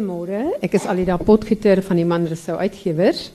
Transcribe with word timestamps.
Goedemorgen, 0.00 0.56
ik 0.60 0.72
is 0.72 0.86
Alida 0.86 1.16
Potgieter 1.16 1.82
van 1.82 1.96
die 1.96 2.04
Manresou 2.04 2.58
Uitgevers. 2.58 3.30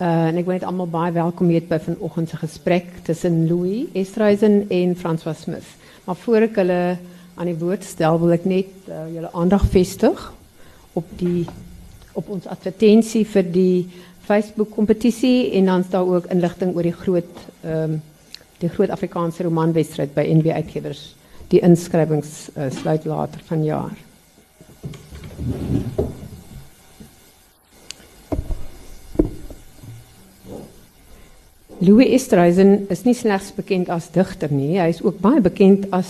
Uh, 0.00 0.26
en 0.26 0.36
ik 0.36 0.44
ben 0.44 0.54
het 0.54 0.62
allemaal 0.62 0.88
bij 0.88 1.12
welkom 1.12 1.48
hier 1.48 1.62
bij 1.68 1.80
een 1.86 2.26
gesprek 2.26 2.84
tussen 3.02 3.48
Louis 3.48 3.84
Estreisen 3.92 4.66
en 4.68 4.96
François 4.96 5.40
Smith. 5.40 5.64
Maar 6.04 6.16
voor 6.16 6.36
ik 6.36 6.54
hulle 6.54 6.96
aan 7.34 7.44
die 7.44 7.54
woord 7.54 7.84
stel, 7.84 8.20
wil 8.20 8.32
ik 8.32 8.44
net 8.44 8.66
uh, 8.88 8.94
jullie 9.12 9.28
aandacht 9.32 9.70
vestigen 9.70 10.32
op, 10.92 11.04
die, 11.16 11.44
op 12.12 12.28
onze 12.28 12.48
advertentie 12.48 13.26
voor 13.26 13.50
die 13.50 13.88
Facebook-competitie. 14.20 15.52
En 15.52 15.64
dan 15.64 15.84
staat 15.84 16.06
ook 16.06 16.26
inlichting 16.26 16.70
over 16.70 16.82
die 16.82 16.92
groot, 16.92 17.24
um, 17.64 18.02
die 18.58 18.68
groot 18.68 18.88
Afrikaanse 18.88 19.42
romanwedstrijd 19.42 20.14
bij 20.14 20.34
NB 20.34 20.50
Uitgevers. 20.50 21.16
Die 21.48 21.60
inschrijvings 21.60 22.48
uh, 22.56 22.64
sluit 22.70 23.04
later 23.04 23.40
van 23.44 23.64
jaar. 23.64 24.05
Louis 31.78 32.08
Estreisen 32.16 32.88
is 32.88 33.04
nie 33.04 33.14
slegs 33.14 33.52
bekend 33.52 33.90
as 33.92 34.08
digter 34.14 34.48
nie, 34.50 34.78
hy 34.80 34.88
is 34.94 35.02
ook 35.04 35.20
baie 35.20 35.40
bekend 35.44 35.86
as 35.94 36.08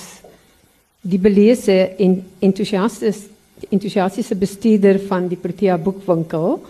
die 1.03 1.19
belese 1.19 1.97
en 2.03 2.25
entoesiastiese 2.41 4.37
bestuurder 4.39 5.01
van 5.09 5.29
die 5.29 5.39
Protea 5.41 5.77
boekwinkel 5.79 6.61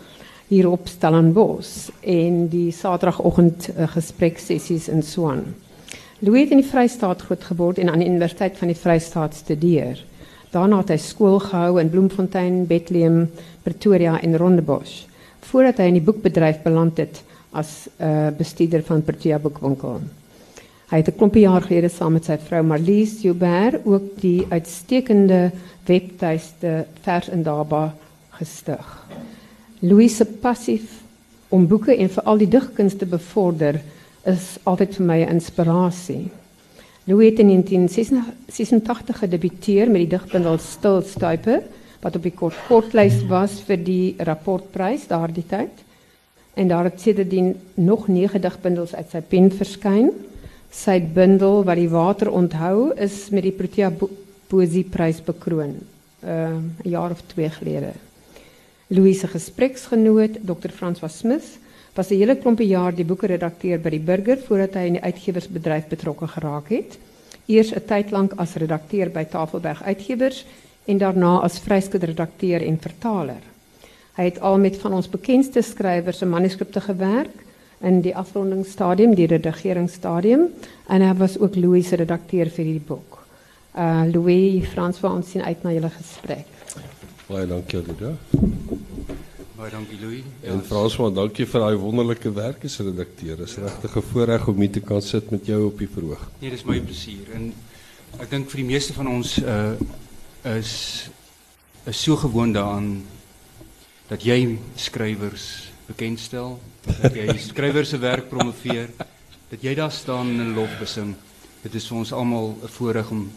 hier 0.49 0.69
op 0.71 0.89
Stellenbosch 0.89 1.91
en 2.01 2.49
die 2.49 2.73
Saterdagoggend 2.73 3.69
uh, 3.75 3.89
gespreksessies 3.91 4.89
in 4.89 5.03
Swan. 5.03 5.43
Louis 6.25 6.51
in 6.51 6.63
die 6.63 6.69
Vrystaat 6.69 7.23
grootgeword 7.27 7.79
en 7.83 7.91
aan 7.93 8.01
die 8.01 8.09
Universiteit 8.09 8.57
van 8.57 8.69
die 8.73 8.79
Vrystaat 8.79 9.35
studeer. 9.37 10.01
Daarna 10.51 10.79
het 10.79 10.89
hy 10.89 10.97
skool 10.97 11.39
gehou 11.39 11.81
in 11.81 11.91
Bloemfontein, 11.91 12.67
Bethlehem, 12.67 13.31
Pretoria 13.63 14.21
en 14.21 14.37
Rondebosch 14.37 15.07
voordat 15.47 15.79
hy 15.79 15.91
in 15.91 15.99
die 16.01 16.05
boekbedryf 16.05 16.63
beland 16.65 16.99
het 16.99 17.23
as 17.57 17.87
uh, 18.03 18.29
bestuurder 18.37 18.83
van 18.87 19.05
Protea 19.07 19.39
boekwinkel. 19.39 20.01
Hy 20.91 20.99
het 21.03 21.09
'n 21.09 21.19
klompie 21.19 21.43
jaar 21.43 21.63
gelede 21.63 21.89
saam 21.89 22.13
met 22.13 22.25
sy 22.25 22.37
vrou 22.39 22.63
Marlies 22.63 23.23
Joubert 23.23 23.87
ook 23.87 24.21
die 24.21 24.47
uitstekende 24.51 25.51
webtuiste 25.87 26.87
Vers 27.03 27.29
en 27.29 27.43
Daba 27.43 27.95
gestig. 28.39 28.87
Louise 29.81 30.25
passief 30.25 31.03
om 31.49 31.67
boeke 31.67 31.97
en 31.97 32.11
veral 32.11 32.39
die 32.39 32.49
digkuns 32.49 32.97
te 32.97 33.07
bevorder 33.07 33.81
is 34.25 34.59
altyd 34.63 34.95
vir 34.97 35.07
my 35.07 35.19
'n 35.23 35.35
inspirasie. 35.39 36.31
Louis 37.07 37.31
het 37.31 37.39
in 37.39 37.47
1986 37.47 39.19
gedebuteer 39.19 39.91
met 39.91 40.03
die 40.03 40.15
digbundel 40.17 40.57
Stilstuipe 40.59 41.61
wat 42.03 42.17
op 42.19 42.25
die 42.27 42.33
kort 42.35 42.57
kortlys 42.67 43.21
was 43.31 43.61
vir 43.63 43.79
die 43.79 44.17
rapportprys 44.27 45.05
daardie 45.07 45.45
tyd. 45.47 45.85
En 46.59 46.67
daar 46.73 46.89
het 46.89 46.99
sedertdien 47.01 47.53
nog 47.79 48.09
9 48.11 48.43
digbundels 48.43 48.95
uit 48.99 49.15
sy 49.15 49.23
pen 49.23 49.53
verskyn. 49.55 50.11
Sy 50.75 50.99
bundel 51.15 51.63
wat 51.69 51.79
die 51.79 51.93
water 51.93 52.33
onthou 52.35 52.91
is 52.99 53.29
met 53.31 53.47
die 53.47 53.55
Protea 53.55 53.93
Poesieprys 54.51 55.23
bekroon, 55.23 55.77
uh, 56.27 56.59
'n 56.59 56.91
jaar 56.91 57.15
of 57.15 57.23
2 57.35 57.51
gelede. 57.51 57.93
Louis 58.87 59.19
se 59.21 59.27
gespreksgenoot, 59.27 60.43
Dr. 60.43 60.71
François 60.75 61.19
Smith, 61.19 61.59
was 61.97 62.11
'n 62.11 62.19
hele 62.19 62.37
klompie 62.37 62.69
jaar 62.69 62.95
die 62.95 63.05
boekredakteur 63.05 63.79
by 63.81 63.91
die 63.91 64.05
Burger 64.05 64.39
voordat 64.39 64.75
hy 64.75 64.87
in 64.87 64.93
die 64.93 65.03
uitgewersbedryf 65.03 65.89
betrokke 65.89 66.27
geraak 66.27 66.69
het. 66.69 66.99
Eers 67.47 67.73
'n 67.73 67.85
tyd 67.87 68.11
lank 68.11 68.33
as 68.37 68.55
redakteur 68.55 69.11
by 69.11 69.25
Tafelberg 69.25 69.83
Uitgewers 69.83 70.45
en 70.85 70.99
daarna 70.99 71.41
as 71.43 71.59
vryskutredakteur 71.59 72.63
en 72.63 72.79
vertaler. 72.79 73.43
Hy 74.17 74.25
het 74.25 74.41
al 74.41 74.59
met 74.59 74.77
van 74.77 74.93
ons 74.93 75.09
bekendste 75.09 75.63
skrywers 75.63 76.19
se 76.19 76.27
manuskripte 76.27 76.81
gewerk 76.81 77.45
in 77.81 78.01
die 78.01 78.17
afrondingsstadium, 78.17 79.15
die 79.15 79.27
redigeringsstadium 79.27 80.49
en 80.89 81.03
hy 81.03 81.15
was 81.15 81.39
ook 81.39 81.57
Louis 81.57 81.89
se 81.89 81.97
redakteur 81.97 82.51
vir 82.51 82.65
hierdie 82.65 82.89
boek. 82.89 83.27
Uh 83.77 84.05
Louis 84.13 84.65
François 84.73 85.13
ons 85.13 85.31
sien 85.31 85.43
uit 85.43 85.63
na 85.63 85.73
julle 85.73 85.91
gesprek. 85.91 86.47
Baie 87.29 87.47
dankie 87.47 87.83
Lida. 87.83 88.15
Baie 89.57 89.71
dankie 89.73 89.97
Louis. 90.01 90.25
Ja, 90.43 90.53
en 90.53 90.61
François, 90.61 91.09
dankie 91.17 91.47
vir 91.49 91.63
daai 91.63 91.79
wonderlike 91.81 92.29
werk 92.37 92.67
as 92.69 92.75
redakteur. 92.85 93.41
Is 93.41 93.55
regtig 93.57 93.97
'n 93.97 94.03
voorreg 94.13 94.49
om 94.49 94.59
hier 94.61 94.71
te 94.71 94.81
kan 94.81 95.01
sit 95.01 95.31
met 95.31 95.47
jou 95.47 95.67
op 95.67 95.79
die 95.79 95.89
verhoog. 95.89 96.29
Nee, 96.41 96.51
dis 96.51 96.65
my 96.65 96.81
plesier 96.81 97.31
en 97.33 97.55
ek 98.21 98.31
dink 98.31 98.51
vir 98.51 98.61
die 98.61 98.67
meeste 98.67 98.93
van 98.93 99.09
ons 99.09 99.39
uh 99.39 99.73
is 100.45 101.09
is 101.87 102.03
so 102.03 102.17
gewoond 102.17 102.55
daaraan 102.55 103.03
dat 104.09 104.23
jy 104.23 104.59
skrywers 104.77 105.73
bekendstel, 105.87 106.61
dat 107.01 107.15
jy 107.15 107.39
skrywers 107.51 107.89
se 107.89 107.99
werk 107.99 108.29
promoveer, 108.29 108.91
dat 109.49 109.63
jy 109.63 109.75
daar 109.75 109.93
staan 109.93 110.41
en 110.41 110.55
lof 110.55 110.79
besing. 110.79 111.15
Dit 111.63 111.75
is 111.75 111.89
vir 111.89 111.97
ons 111.97 112.13
almal 112.13 112.59
'n 112.63 112.69
voorreg 112.69 113.11
om 113.11 113.31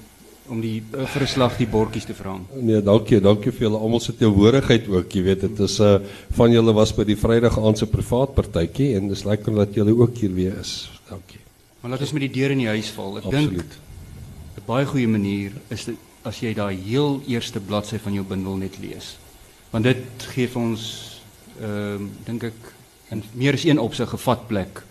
om 0.50 0.62
die 0.62 0.82
uh, 0.94 1.06
vir 1.06 1.24
'n 1.24 1.28
slag 1.28 1.58
die 1.58 1.68
bordjies 1.68 2.06
te 2.06 2.14
vra. 2.14 2.36
Nee, 2.54 2.82
dankie, 2.82 3.20
dankie 3.22 3.52
vir 3.52 3.68
julle 3.68 3.78
almal 3.78 4.02
se 4.02 4.16
teenwoordigheid 4.18 4.88
ook. 4.88 5.14
Jy 5.14 5.24
weet, 5.24 5.42
dit 5.42 5.60
is 5.60 5.80
'n 5.80 5.84
uh, 5.84 6.00
van 6.32 6.52
julle 6.52 6.74
was 6.74 6.94
by 6.94 7.04
die 7.04 7.16
Vrydag 7.16 7.58
aand 7.58 7.78
se 7.78 7.86
privaat 7.86 8.34
partytjie 8.34 8.96
en 8.96 9.08
dis 9.08 9.24
lekker 9.24 9.56
dat 9.56 9.74
julle 9.74 9.96
ook 9.96 10.18
hier 10.18 10.34
weer 10.34 10.58
is. 10.60 10.90
Dankie. 11.10 11.40
Maar 11.82 11.92
laat 11.92 12.02
ons 12.02 12.12
met 12.12 12.22
die 12.22 12.42
deur 12.42 12.52
in 12.52 12.58
die 12.58 12.68
huis 12.68 12.90
val. 12.90 13.18
Ek 13.18 13.30
dink 13.30 13.64
'n 14.58 14.66
baie 14.66 14.86
goeie 14.86 15.08
manier 15.08 15.52
is 15.70 15.86
dit 15.86 15.96
as 16.24 16.40
jy 16.40 16.54
daai 16.54 16.76
heel 16.76 17.22
eerste 17.28 17.60
bladsy 17.60 17.98
van 17.98 18.14
jou 18.14 18.26
bundel 18.26 18.56
net 18.56 18.78
lees. 18.82 19.18
Want 19.72 19.84
dit 19.84 20.28
gee 20.34 20.48
vir 20.48 20.62
ons 20.62 20.84
ehm 21.62 22.04
uh, 22.04 22.10
dink 22.26 22.44
ek 22.44 22.60
in 23.12 23.24
meer 23.34 23.54
as 23.54 23.66
een 23.66 23.80
opsig 23.80 24.10
gevat 24.10 24.48
plek 24.48 24.84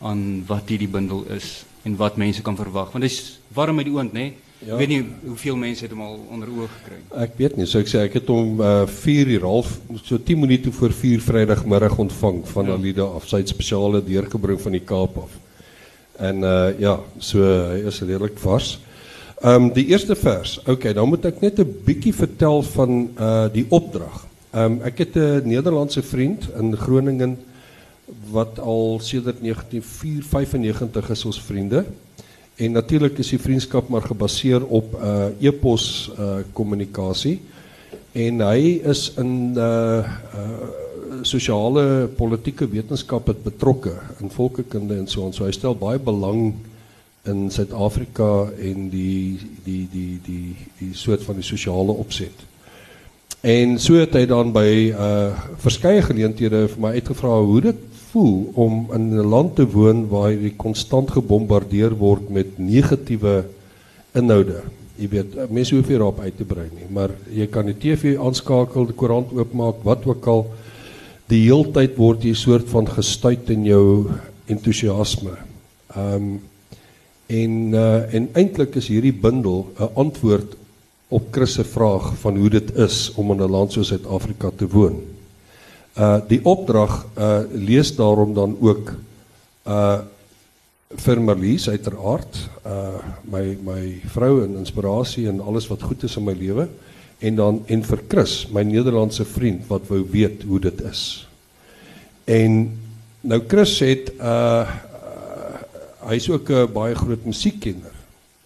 aan 0.00 0.44
wat 0.46 0.68
hierdie 0.68 0.88
bundel 0.88 1.24
is 1.30 1.64
en 1.84 1.96
wat 1.96 2.16
mense 2.16 2.42
kan 2.42 2.56
verwag. 2.56 2.92
Want 2.92 3.02
dit 3.02 3.12
is 3.12 3.38
warm 3.54 3.78
uit 3.78 3.86
die 3.86 3.94
oond, 3.94 4.12
né? 4.12 4.20
Nee? 4.20 4.36
Ja. 4.62 4.76
Ek 4.76 4.84
weet 4.84 4.92
nie 4.92 5.02
hoeveel 5.26 5.56
mense 5.58 5.82
het 5.82 5.90
hom 5.90 6.04
al 6.06 6.18
onder 6.30 6.50
oog 6.54 6.70
gekry. 6.78 6.98
Ek 7.24 7.32
weet 7.40 7.56
nie, 7.58 7.66
so 7.66 7.80
ek 7.82 7.88
sê 7.90 8.04
ek 8.06 8.20
het 8.20 8.28
hom 8.30 8.60
uh 8.62 8.84
4 8.86 9.32
uur 9.34 9.46
half 9.48 9.72
so 10.04 10.18
10 10.18 10.38
minute 10.38 10.70
voor 10.76 10.94
4 10.94 11.24
Vrydagmiddag 11.24 11.98
ontvang 11.98 12.42
van 12.52 12.70
ja. 12.70 12.76
Alida 12.78 13.08
af 13.18 13.26
sy 13.26 13.42
spesiale 13.50 14.02
deurgebring 14.06 14.60
van 14.62 14.76
die 14.78 14.84
Kaap 14.86 15.18
af. 15.24 15.34
En 16.22 16.46
uh 16.46 16.70
ja, 16.78 17.00
so 17.18 17.42
hy 17.42 17.82
is 17.90 17.98
redelik 18.04 18.38
vars. 18.38 18.76
Ehm 19.42 19.64
um, 19.64 19.72
die 19.74 19.88
eerste 19.90 20.14
vers. 20.14 20.60
Okay, 20.70 20.92
dan 20.94 21.08
moet 21.10 21.24
ek 21.26 21.40
net 21.42 21.58
'n 21.58 21.78
bietjie 21.84 22.14
vertel 22.14 22.62
van 22.62 23.10
uh 23.18 23.48
die 23.50 23.66
opdrag. 23.68 24.26
Ehm 24.52 24.78
um, 24.78 24.82
ek 24.86 24.98
het 24.98 25.16
'n 25.16 25.42
Nederlandse 25.48 26.02
vriend 26.02 26.46
in 26.54 26.76
Groningen 26.76 27.38
wat 28.30 28.60
al 28.60 29.00
sedert 29.02 29.42
1995 29.42 31.10
is 31.10 31.24
ons 31.24 31.40
vriende. 31.42 31.84
En 32.56 32.72
natuurlik 32.72 33.18
is 33.18 33.32
die 33.32 33.40
vriendskap 33.40 33.88
maar 33.88 34.04
gebaseer 34.04 34.64
op 34.66 34.94
uh 34.94 35.30
e-pos 35.40 36.10
uh 36.18 36.42
kommunikasie. 36.52 37.40
En 38.12 38.40
hy 38.44 38.80
is 38.84 39.12
in 39.16 39.54
uh 39.56 40.04
uh 40.36 40.70
sosiale 41.22 42.08
politieke 42.16 42.66
wetenskappe 42.68 43.34
betrokke 43.44 43.92
in 44.20 44.30
volkekunde 44.30 44.96
en 44.96 45.06
so 45.06 45.26
en 45.26 45.32
so 45.32 45.44
hy 45.44 45.52
stel 45.54 45.76
baie 45.78 46.00
belang 46.02 46.54
in 47.30 47.50
Suid-Afrika 47.50 48.48
en 48.58 48.88
die 48.90 49.38
die 49.64 49.86
die 49.92 50.18
die 50.24 50.56
die 50.80 50.94
soort 50.98 51.22
van 51.22 51.38
die 51.38 51.46
sosiale 51.46 51.94
opset. 51.94 52.34
En 53.40 53.78
so 53.78 53.98
het 53.98 54.14
hy 54.18 54.24
dan 54.26 54.52
by 54.54 54.68
uh 54.90 55.46
verskeie 55.62 56.02
geleenthede 56.02 56.66
vir 56.74 56.82
my 56.82 56.92
uitgevra 56.98 57.38
hoe 57.40 57.60
dit 57.70 57.91
voel 58.12 58.50
om 58.54 58.86
in 58.92 59.08
'n 59.16 59.28
land 59.28 59.56
te 59.56 59.66
woon 59.66 60.08
waar 60.08 60.32
jy 60.32 60.52
konstant 60.56 61.10
gebombardeer 61.10 61.96
word 61.96 62.28
met 62.30 62.58
negatiewe 62.58 63.44
inhoude. 64.14 64.62
Jy 64.96 65.08
weet, 65.08 65.50
mense 65.50 65.74
hoef 65.74 65.88
nie 65.88 65.98
daarop 65.98 66.20
uit 66.20 66.36
te 66.36 66.44
brei 66.44 66.68
nie, 66.74 66.88
maar 66.90 67.10
jy 67.32 67.46
kan 67.46 67.66
die 67.66 67.78
TV 67.78 68.18
aanskakel, 68.18 68.86
die 68.86 68.94
koerant 68.94 69.32
oopmaak, 69.32 69.80
wat 69.82 70.06
ook 70.06 70.26
al. 70.26 70.46
Die 71.28 71.44
heeltyd 71.46 71.96
word 71.96 72.24
jy 72.24 72.34
soort 72.34 72.68
van 72.68 72.86
gestuit 72.86 73.50
in 73.50 73.64
jou 73.64 74.10
entoesiasme. 74.46 75.36
Ehm 75.96 76.14
um, 76.14 76.40
en 77.32 77.72
uh, 77.72 78.14
en 78.14 78.28
eintlik 78.36 78.74
is 78.76 78.88
hierdie 78.92 79.14
bundel 79.14 79.72
'n 79.78 79.88
antwoord 79.94 80.56
op 81.08 81.28
Chris 81.30 81.54
se 81.54 81.64
vraag 81.64 82.12
van 82.20 82.36
hoe 82.36 82.50
dit 82.50 82.76
is 82.76 83.12
om 83.16 83.30
in 83.30 83.40
'n 83.40 83.50
land 83.50 83.72
soos 83.72 83.88
Suid-Afrika 83.88 84.50
te 84.56 84.68
woon. 84.68 85.00
Uh 85.92 86.20
die 86.28 86.40
opdrag 86.44 87.06
uh 87.18 87.42
lees 87.52 87.96
daarom 87.96 88.34
dan 88.34 88.56
ook 88.60 88.94
uh 89.68 90.00
vir 90.92 91.20
Marlies 91.20 91.68
uiteraard 91.68 92.38
uh 92.66 93.00
my 93.24 93.58
my 93.64 93.82
vrou 94.12 94.42
en 94.44 94.56
inspirasie 94.60 95.28
en 95.28 95.40
alles 95.40 95.68
wat 95.68 95.82
goed 95.82 96.02
is 96.04 96.16
in 96.16 96.24
my 96.24 96.32
lewe 96.36 96.68
en 97.22 97.36
dan 97.36 97.60
en 97.66 97.84
vir 97.84 98.00
Chris 98.08 98.46
my 98.52 98.64
Nederlandse 98.66 99.24
vriend 99.24 99.66
wat 99.70 99.86
wou 99.90 100.02
weet 100.10 100.42
hoe 100.48 100.60
dit 100.60 100.80
is. 100.88 101.26
En 102.24 102.78
nou 103.20 103.40
Chris 103.48 103.78
het 103.84 104.12
uh, 104.18 104.26
uh 104.26 104.80
hy's 106.10 106.26
ook 106.28 106.50
'n 106.50 106.72
baie 106.72 106.94
groot 106.94 107.24
musiekkenner. 107.24 107.94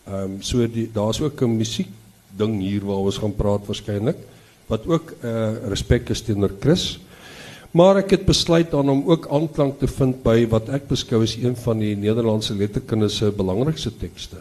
Ehm 0.05 0.23
um, 0.23 0.43
so 0.43 0.67
die 0.67 0.91
daar's 0.93 1.21
ook 1.21 1.41
'n 1.43 1.57
musiek 1.57 1.89
ding 2.37 2.61
hier 2.61 2.85
waar 2.85 3.07
ons 3.07 3.19
gaan 3.19 3.35
praat 3.35 3.67
waarskynlik 3.67 4.19
wat 4.67 4.87
ook 4.87 5.15
uh 5.25 5.69
respek 5.69 6.11
is 6.11 6.21
teenoor 6.21 6.53
Chris. 6.61 6.99
Maar 7.77 7.99
ek 8.01 8.15
het 8.15 8.23
besluit 8.25 8.71
dan 8.73 8.89
om 8.89 9.03
ook 9.11 9.27
aanklank 9.37 9.81
te 9.83 9.89
vind 9.91 10.23
by 10.25 10.47
wat 10.49 10.71
ek 10.73 10.87
beskou 10.89 11.21
as 11.27 11.35
een 11.37 11.57
van 11.61 11.83
die 11.83 11.93
Nederlandse 11.99 12.55
letterkunde 12.57 13.11
se 13.13 13.29
belangrikste 13.37 13.93
tekste. 14.01 14.41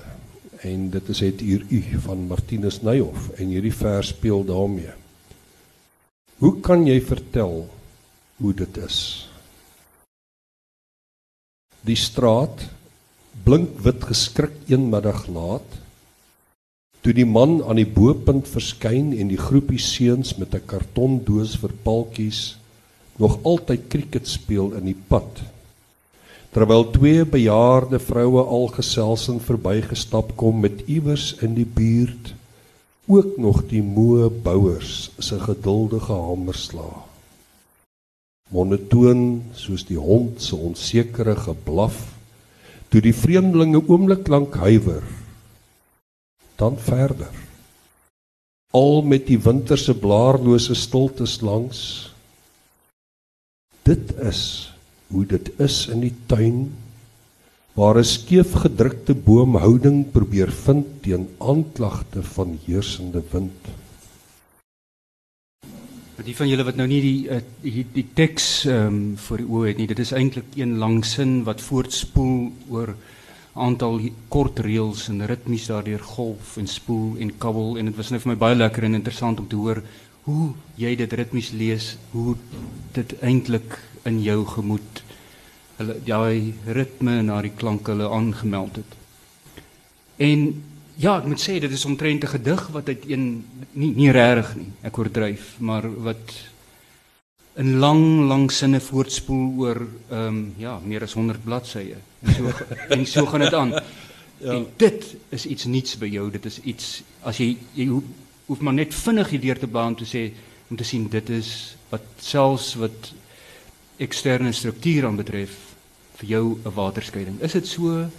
En 0.64 0.88
dit 0.94 1.10
is 1.12 1.20
het 1.20 1.42
uur 1.44 1.66
u 1.68 1.82
van 2.06 2.28
Martinus 2.30 2.80
Nuyhoff 2.86 3.34
en 3.36 3.52
hierdie 3.52 3.74
vers 3.76 4.14
speel 4.16 4.46
daarmee. 4.48 4.94
Hoe 6.40 6.54
kan 6.64 6.88
jy 6.88 7.02
vertel 7.04 7.66
hoe 8.40 8.54
dit 8.56 8.80
is? 8.86 9.00
Die 11.84 12.00
straat 12.00 12.70
blink 13.44 13.76
wit 13.84 14.08
geskrik 14.08 14.56
een 14.72 14.88
middag 14.90 15.28
laat 15.28 15.82
toe 17.04 17.14
die 17.14 17.28
man 17.28 17.60
aan 17.68 17.78
die 17.78 17.90
bopunt 17.90 18.48
verskyn 18.50 19.12
en 19.14 19.28
die 19.30 19.38
groepie 19.38 19.82
seuns 19.82 20.38
met 20.40 20.56
'n 20.56 20.66
kartondoos 20.66 21.60
vir 21.62 21.74
paltjies 21.84 22.56
nog 23.22 23.40
altyd 23.44 23.88
krieket 23.88 24.28
speel 24.28 24.74
in 24.78 24.90
die 24.92 24.98
pad. 25.08 25.42
Terwyl 26.56 26.90
twee 26.92 27.26
bejaarde 27.26 28.00
vroue 28.00 28.44
al 28.44 28.70
gesels 28.76 29.28
en 29.32 29.42
verbygestap 29.44 30.36
kom 30.40 30.60
met 30.64 30.86
iewers 30.86 31.34
in 31.44 31.56
die 31.56 31.68
buurt 31.68 32.34
ook 33.06 33.36
nog 33.38 33.66
die 33.70 33.84
moe 33.84 34.30
bouers 34.30 35.12
se 35.20 35.40
geduldige 35.40 36.14
hamerslag 36.14 37.04
monotoon 38.54 39.42
soos 39.58 39.86
die 39.88 39.98
hond 39.98 40.42
se 40.42 40.56
onsekere 40.56 41.34
geblaf 41.48 41.98
toe 42.94 43.02
die 43.02 43.14
vreemdelinge 43.16 43.82
oomblik 43.90 44.28
lank 44.30 44.54
huiwer 44.62 45.04
dan 46.56 46.78
verder. 46.80 47.34
Al 48.72 49.02
met 49.04 49.26
die 49.28 49.40
winterse 49.44 49.92
blaarlose 50.00 50.76
stiltes 50.76 51.42
langs 51.44 51.82
dit 53.86 54.14
is 54.26 54.42
hoe 55.14 55.26
dit 55.30 55.52
is 55.62 55.86
in 55.94 56.02
die 56.02 56.14
tuin 56.30 56.74
waar 57.78 57.98
'n 58.00 58.08
skeef 58.08 58.54
gedrukte 58.66 59.14
boom 59.14 59.56
houding 59.56 60.12
probeer 60.12 60.52
vind 60.52 60.86
teen 61.02 61.28
aanklagte 61.38 62.24
van 62.24 62.58
heersende 62.66 63.22
wind. 63.32 63.68
Die 66.26 66.36
van 66.36 66.50
julle 66.50 66.64
wat 66.64 66.76
nou 66.76 66.88
nie 66.88 67.02
die 67.02 67.30
uh, 67.30 67.42
die, 67.62 67.86
die 67.94 68.08
teks 68.14 68.66
ehm 68.66 68.88
um, 68.88 69.18
voor 69.18 69.38
die 69.38 69.50
oë 69.50 69.68
het 69.68 69.78
nie 69.78 69.88
dit 69.88 70.00
is 70.00 70.12
eintlik 70.12 70.56
een 70.56 70.78
lang 70.78 71.06
sin 71.06 71.44
wat 71.44 71.62
voortspoel 71.62 72.52
oor 72.70 72.96
aantal 73.54 74.00
kort 74.28 74.60
reels 74.60 75.10
en 75.10 75.26
ritmies 75.26 75.68
daardeur 75.68 76.00
golf 76.00 76.58
en 76.58 76.68
spoel 76.68 77.18
en 77.20 77.38
kabbel 77.38 77.78
en 77.78 77.86
dit 77.86 77.96
was 77.96 78.10
net 78.10 78.22
vir 78.22 78.34
my 78.34 78.38
baie 78.38 78.56
lekker 78.56 78.84
en 78.84 78.96
interessant 78.96 79.40
om 79.40 79.48
te 79.48 79.56
hoor 79.56 79.84
hoe 80.25 80.54
jy 80.81 80.95
dit 80.98 81.13
ritmies 81.13 81.51
lees, 81.54 81.95
hoe 82.12 82.36
dit 82.98 83.16
eintlik 83.22 83.77
in 84.10 84.22
jou 84.24 84.42
gemoed 84.45 85.04
hulle 85.77 85.98
daai 86.07 86.54
ritme 86.77 87.19
en 87.19 87.30
daai 87.33 87.51
klanke 87.60 87.92
hulle 87.92 88.10
aangemeld 88.10 88.80
het. 88.80 88.95
En 90.24 90.48
ja, 90.95 91.18
ek 91.18 91.27
moet 91.27 91.42
sê 91.44 91.57
dit 91.60 91.72
is 91.72 91.86
omtrent 91.86 92.24
'n 92.24 92.33
gedig 92.38 92.68
wat 92.72 92.88
uit 92.88 93.04
een 93.10 93.45
nie 93.74 93.92
nie 93.95 94.12
regtig 94.12 94.56
nie. 94.56 94.72
Ek 94.81 94.98
oordryf, 94.98 95.56
maar 95.60 95.83
wat 96.04 96.33
in 97.56 97.77
lang 97.80 98.27
lang 98.27 98.51
sinne 98.51 98.80
voortspoel 98.80 99.45
oor 99.57 99.88
ehm 100.10 100.27
um, 100.27 100.54
ja, 100.57 100.80
meer 100.83 101.04
as 101.04 101.13
100 101.13 101.44
bladsye. 101.44 101.98
En 102.22 102.33
so 102.33 102.51
en 102.94 103.06
so 103.06 103.25
gaan 103.25 103.39
dit 103.39 103.54
aan. 103.54 103.72
Ja. 104.38 104.51
En 104.51 104.68
dit 104.77 105.16
is 105.30 105.45
iets 105.45 105.66
niets 105.66 105.98
by 105.98 106.07
jou. 106.07 106.31
Dit 106.31 106.45
is 106.45 106.60
iets 106.62 107.04
as 107.22 107.38
jy 107.38 107.57
jy 107.74 107.88
hoef, 107.88 108.04
hoef 108.46 108.60
maar 108.60 108.74
net 108.74 108.94
vinnig 108.94 109.30
hierdeur 109.30 109.60
te 109.60 109.68
baan 109.68 109.96
te 109.96 110.06
sê 110.06 110.32
om 110.70 110.78
te 110.78 110.84
sien 110.84 111.08
dit 111.10 111.30
is 111.30 111.76
wat 111.90 112.06
selfs 112.20 112.74
wat 112.82 113.14
eksterne 113.98 114.52
struktuur 114.52 115.06
aan 115.06 115.20
betref 115.22 115.54
vir 116.20 116.30
jou 116.30 116.60
'n 116.66 116.74
waterskeiding. 116.74 117.42
Is 117.42 117.52
dit 117.52 117.68
so 117.68 118.10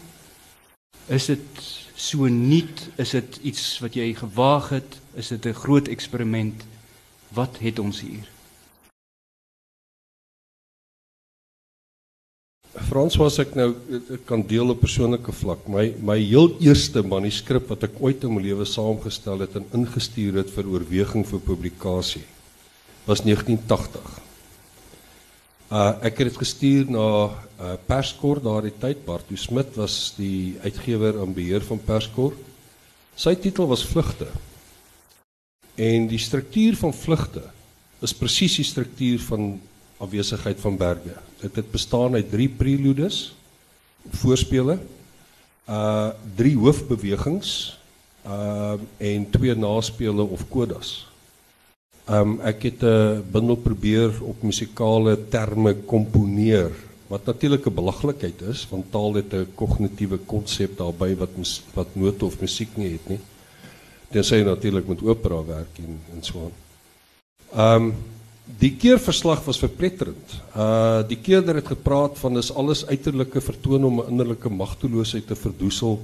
is 1.08 1.26
dit 1.26 1.46
so 1.94 2.26
nuut? 2.26 2.88
Is 2.96 3.11
dit 3.11 3.38
iets 3.43 3.78
wat 3.78 3.94
jy 3.94 4.14
gewaag 4.14 4.69
het? 4.69 4.99
Is 5.14 5.28
dit 5.28 5.46
'n 5.46 5.55
groot 5.55 5.88
eksperiment? 5.88 6.64
Wat 7.28 7.58
het 7.58 7.78
ons 7.78 8.00
hier? 8.00 8.35
Frans 12.84 13.17
was 13.17 13.38
ek 13.40 13.55
nou 13.56 13.70
ek 13.96 14.26
kan 14.28 14.43
deel 14.44 14.69
op 14.75 14.82
persoonlike 14.82 15.32
vlak. 15.32 15.64
My 15.73 15.88
my 16.05 16.19
heel 16.20 16.50
eerste 16.61 17.02
manuskrip 17.06 17.70
wat 17.73 17.87
ek 17.88 17.96
ooit 18.05 18.25
in 18.26 18.34
my 18.37 18.43
lewe 18.44 18.67
saamgestel 18.69 19.44
het 19.44 19.56
en 19.56 19.69
ingestuur 19.81 20.43
het 20.43 20.52
vir 20.52 20.69
oorweging 20.75 21.25
vir 21.25 21.40
publikasie 21.46 22.25
was 23.06 23.23
1980. 23.25 24.06
Uh 25.73 25.93
ek 26.06 26.20
het 26.20 26.28
dit 26.31 26.40
gestuur 26.43 26.90
na 26.93 27.06
uh 27.26 27.76
Perskor 27.88 28.43
daardie 28.43 28.75
tyd. 28.76 29.05
Bartu 29.06 29.38
Smit 29.40 29.73
was 29.81 30.12
die 30.19 30.58
uitgewer 30.62 31.23
en 31.23 31.34
beheer 31.34 31.64
van 31.64 31.81
Perskor. 31.81 32.37
Sy 33.17 33.34
titel 33.40 33.67
was 33.70 33.87
Vlugte. 33.87 34.28
En 35.76 36.08
die 36.08 36.20
struktuur 36.20 36.76
van 36.76 36.93
Vlugte 36.93 37.43
is 38.05 38.12
presies 38.12 38.58
die 38.61 38.69
struktuur 38.69 39.23
van 39.31 39.56
afwesigheid 39.98 40.60
van 40.60 40.76
berge. 40.76 41.16
Dit 41.40 41.56
het 41.56 41.70
bestaan 41.70 42.14
uit 42.14 42.31
drie 42.31 42.48
preludes, 42.48 43.34
voorspele, 44.10 44.78
uh 45.69 46.10
drie 46.37 46.56
hoofbewegings, 46.56 47.78
uh 48.26 48.75
en 48.98 49.31
twee 49.31 49.54
naspele 49.54 50.22
of 50.22 50.48
kodas. 50.48 51.06
Um 52.06 52.40
ek 52.40 52.62
het 52.62 52.82
'n 52.82 53.25
bundel 53.32 53.56
probeer 53.56 54.22
op 54.22 54.43
musikale 54.43 55.28
terme 55.28 55.75
komponeer 55.75 56.70
wat 57.08 57.26
natuurlik 57.26 57.66
'n 57.66 57.75
belaglikheid 57.75 58.42
is 58.42 58.66
want 58.70 58.90
taal 58.90 59.14
het 59.14 59.32
'n 59.32 59.49
kognitiewe 59.54 60.19
konsep 60.19 60.76
daarbey 60.76 61.16
wat 61.16 61.31
wat 61.75 61.94
note 61.94 62.25
of 62.25 62.40
musiek 62.40 62.76
nie 62.76 62.92
het 62.92 63.08
nie. 63.08 63.20
Dit 64.10 64.25
sê 64.25 64.44
natuurlik 64.44 64.87
met 64.87 65.02
opera 65.02 65.44
werk 65.44 65.78
en 65.78 66.00
en 66.14 66.22
so 66.22 66.44
aan. 66.46 66.54
Um 67.75 67.94
Die 68.46 68.76
keerverslag 68.78 69.43
was 69.44 69.58
verpletterend. 69.58 70.37
Uh 70.54 71.02
die 71.10 71.19
keerder 71.19 71.58
het 71.58 71.66
gepraat 71.66 72.19
van 72.20 72.38
dis 72.38 72.52
alles 72.54 72.84
uiterlike 72.87 73.40
vertoon 73.43 73.84
om 73.84 74.00
'n 74.00 74.10
innerlike 74.10 74.48
magteloosheid 74.48 75.26
te 75.26 75.34
verdoesel. 75.34 75.98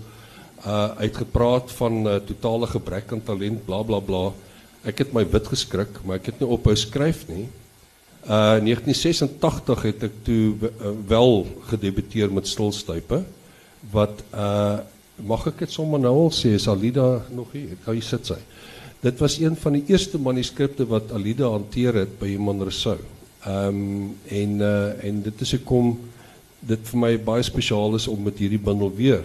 Uh 0.66 0.88
uitgepraat 0.98 1.70
van 1.70 2.02
'n 2.02 2.06
uh, 2.06 2.16
totale 2.16 2.66
gebrek 2.66 3.12
aan 3.12 3.22
talent, 3.22 3.64
bla 3.64 3.82
bla 3.82 4.00
bla. 4.00 4.32
Ek 4.82 4.98
het 4.98 5.12
my 5.12 5.24
wit 5.30 5.46
geskrik, 5.46 6.02
maar 6.04 6.16
ek 6.16 6.26
het 6.26 6.40
nie 6.40 6.48
ophou 6.48 6.74
skryf 6.76 7.28
nie. 7.28 7.46
Uh 8.26 8.58
1986 8.58 9.82
het 9.82 10.02
ek 10.02 10.12
toe 10.22 10.54
uh, 10.58 10.68
wel 11.06 11.46
gedebuteer 11.70 12.32
met 12.32 12.46
Stilstype 12.46 13.22
wat 13.90 14.24
uh 14.34 14.78
mag 15.22 15.46
ek 15.46 15.58
dit 15.58 15.70
sommer 15.70 16.00
nou 16.00 16.14
al 16.24 16.30
sê, 16.30 16.56
is 16.56 16.68
Alida 16.68 17.22
nog 17.30 17.52
hier? 17.52 17.76
Kan 17.84 17.94
jy 17.94 18.00
sit 18.02 18.26
sy? 18.26 18.38
Dit 19.02 19.18
was 19.18 19.38
een 19.38 19.56
van 19.56 19.72
die 19.74 19.82
eerste 19.90 20.18
manuskripte 20.18 20.84
wat 20.86 21.10
Alida 21.12 21.48
hanteer 21.50 21.96
het 22.04 22.18
by 22.20 22.28
Iman 22.36 22.60
Rousseau. 22.62 23.00
Ehm 23.42 23.66
um, 23.66 24.12
en 24.30 24.52
uh 24.62 25.04
en 25.04 25.22
dit 25.22 25.40
is 25.42 25.52
hoekom 25.56 25.96
dit 26.60 26.84
vir 26.90 27.00
my 27.04 27.10
baie 27.18 27.42
spesiaal 27.42 27.98
is 27.98 28.06
om 28.06 28.22
met 28.22 28.38
hierdie 28.38 28.62
bundel 28.62 28.92
weer 28.94 29.24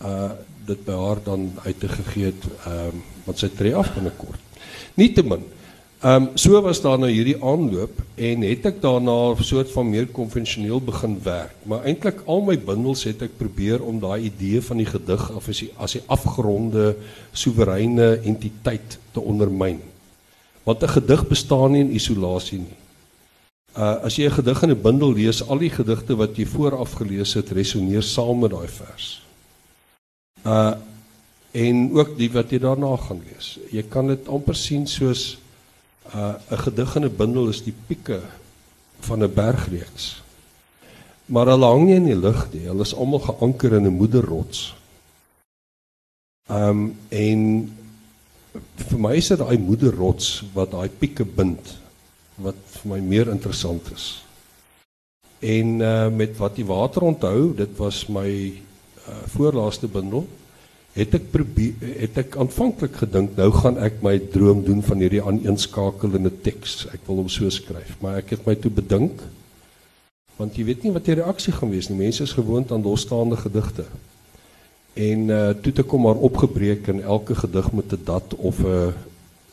uh 0.00 0.30
dit 0.68 0.80
by 0.84 0.96
haar 0.96 1.20
dan 1.24 1.44
uit 1.64 1.80
te 1.80 1.88
gegee 1.88 2.30
het 2.30 2.46
ehm 2.64 2.94
um, 2.94 3.02
want 3.26 3.44
sy 3.44 3.50
tree 3.52 3.74
af 3.76 3.92
binnekort. 3.94 4.64
Nietemin 4.96 5.44
Ehm 5.98 6.22
um, 6.22 6.36
so 6.38 6.60
was 6.62 6.78
daar 6.80 6.98
nou 6.98 7.08
hierdie 7.10 7.40
aanloop 7.42 7.96
en 8.14 8.42
het 8.46 8.66
ek 8.70 8.76
daarna 8.80 9.34
'n 9.34 9.42
soort 9.42 9.70
van 9.70 9.90
meer 9.90 10.06
konvensioneel 10.06 10.80
begin 10.80 11.18
werk. 11.22 11.54
Maar 11.62 11.84
eintlik 11.84 12.22
al 12.26 12.40
my 12.40 12.58
bundels 12.58 13.02
het 13.04 13.22
ek 13.22 13.36
probeer 13.36 13.82
om 13.82 13.98
daai 13.98 14.30
idee 14.30 14.62
van 14.62 14.76
die 14.76 14.86
gedig 14.86 15.32
af 15.32 15.48
as 15.48 15.58
die 15.58 15.72
as 15.76 15.92
die 15.92 16.02
afgeronde 16.06 16.96
soewereine 17.32 18.20
entiteit 18.22 18.98
te 19.12 19.20
ondermyn. 19.20 19.80
Want 20.62 20.82
'n 20.82 20.88
gedig 20.88 21.26
bestaan 21.28 21.72
nie 21.72 21.80
in 21.80 21.94
isolasie 21.94 22.58
nie. 22.58 22.78
Uh 23.76 24.04
as 24.04 24.16
jy 24.16 24.26
'n 24.26 24.38
gedig 24.38 24.62
in 24.62 24.70
'n 24.70 24.82
bundel 24.82 25.12
lees, 25.12 25.42
al 25.48 25.58
die 25.58 25.70
gedigte 25.70 26.16
wat 26.16 26.36
jy 26.36 26.46
vooraf 26.46 26.92
gelees 26.92 27.34
het, 27.34 27.50
resoneer 27.50 28.02
saam 28.02 28.38
met 28.38 28.50
daai 28.50 28.68
vers. 28.68 29.22
Uh 30.46 30.74
en 31.52 31.92
ook 31.92 32.18
die 32.18 32.30
wat 32.30 32.50
jy 32.50 32.58
daarna 32.58 32.96
gaan 32.96 33.20
lees. 33.32 33.58
Jy 33.70 33.82
kan 33.82 34.06
dit 34.06 34.28
amper 34.28 34.54
sien 34.54 34.86
soos 34.86 35.38
uh 36.14 36.34
'n 36.50 36.58
gedig 36.58 36.96
in 36.96 37.04
'n 37.04 37.16
bundel 37.16 37.48
is 37.48 37.62
die 37.62 37.74
pieke 37.86 38.20
van 39.00 39.22
'n 39.22 39.34
bergreeks. 39.34 40.22
Maar 41.26 41.46
hulle 41.46 41.66
hang 41.66 41.84
nie 41.84 41.94
in 41.94 42.04
die 42.04 42.16
lug 42.16 42.52
nie. 42.52 42.66
Hulle 42.66 42.82
is 42.82 42.94
almal 42.94 43.20
geanker 43.20 43.72
in 43.72 43.86
'n 43.86 43.96
moederrots. 43.96 44.74
Um 46.48 46.96
en 47.08 47.72
vir 48.76 48.98
my 48.98 49.14
is 49.16 49.28
dit 49.28 49.38
daai 49.38 49.58
moederrots 49.58 50.44
wat 50.54 50.70
daai 50.70 50.88
pieke 50.88 51.24
bind 51.24 51.78
wat 52.34 52.56
vir 52.64 52.90
my 52.90 53.00
meer 53.00 53.28
interessant 53.28 53.92
is. 53.92 54.24
En 55.40 55.80
uh 55.80 56.08
met 56.08 56.36
wat 56.36 56.56
die 56.56 56.66
water 56.66 57.02
onthou, 57.02 57.54
dit 57.54 57.76
was 57.76 58.06
my 58.06 58.28
uh 59.08 59.22
voorlaaste 59.26 59.88
bundel, 59.88 60.26
het 60.98 61.14
ek 61.14 61.28
probeer 61.30 61.74
het 62.02 62.16
ek 62.18 62.36
aanvanklik 62.42 62.96
gedink 63.02 63.36
nou 63.38 63.48
gaan 63.54 63.78
ek 63.78 64.00
my 64.02 64.16
droom 64.32 64.64
doen 64.66 64.80
van 64.82 65.02
hierdie 65.02 65.22
aaneenskakelende 65.22 66.32
teks. 66.42 66.88
Ek 66.90 67.04
wil 67.06 67.22
hom 67.22 67.30
so 67.30 67.50
skryf, 67.54 67.94
maar 68.02 68.18
ek 68.22 68.34
het 68.34 68.46
my 68.48 68.56
toe 68.58 68.72
bedink 68.74 69.22
want 70.38 70.54
jy 70.54 70.68
weet 70.68 70.84
nie 70.86 70.92
wat 70.94 71.08
die 71.08 71.16
reaksie 71.18 71.50
gaan 71.50 71.72
wees 71.72 71.88
nie. 71.90 71.98
Mense 71.98 72.22
is 72.22 72.36
gewoond 72.36 72.70
aan 72.70 72.84
losstaande 72.86 73.34
gedigte. 73.40 73.88
En 74.94 75.30
uh 75.34 75.50
toe 75.58 75.72
het 75.72 75.82
ek 75.82 75.94
hom 75.94 76.06
maar 76.06 76.20
opgebreek 76.28 76.90
en 76.92 77.02
elke 77.02 77.34
gedig 77.34 77.72
met 77.74 77.92
'n 77.92 78.04
dat 78.04 78.34
of 78.38 78.62
'n 78.62 78.94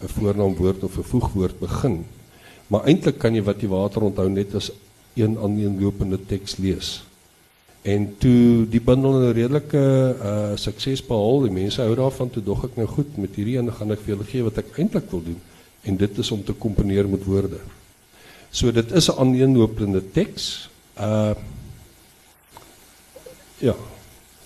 'n 0.01 0.13
voornaamwoord 0.17 0.83
of 0.83 0.97
'n 0.97 1.09
voegwoord 1.13 1.59
begin. 1.59 2.05
Maar 2.67 2.85
eintlik 2.85 3.17
kan 3.17 3.33
jy 3.33 3.43
wat 3.43 3.61
jy 3.61 3.67
water 3.67 4.01
onthou 4.01 4.29
net 4.29 4.55
as 4.55 4.71
een 5.15 5.37
aaneenlopende 5.37 6.19
teks 6.25 6.57
lees. 6.57 7.03
En 7.85 8.05
toe 8.17 8.65
die 8.69 8.81
bundel 8.81 9.19
'n 9.19 9.33
redelike 9.37 9.83
uh 10.29 10.55
sukses 10.57 11.05
behaal, 11.05 11.43
die 11.45 11.53
mense 11.53 11.81
hou 11.81 11.95
daarvan, 11.95 12.29
toe 12.29 12.43
dog 12.43 12.63
ek 12.65 12.75
nou 12.75 12.87
goed, 12.87 13.17
met 13.17 13.35
hierdie 13.35 13.57
een 13.57 13.71
gaan 13.71 13.91
ek 13.91 14.01
vir 14.01 14.15
julle 14.15 14.25
gee 14.25 14.43
wat 14.43 14.57
ek 14.57 14.77
eintlik 14.77 15.11
wil 15.11 15.21
doen 15.23 15.41
en 15.85 15.97
dit 15.97 16.17
is 16.17 16.31
om 16.31 16.43
te 16.43 16.53
komponeer 16.53 17.07
met 17.09 17.23
woorde. 17.23 17.59
So 18.49 18.71
dit 18.71 18.91
is 18.91 19.09
'n 19.09 19.19
aaneenlopende 19.19 20.01
teks. 20.11 20.69
Uh 20.97 21.35
ja. 23.57 23.75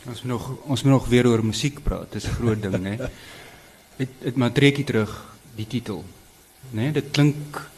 Ons 0.07 0.21
moet 0.23 0.31
nog 0.31 0.57
ons 0.65 0.83
moet 0.83 0.93
nog 0.93 1.07
weer 1.07 1.27
oor 1.27 1.45
musiek 1.45 1.83
praat. 1.83 2.11
Dis 2.11 2.27
'n 2.27 2.37
groot 2.39 2.61
ding, 2.61 2.77
né? 2.77 2.97
Dit 3.97 4.09
dit 4.27 4.35
maar 4.35 4.51
trekkie 4.51 4.83
terug 4.83 5.35
die 5.55 5.67
titel. 5.67 6.03
Né? 6.71 6.91
Dit 6.91 7.11
klink 7.11 7.69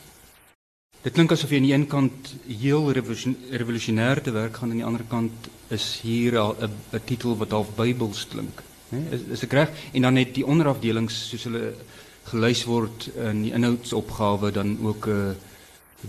Dit 1.01 1.15
klink 1.17 1.31
asof 1.33 1.49
jy 1.49 1.57
aan 1.57 1.65
die 1.65 1.73
een 1.73 1.87
kant 1.89 2.33
heel 2.45 2.91
revolusionêr 2.93 4.21
te 4.21 4.33
werk 4.35 4.59
gaan 4.59 4.69
en 4.69 4.75
aan 4.75 4.81
die 4.81 4.85
ander 4.85 5.05
kant 5.09 5.47
is 5.73 5.85
hier 6.03 6.37
al 6.37 6.55
'n 6.61 7.01
titel 7.05 7.37
wat 7.37 7.51
half 7.51 7.73
Bybels 7.75 8.27
klink, 8.29 8.61
né? 8.89 8.99
Is 9.11 9.21
is 9.31 9.43
ek 9.43 9.53
reg? 9.53 9.69
En 9.93 10.01
dan 10.01 10.13
net 10.13 10.35
die 10.35 10.45
onderafdelings 10.45 11.29
soos 11.29 11.43
hulle 11.43 11.73
gelys 12.29 12.63
word 12.65 13.09
in 13.17 13.41
die 13.43 13.53
inhoudsopgawe 13.53 14.51
dan 14.51 14.77
ook 14.81 15.07
'n 15.07 15.35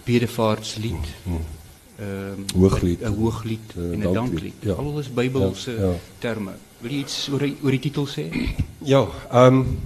bedevaartslied. 0.05 1.07
Hmm. 1.25 1.41
Ehm 1.97 2.45
um, 2.55 2.61
hooglied, 2.61 3.01
'n 3.01 3.15
hooglied 3.15 3.73
en 3.77 4.01
'n 4.09 4.13
danklied. 4.13 4.61
Ja. 4.61 4.75
Alles 4.75 5.09
Bybelse 5.09 5.71
ja, 5.71 5.81
ja. 5.81 5.95
terme. 6.19 6.53
Wil 6.81 6.91
jy 6.91 6.99
iets 6.99 7.29
oor 7.29 7.43
oor 7.63 7.71
die 7.71 7.81
titel 7.81 8.07
sê? 8.07 8.29
Ja, 8.85 9.09
ehm 9.31 9.55
um, 9.55 9.79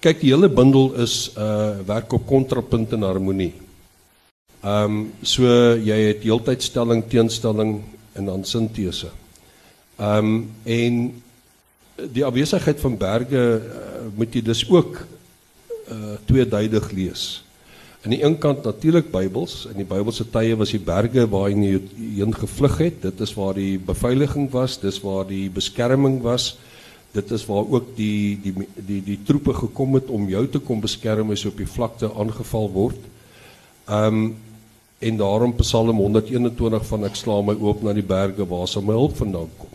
Kyk, 0.00 0.22
die 0.22 0.30
hele 0.32 0.48
bundel 0.48 0.94
is 1.02 1.28
uh 1.36 1.76
werk 1.84 2.14
op 2.16 2.22
kontrapunt 2.24 2.94
en 2.96 3.02
harmonie. 3.04 3.52
Ehm 4.64 4.94
um, 4.96 5.00
so 5.20 5.44
jy 5.76 5.98
het 6.06 6.22
heeltyd 6.24 6.64
stelling 6.64 7.02
teenstelling 7.04 7.74
en 8.16 8.30
dan 8.30 8.44
sintese. 8.48 9.10
Ehm 9.98 10.30
um, 10.30 10.38
en 10.64 11.02
die 12.16 12.24
afwesigheid 12.24 12.80
van 12.80 12.96
berge 12.96 13.44
uh, 13.60 14.06
moet 14.16 14.32
jy 14.32 14.42
dus 14.46 14.64
ook 14.70 15.02
uh 15.92 16.16
tweeduidig 16.24 16.90
lees. 16.96 17.44
Aan 18.00 18.16
die 18.16 18.22
een 18.24 18.38
kant 18.40 18.64
natuurlik 18.64 19.12
Bybels, 19.12 19.66
in 19.68 19.82
die 19.82 19.88
Bybelse 19.88 20.24
tye 20.32 20.56
was 20.56 20.72
die 20.72 20.80
berge 20.80 21.26
waarheen 21.28 21.66
jy 21.66 21.80
heen 22.22 22.32
gevlug 22.32 22.80
het, 22.80 23.02
dit 23.04 23.20
is 23.20 23.36
waar 23.36 23.52
die 23.52 23.76
beveiliging 23.76 24.48
was, 24.56 24.80
dis 24.80 25.02
waar 25.04 25.28
die 25.28 25.50
beskerming 25.52 26.22
was 26.24 26.54
dit 27.12 27.30
is 27.30 27.46
waar 27.46 27.66
ook 27.66 27.96
die 27.96 28.38
die 28.42 28.54
die 28.74 29.00
die 29.02 29.18
troepe 29.26 29.54
gekom 29.54 29.94
het 29.98 30.10
om 30.10 30.28
jou 30.30 30.44
te 30.48 30.60
kom 30.62 30.80
beskerm 30.80 31.32
as 31.34 31.42
jy 31.42 31.50
op 31.50 31.58
die 31.58 31.72
vlakte 31.78 32.12
aangeval 32.12 32.70
word. 32.76 33.10
Ehm 33.88 34.22
um, 34.22 34.30
en 35.00 35.16
daarom 35.16 35.54
Psalm 35.56 35.96
121 35.96 36.82
van 36.86 37.04
ek 37.08 37.14
slaam 37.16 37.46
my 37.48 37.54
oop 37.56 37.80
na 37.82 37.94
die 37.96 38.04
berge 38.04 38.44
waar 38.44 38.66
sal 38.68 38.84
my 38.84 38.92
hulp 38.92 39.14
vandaan 39.16 39.48
kom. 39.58 39.70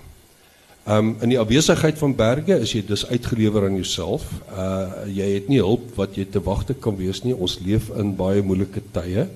Ehm 0.86 0.98
um, 0.98 1.16
in 1.26 1.34
die 1.34 1.40
afwesigheid 1.42 1.98
van 1.98 2.16
berge 2.16 2.60
is 2.62 2.76
jy 2.78 2.84
dus 2.86 3.08
uitgelewer 3.10 3.66
aan 3.66 3.80
jouself. 3.82 4.30
Uh 4.52 5.10
jy 5.10 5.32
het 5.34 5.50
nie 5.50 5.60
hulp 5.60 5.96
wat 5.98 6.16
jy 6.16 6.28
te 6.30 6.44
wagte 6.46 6.74
kan 6.74 6.96
wees 6.96 7.24
nie. 7.24 7.34
Ons 7.34 7.60
leef 7.66 7.90
in 7.98 8.16
baie 8.16 8.46
moeilike 8.46 8.84
tye 8.94 9.28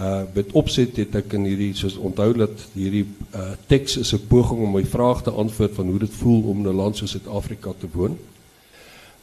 uh 0.00 0.22
met 0.32 0.52
opset 0.52 0.96
het 0.96 1.14
ek 1.20 1.34
in 1.36 1.44
hierdie 1.44 1.74
soos 1.76 1.98
onthou 2.00 2.30
dat 2.32 2.62
hierdie 2.72 3.04
uh 3.36 3.52
teks 3.68 3.98
is 4.00 4.12
'n 4.14 4.26
poging 4.28 4.62
om 4.64 4.72
my 4.72 4.84
vraag 4.84 5.22
te 5.22 5.30
antwoord 5.30 5.74
van 5.74 5.86
hoe 5.86 5.98
dit 5.98 6.14
voel 6.20 6.42
om 6.48 6.64
in 6.64 6.72
'n 6.72 6.76
land 6.76 6.96
soos 6.96 7.10
Suid-Afrika 7.10 7.72
te 7.78 7.88
woon. 7.92 8.16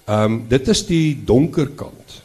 Um 0.08 0.46
dit 0.48 0.68
is 0.68 0.86
die 0.86 1.18
donker 1.26 1.70
kant. 1.70 2.22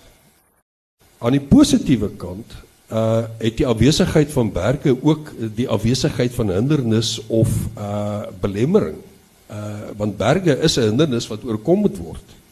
Aan 1.19 1.33
die 1.33 1.41
positiewe 1.41 2.11
kant 2.17 2.53
uh 2.93 3.25
het 3.39 3.57
die 3.57 3.67
afwesigheid 3.67 4.31
van 4.33 4.53
berge 4.53 4.97
ook 5.03 5.33
die 5.55 5.69
afwesigheid 5.69 6.33
van 6.35 6.51
hindernis 6.51 7.21
of 7.27 7.49
uh 7.79 8.23
belemmering. 8.41 9.01
Uh 9.51 9.89
want 9.97 10.17
berge 10.17 10.59
is 10.61 10.77
'n 10.77 10.89
hindernis 10.93 11.29
wat 11.29 11.45
oorkom 11.45 11.81
moet 11.81 11.97
word. 11.97 12.44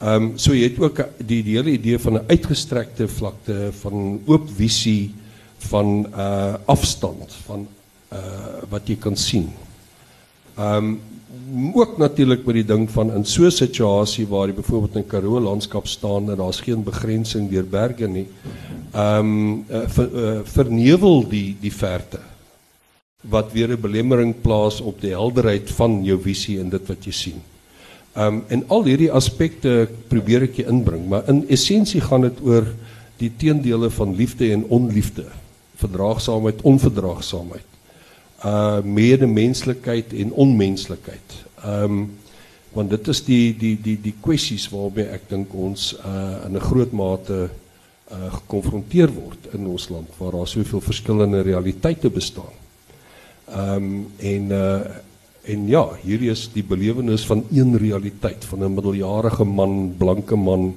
Ehm 0.00 0.22
um, 0.22 0.28
so 0.40 0.54
jy 0.56 0.70
het 0.70 0.78
ook 0.80 1.00
die, 1.28 1.42
die 1.44 1.58
hele 1.58 1.74
idee 1.76 1.98
van 2.00 2.14
'n 2.16 2.28
uitgestrekte 2.28 3.08
vlakte 3.08 3.68
van 3.82 4.20
oop 4.26 4.46
visie 4.56 5.12
van 5.68 6.06
uh 6.16 6.54
afstand 6.64 7.34
van 7.44 7.66
uh 8.12 8.64
wat 8.70 8.88
jy 8.88 8.96
kan 8.96 9.16
sien. 9.16 9.50
Ehm 10.56 10.96
um, 10.96 11.00
ook 11.74 11.98
natuurlik 11.98 12.46
met 12.46 12.54
die 12.54 12.64
ding 12.64 12.90
van 12.90 13.12
in 13.12 13.24
so 13.24 13.44
'n 13.44 13.50
situasie 13.50 14.26
waar 14.26 14.46
jy 14.46 14.54
byvoorbeeld 14.54 14.96
in 14.96 15.06
Karoo 15.06 15.40
landskap 15.40 15.86
staan 15.86 16.30
en 16.30 16.36
daar's 16.36 16.60
geen 16.60 16.82
begrensing 16.82 17.50
deur 17.50 17.68
berge 17.68 18.08
nie. 18.08 18.26
Ehm 18.92 19.18
um, 19.18 19.64
uh, 19.70 19.88
ver, 19.88 20.08
uh, 20.14 20.40
vernevel 20.44 21.28
die 21.28 21.56
die 21.60 21.72
verte 21.72 22.20
wat 23.20 23.52
weer 23.52 23.68
'n 23.68 23.80
belemmering 23.80 24.40
plaas 24.40 24.80
op 24.80 25.00
die 25.00 25.12
helderheid 25.12 25.70
van 25.70 26.04
jou 26.04 26.20
visie 26.22 26.60
en 26.60 26.70
dit 26.70 26.86
wat 26.88 27.04
jy 27.04 27.12
sien. 27.12 27.42
Um 28.18 28.42
en 28.48 28.64
al 28.68 28.84
hierdie 28.84 29.12
aspekte 29.12 29.88
probeer 30.10 30.48
ek 30.48 30.64
inbring, 30.64 31.04
maar 31.08 31.28
in 31.30 31.44
essensie 31.48 32.00
gaan 32.02 32.26
dit 32.26 32.40
oor 32.42 32.66
die 33.20 33.30
teendele 33.38 33.90
van 33.90 34.16
liefde 34.18 34.48
en 34.50 34.64
onliefde, 34.72 35.26
verdraagsaamheid, 35.78 36.62
onverdraagsaamheid. 36.66 37.68
Uh 38.44 38.80
medemenslikheid 38.82 40.12
en 40.12 40.32
onmenslikheid. 40.32 41.36
Um 41.66 42.08
want 42.72 42.90
dit 42.90 43.08
is 43.08 43.20
die 43.26 43.56
die 43.58 43.74
die 43.82 43.96
die 44.00 44.14
kwessies 44.22 44.68
waarmee 44.70 45.10
ek 45.14 45.28
dink 45.30 45.54
ons 45.54 45.92
uh 46.00 46.46
in 46.46 46.56
'n 46.56 46.66
groot 46.66 46.92
mate 46.92 47.38
uh 48.10 48.32
gekonfronteer 48.32 49.10
word 49.14 49.54
in 49.54 49.66
ons 49.66 49.88
land 49.88 50.10
waar 50.18 50.32
daar 50.32 50.48
soveel 50.48 50.80
verskillende 50.80 51.42
realiteite 51.42 52.10
bestaan. 52.10 52.54
Um 53.46 54.10
en 54.18 54.50
uh 54.50 54.80
En 55.42 55.68
ja, 55.68 55.86
hier 56.02 56.22
is 56.30 56.50
die 56.52 56.64
belewenis 56.64 57.24
van 57.26 57.44
een 57.52 57.78
realiteit 57.78 58.44
van 58.44 58.64
'n 58.64 58.74
middeljarige 58.74 59.44
man, 59.44 59.94
blanke 59.98 60.36
man 60.36 60.76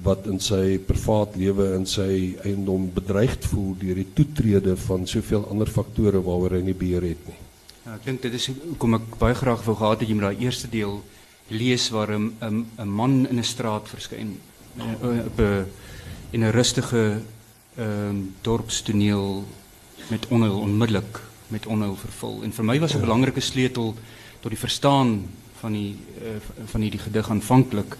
wat 0.00 0.26
in 0.26 0.40
sy 0.40 0.78
privaat 0.78 1.36
lewe 1.36 1.74
en 1.76 1.86
sy 1.86 2.36
eiendom 2.44 2.88
bedreig 2.94 3.36
voel 3.52 3.74
deur 3.78 3.94
die 3.94 4.08
toetrede 4.16 4.76
van 4.76 5.06
soveel 5.06 5.44
ander 5.52 5.68
faktore 5.68 6.22
waaroor 6.22 6.56
hy 6.56 6.62
nie 6.62 6.74
beheer 6.74 7.02
het 7.02 7.26
nie. 7.28 7.36
Ja, 7.84 7.94
ek 7.98 8.04
dink 8.04 8.22
dit 8.22 8.32
is 8.32 8.46
hoekom 8.46 8.94
ek 8.94 9.18
baie 9.20 9.34
graag 9.34 9.64
wou 9.66 9.76
gehad 9.76 10.00
het 10.00 10.08
jy 10.08 10.14
moet 10.14 10.30
daai 10.30 10.44
eerste 10.46 10.70
deel 10.72 11.02
lees 11.52 11.90
waar 11.90 12.12
'n 12.16 12.32
'n 12.40 12.66
'n 12.78 12.88
man 12.88 13.26
in 13.26 13.38
'n 13.38 13.44
straat 13.44 13.88
verskyn 13.88 14.38
eh, 14.78 15.26
op 15.26 15.38
'n 15.40 15.66
in 16.32 16.44
'n 16.44 16.52
rustige 16.52 17.20
ehm 17.76 18.08
um, 18.08 18.34
dorpstoneel 18.40 19.44
met 20.08 20.28
onheil 20.28 20.58
onmiddellik 20.60 21.20
met 21.52 21.66
onheil 21.66 21.96
vervul. 21.96 22.40
En 22.42 22.52
vir 22.52 22.64
my 22.64 22.78
was 22.80 22.94
'n 22.94 23.04
belangrike 23.04 23.40
sleutel 23.40 23.94
tot 24.40 24.50
die 24.50 24.58
verstaan 24.58 25.28
van 25.60 25.72
die 25.72 25.96
uh, 26.22 26.36
van 26.64 26.80
hierdie 26.80 27.00
gedig 27.00 27.30
aanvanklik 27.30 27.96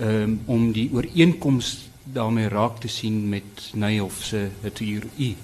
um, 0.00 0.40
om 0.44 0.72
die 0.72 0.90
ooreenkoms 0.92 1.88
daarmee 2.02 2.48
raak 2.48 2.80
te 2.80 2.88
sien 2.88 3.28
met 3.28 3.70
Neyhoff 3.74 4.24
se 4.24 4.48
Natuur 4.62 5.06
U. 5.18 5.34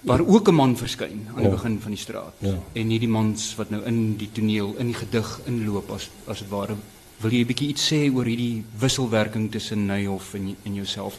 Waar 0.00 0.26
ook 0.26 0.48
'n 0.48 0.54
man 0.54 0.76
verskyn 0.76 1.26
aan 1.34 1.42
die 1.42 1.50
begin 1.50 1.80
van 1.80 1.90
die 1.90 2.00
straat. 2.00 2.34
Ja. 2.38 2.58
En 2.72 2.86
nie 2.86 2.98
die 2.98 3.08
mans 3.08 3.54
wat 3.54 3.70
nou 3.70 3.84
in 3.84 4.16
die 4.16 4.32
toneel 4.32 4.74
in 4.78 4.86
die 4.86 4.94
gedig 4.94 5.40
inloop 5.44 5.90
as 5.90 6.10
as 6.26 6.38
dit 6.38 6.48
ware 6.48 6.76
wil 7.20 7.30
jy 7.30 7.40
'n 7.40 7.46
bietjie 7.46 7.68
iets 7.68 7.92
sê 7.92 8.14
oor 8.14 8.24
hierdie 8.24 8.64
wisselwerking 8.78 9.50
tussen 9.50 9.86
Neyhoff 9.86 10.34
en 10.34 10.56
en 10.64 10.74
jouself 10.74 11.18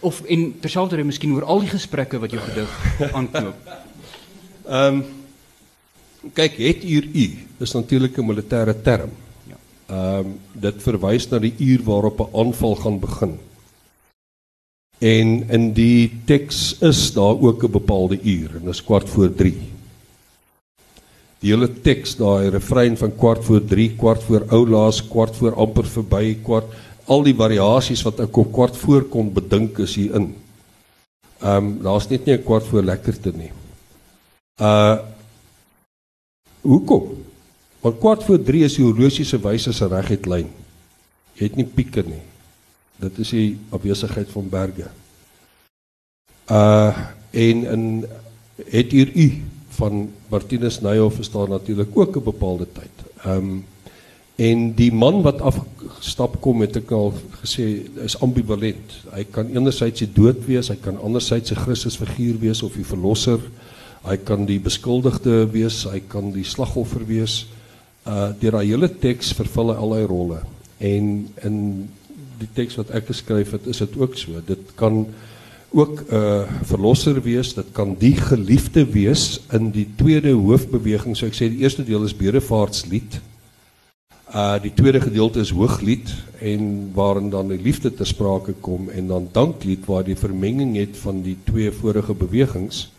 of 0.00 0.22
en 0.22 0.58
terselfdertyd 0.60 1.06
miskien 1.06 1.34
oor 1.34 1.44
al 1.44 1.60
die 1.60 1.68
gesprekke 1.68 2.18
wat 2.18 2.30
jou 2.30 2.42
gedig 2.42 2.70
aanknoop. 3.18 3.54
Ehm 4.66 5.02
um, 5.02 5.04
kyk, 6.34 6.58
het 6.62 6.84
uur 6.86 7.06
u 7.12 7.24
is 7.58 7.72
natuurlik 7.72 8.16
'n 8.16 8.26
militêre 8.26 8.74
term. 8.82 9.10
Ja. 9.48 9.56
Ehm 9.86 10.26
um, 10.26 10.38
dit 10.52 10.82
verwys 10.82 11.28
na 11.28 11.38
die 11.38 11.54
uur 11.58 11.82
waarop 11.82 12.20
'n 12.20 12.36
aanval 12.36 12.74
gaan 12.74 12.98
begin. 12.98 13.38
En 14.98 15.50
in 15.50 15.72
die 15.72 16.12
teks 16.24 16.78
is 16.78 17.12
daar 17.12 17.40
ook 17.40 17.64
'n 17.64 17.70
bepaalde 17.70 18.18
uur 18.22 18.50
en 18.54 18.64
dit 18.64 18.74
is 18.74 18.84
kwart 18.84 19.08
voor 19.08 19.34
3. 19.34 19.54
Die 21.38 21.50
hele 21.50 21.80
teks 21.80 22.16
daai 22.16 22.48
refrein 22.48 22.96
van 22.96 23.16
kwart 23.16 23.44
voor 23.44 23.64
3, 23.64 23.94
kwart 23.96 24.22
voor 24.22 24.44
ou 24.48 24.68
laas, 24.68 25.08
kwart 25.08 25.36
voor 25.36 25.54
amper 25.54 25.86
verby, 25.86 26.38
kwart 26.42 26.70
al 27.04 27.22
die 27.22 27.34
variasies 27.34 28.02
wat 28.02 28.20
ek 28.20 28.36
op 28.36 28.52
kwart 28.52 28.76
voor 28.76 29.02
kon 29.02 29.32
bedink 29.32 29.78
is 29.78 29.94
hier 29.94 30.14
in. 30.14 30.34
Ehm 31.40 31.56
um, 31.56 31.82
daar's 31.82 32.08
net 32.08 32.24
nie 32.24 32.36
'n 32.36 32.44
kwart 32.44 32.64
voor 32.64 32.82
lekkerte 32.82 33.32
nie. 33.34 33.50
Uh 34.60 34.98
hoekom? 36.62 37.24
Want 37.80 37.98
kwart 37.98 38.24
voor 38.24 38.42
3 38.42 38.64
is 38.64 38.76
die 38.78 38.84
horlosie 38.84 39.24
se 39.24 39.38
wyse 39.42 39.72
se 39.72 39.86
reguit 39.90 40.26
lyn. 40.26 40.50
Jy 41.34 41.48
het 41.48 41.56
nie 41.58 41.66
pieke 41.66 42.04
nie. 42.06 42.22
Dit 43.02 43.18
is 43.18 43.32
die 43.34 43.58
afwesigheid 43.74 44.30
van 44.30 44.48
berge. 44.48 44.90
Uh 46.46 46.92
en 47.32 47.64
in 47.64 47.84
het 48.68 48.92
hier 48.92 49.08
u 49.16 49.42
van 49.72 50.10
Martinus 50.28 50.80
Neyhoff 50.80 51.18
is 51.18 51.30
daar 51.30 51.48
natuurlik 51.48 51.96
ook 51.98 52.16
'n 52.16 52.22
bepaalde 52.22 52.66
tyd. 52.72 52.96
Ehm 53.24 53.36
um, 53.36 53.64
en 54.36 54.74
die 54.74 54.92
man 54.92 55.22
wat 55.22 55.40
afgestap 55.40 56.40
kom 56.40 56.60
het 56.60 56.76
ek 56.76 56.90
al 56.90 57.12
gesê 57.42 57.64
is 58.04 58.16
ambivalent. 58.20 58.94
Hy 59.12 59.24
kan 59.30 59.46
enerzijds 59.46 59.98
die 59.98 60.12
dood 60.12 60.44
wees, 60.46 60.68
hy 60.68 60.78
kan 60.80 61.00
anderzijds 61.00 61.50
'n 61.50 61.62
Christus 61.64 61.96
figuur 61.96 62.38
wees 62.38 62.62
of 62.62 62.72
die 62.72 62.86
verlosser. 62.86 63.40
Hy 64.02 64.16
kan 64.26 64.46
die 64.48 64.58
beskuldigde 64.58 65.44
wees, 65.52 65.84
hy 65.86 66.00
kan 66.10 66.32
die 66.34 66.46
slagoffer 66.46 67.04
wees. 67.06 67.44
Uh 68.02 68.32
deur 68.40 68.58
daai 68.58 68.66
hele 68.72 68.88
teks 68.90 69.30
vervul 69.38 69.70
hy 69.70 69.76
al 69.78 69.94
daai 69.94 70.06
rolle. 70.10 70.40
En 70.82 71.10
in 71.46 71.58
die 72.40 72.48
teks 72.56 72.80
wat 72.80 72.90
ek 72.90 73.12
geskryf 73.12 73.52
het, 73.54 73.68
is 73.70 73.78
dit 73.84 73.94
ook 74.00 74.16
so. 74.18 74.42
Dit 74.46 74.74
kan 74.74 75.04
ook 75.72 76.02
'n 76.02 76.14
uh, 76.14 76.42
verlosser 76.62 77.22
wees, 77.22 77.54
dit 77.54 77.66
kan 77.72 77.94
die 77.98 78.16
geliefde 78.16 78.84
wees 78.84 79.40
in 79.52 79.70
die 79.70 79.86
tweede 79.96 80.32
hoofbeweging. 80.32 81.16
So 81.16 81.26
ek 81.26 81.38
sê 81.38 81.48
die 81.48 81.62
eerste 81.62 81.84
deel 81.84 82.04
is 82.04 82.16
bedevaartslied. 82.16 83.20
Uh 84.34 84.58
die 84.62 84.74
tweede 84.74 85.00
gedeelte 85.00 85.40
is 85.40 85.52
hooglied 85.52 86.10
en 86.40 86.90
waarin 86.94 87.30
dan 87.30 87.48
die 87.48 87.62
liefde 87.62 87.94
ter 87.94 88.06
sprake 88.06 88.52
kom 88.60 88.90
en 88.90 89.06
dan 89.06 89.28
danklied 89.32 89.86
waar 89.86 90.04
die 90.04 90.16
vermenging 90.16 90.76
het 90.76 90.96
van 90.96 91.22
die 91.22 91.36
twee 91.44 91.70
vorige 91.70 92.14
bewegings. 92.14 92.90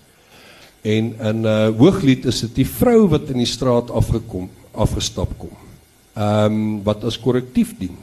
En 0.83 1.13
in 1.15 1.45
uh 1.47 1.69
hooglied 1.79 2.25
is 2.27 2.41
dit 2.43 2.63
die 2.63 2.67
vrou 2.67 3.07
wat 3.13 3.29
in 3.31 3.39
die 3.39 3.49
straat 3.49 3.91
afgekom, 3.91 4.49
afgestap 4.71 5.31
kom. 5.39 5.53
Ehm 6.13 6.57
um, 6.57 6.81
wat 6.83 7.05
as 7.07 7.19
korrektief 7.19 7.77
dien 7.79 7.95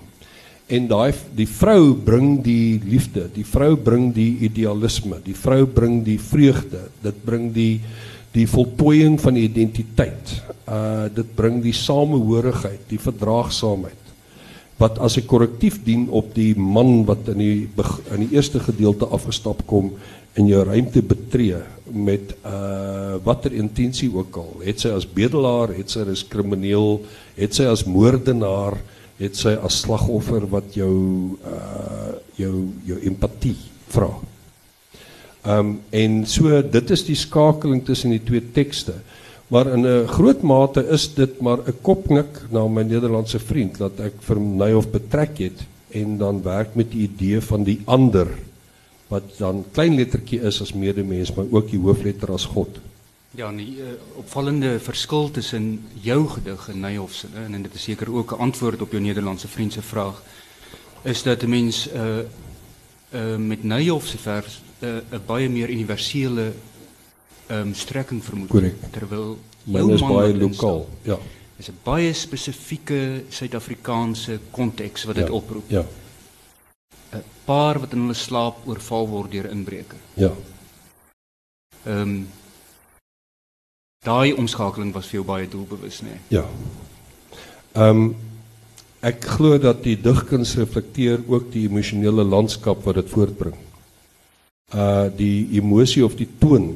en 0.71 0.87
daai 0.87 1.11
die 1.35 1.49
vrou 1.51 1.97
bring 1.99 2.39
die 2.47 2.79
liefde, 2.87 3.27
die 3.35 3.45
vrou 3.45 3.75
bring 3.77 4.13
die 4.15 4.39
idealisme, 4.47 5.19
die 5.25 5.35
vrou 5.35 5.65
bring 5.67 6.05
die 6.07 6.19
vreugde, 6.19 6.87
dit 7.03 7.25
bring 7.25 7.51
die 7.53 7.81
die 8.31 8.47
voltooiing 8.47 9.17
van 9.19 9.35
die 9.35 9.49
identiteit. 9.49 10.37
Uh 10.71 11.09
dit 11.13 11.35
bring 11.37 11.59
die 11.63 11.75
samehorigheid, 11.75 12.87
die 12.89 13.03
verdraagsaamheid 13.03 13.99
wat 14.81 14.97
as 14.99 15.19
'n 15.19 15.27
korrektief 15.29 15.85
dien 15.85 16.09
op 16.09 16.35
die 16.35 16.55
man 16.57 17.05
wat 17.05 17.29
in 17.29 17.39
die 17.39 17.69
in 18.15 18.21
die 18.25 18.33
eerste 18.37 18.61
gedeelte 18.61 19.07
afgestap 19.07 19.67
kom 19.67 19.93
in 20.39 20.47
jou 20.47 20.63
ruimte 20.65 21.03
betree 21.03 21.59
met 21.91 22.35
uh 22.47 23.19
watter 23.25 23.53
intensie 23.53 24.09
ook 24.15 24.37
al. 24.39 24.53
Het 24.65 24.81
sy 24.81 24.93
as 24.95 25.05
bedelaar, 25.05 25.75
het 25.75 25.91
sy 25.91 26.05
as 26.09 26.23
krimineel, 26.31 27.01
het 27.37 27.57
sy 27.57 27.67
as 27.69 27.83
moordenaar, 27.85 28.79
het 29.19 29.37
sy 29.37 29.57
as 29.59 29.81
slagoffer 29.83 30.47
wat 30.53 30.77
jou 30.79 31.37
uh 31.45 32.15
jou 32.39 32.55
jou 32.87 32.99
empatie 33.11 33.57
vra. 33.91 34.13
Um 35.45 35.81
en 35.91 36.23
so 36.31 36.63
dit 36.63 36.95
is 36.95 37.05
die 37.09 37.19
skakeling 37.19 37.83
tussen 37.85 38.15
die 38.15 38.23
twee 38.25 38.45
tekste. 38.55 38.95
Maar 39.51 39.75
in 39.75 39.87
'n 39.87 40.07
groot 40.07 40.43
mate 40.43 40.87
is 40.87 41.09
dit 41.15 41.41
maar 41.41 41.59
'n 41.67 41.75
kopknik 41.83 42.47
na 42.51 42.69
my 42.69 42.83
Nederlandse 42.83 43.39
vriend 43.39 43.79
dat 43.79 43.99
ek 44.01 44.15
vir 44.21 44.41
Neyhoff 44.41 44.89
betrek 44.89 45.39
het 45.39 45.67
en 45.91 46.19
dan 46.19 46.43
werk 46.43 46.75
met 46.75 46.91
die 46.91 47.03
idee 47.11 47.41
van 47.41 47.65
die 47.65 47.81
ander 47.85 48.29
wat 49.11 49.23
dan 49.37 49.65
klein 49.75 49.95
lettertjie 49.99 50.41
is 50.47 50.61
as 50.63 50.73
medemens 50.73 51.33
maar 51.35 51.49
ook 51.51 51.71
die 51.71 51.79
hoofletter 51.83 52.31
as 52.33 52.45
God. 52.45 52.79
Ja, 53.35 53.51
die 53.53 53.77
uh, 53.79 53.85
opvallende 54.19 54.79
verschil 54.81 55.31
tussen 55.31 55.83
jouw 56.01 56.27
gedig 56.27 56.69
en 56.69 56.81
Nijhoff's, 56.81 57.25
en, 57.35 57.55
en 57.55 57.63
dit 57.63 57.75
is 57.75 57.83
zeker 57.83 58.13
ook 58.15 58.31
een 58.31 58.39
antwoord 58.39 58.83
op 58.83 58.93
je 58.93 58.99
Nederlandse 58.99 59.49
vriendse 59.49 59.83
vraag, 59.83 60.23
is 61.03 61.23
dat 61.23 61.41
de 61.41 61.47
mens 61.47 61.89
uh, 61.93 62.19
uh, 63.11 63.37
met 63.37 63.65
Nijhoff's 63.65 64.15
vers 64.19 64.63
een 64.79 65.03
uh, 65.13 65.19
baie 65.27 65.49
meer 65.49 65.71
universele 65.71 66.53
um, 67.51 67.75
strekking 67.75 68.25
vermoedt. 68.25 68.51
Correct. 68.51 68.93
Terwijl 68.93 69.39
jouw 69.65 69.89
is 69.89 70.01
baie 70.01 70.37
lokaal, 70.37 70.89
ja. 71.03 71.19
is 71.57 71.69
een 71.69 71.79
baie 71.83 72.13
specifieke 72.13 73.23
Zuid-Afrikaanse 73.29 74.39
context 74.51 75.05
wat 75.05 75.15
dit 75.15 75.27
ja. 75.27 75.33
oproept. 75.33 75.71
Ja. 75.71 75.87
Een 77.11 77.25
paar 77.45 77.81
wat 77.83 77.93
in 77.93 78.05
hulle 78.05 78.15
slaap 78.15 78.67
oorval 78.67 79.09
word 79.09 79.33
deur 79.33 79.51
inbreker. 79.51 79.99
Ja. 80.15 80.35
Ehm 81.85 82.03
um, 82.03 82.29
Daai 84.01 84.33
omskakeling 84.33 84.95
was 84.97 85.11
vir 85.11 85.19
jou 85.19 85.25
baie 85.29 85.49
doelbewus, 85.53 85.99
nê? 86.01 86.15
Nee. 86.15 86.21
Ja. 86.41 86.47
Ehm 87.75 87.99
um, 88.05 88.15
ek 89.05 89.25
glo 89.37 89.59
dat 89.61 89.83
die 89.85 89.97
digkuns 89.97 90.55
reflekteer 90.57 91.21
ook 91.29 91.51
die 91.53 91.67
emosionele 91.69 92.25
landskap 92.25 92.81
wat 92.85 92.99
dit 93.01 93.13
voortbring. 93.13 93.59
Uh 94.77 95.09
die 95.17 95.49
emosie 95.57 96.05
of 96.05 96.17
die 96.17 96.29
toon 96.41 96.73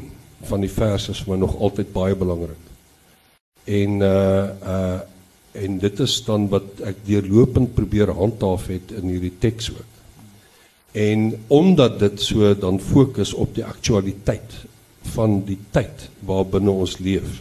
van 0.48 0.64
die 0.64 0.72
vers 0.72 1.08
is 1.12 1.20
vir 1.24 1.34
my 1.34 1.40
nog 1.42 1.56
altyd 1.56 1.92
baie 1.96 2.16
belangrik. 2.16 2.70
En 3.64 4.00
uh 4.04 4.44
uh 4.76 5.00
en 5.54 5.78
dit 5.78 6.00
is 6.02 6.14
dan 6.26 6.48
wat 6.50 6.80
ek 6.82 7.04
deurlopend 7.06 7.74
probeer 7.74 8.10
handhaaf 8.10 8.66
het 8.66 8.90
in 8.98 9.12
hierdie 9.12 9.36
teks 9.38 9.70
ook. 9.70 9.93
En 10.94 11.24
omdat 11.46 11.98
dit 11.98 12.20
so 12.22 12.52
dan 12.58 12.78
fokus 12.80 13.32
op 13.34 13.54
die 13.54 13.64
aktualiteit 13.64 14.52
van 15.14 15.40
die 15.44 15.58
tyd 15.74 16.08
waarbinne 16.22 16.70
ons 16.70 16.98
leef 16.98 17.40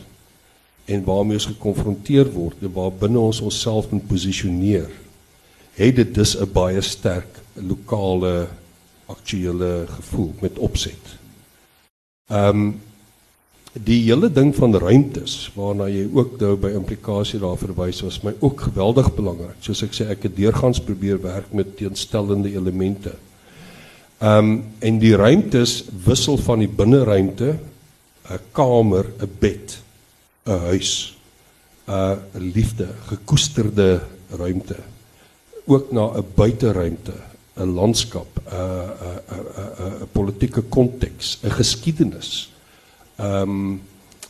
en 0.90 1.04
waarmee 1.06 1.38
ons 1.38 1.52
gekonfronteer 1.52 2.32
word 2.34 2.66
en 2.66 2.74
waarbinne 2.74 3.20
ons 3.20 3.40
onsself 3.46 3.92
moet 3.94 4.08
posisioneer 4.10 4.90
het 5.78 5.96
dit 5.96 6.16
dus 6.16 6.36
'n 6.38 6.50
baie 6.54 6.82
sterk 6.82 7.42
lokale 7.54 8.48
aktuele 9.06 9.86
gevoel 9.88 10.34
met 10.40 10.60
opset. 10.60 11.18
Ehm 12.28 12.50
um, 12.50 12.82
die 13.74 14.04
hele 14.04 14.32
ding 14.32 14.56
van 14.56 14.76
ruimtes 14.76 15.52
waarna 15.56 15.88
jy 15.90 16.06
ook 16.14 16.40
nou 16.40 16.56
by 16.56 16.70
implikasie 16.78 17.40
daar 17.40 17.58
verwys 17.58 18.02
was 18.02 18.22
my 18.22 18.34
ook 18.40 18.62
geweldig 18.62 19.16
belangrik. 19.16 19.58
Soos 19.60 19.82
ek 19.82 19.94
sê 19.94 20.10
ek 20.10 20.24
het 20.24 20.36
deurgangs 20.36 20.80
probeer 20.80 21.22
werk 21.22 21.54
met 21.54 21.78
teenstellende 21.78 22.54
elemente. 22.54 23.16
Ehm 24.24 24.38
um, 24.38 24.64
en 24.80 25.00
die 25.02 25.16
ruimtes 25.20 25.84
wissel 26.06 26.38
van 26.40 26.62
die 26.64 26.70
binneruimte, 26.72 27.58
'n 28.32 28.40
kamer, 28.56 29.06
'n 29.20 29.30
bed, 29.40 29.82
'n 30.46 30.60
huis, 30.72 31.18
'n 31.88 32.20
liefde, 32.56 32.88
gekoesterde 33.10 34.02
ruimte, 34.30 34.78
ook 35.66 35.92
na 35.92 36.06
'n 36.16 36.26
buiteruimte, 36.36 37.14
'n 37.60 37.74
landskap, 37.76 38.40
'n 38.48 38.56
'n 38.56 39.44
'n 39.84 40.04
'n 40.04 40.08
politieke 40.12 40.62
konteks, 40.62 41.40
'n 41.44 41.52
geskiedenis. 41.52 42.50
Ehm 43.16 43.50
um, 43.50 43.82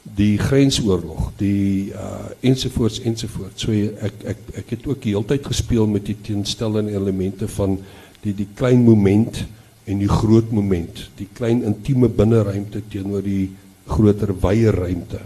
die 0.03 0.37
grensoorlog, 0.37 1.31
die 1.37 1.93
uh 1.93 2.33
ensovoorts 2.39 2.99
ensovoorts. 2.99 3.61
So 3.61 3.71
ek 3.71 4.13
ek 4.23 4.37
ek 4.53 4.69
het 4.69 4.87
ook 4.87 5.01
die 5.01 5.13
hele 5.13 5.25
tyd 5.25 5.45
gespeel 5.45 5.87
met 5.87 6.05
die 6.05 6.17
teenstellende 6.21 6.91
elemente 6.91 7.47
van 7.47 7.79
die 8.21 8.33
die 8.35 8.47
klein 8.55 8.83
moment 8.83 9.45
en 9.85 9.99
die 9.99 10.11
groot 10.11 10.51
moment, 10.51 11.07
die 11.19 11.27
klein 11.35 11.63
intieme 11.67 12.07
binneruimte 12.11 12.83
teenoor 12.91 13.23
die 13.25 13.51
groter 13.89 14.31
wye 14.43 14.71
ruimte. 14.71 15.21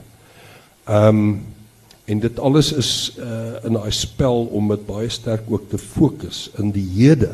Ehm 0.87 1.21
um, 1.21 1.37
en 2.07 2.21
dit 2.23 2.37
alles 2.39 2.69
is 2.71 2.89
uh 3.19 3.59
in 3.67 3.75
daai 3.75 3.91
spel 3.91 4.45
om 4.55 4.69
dit 4.71 4.83
baie 4.87 5.09
sterk 5.11 5.49
ook 5.51 5.65
te 5.67 5.77
fokus 5.77 6.45
in 6.55 6.69
die 6.71 6.85
hede. 6.93 7.33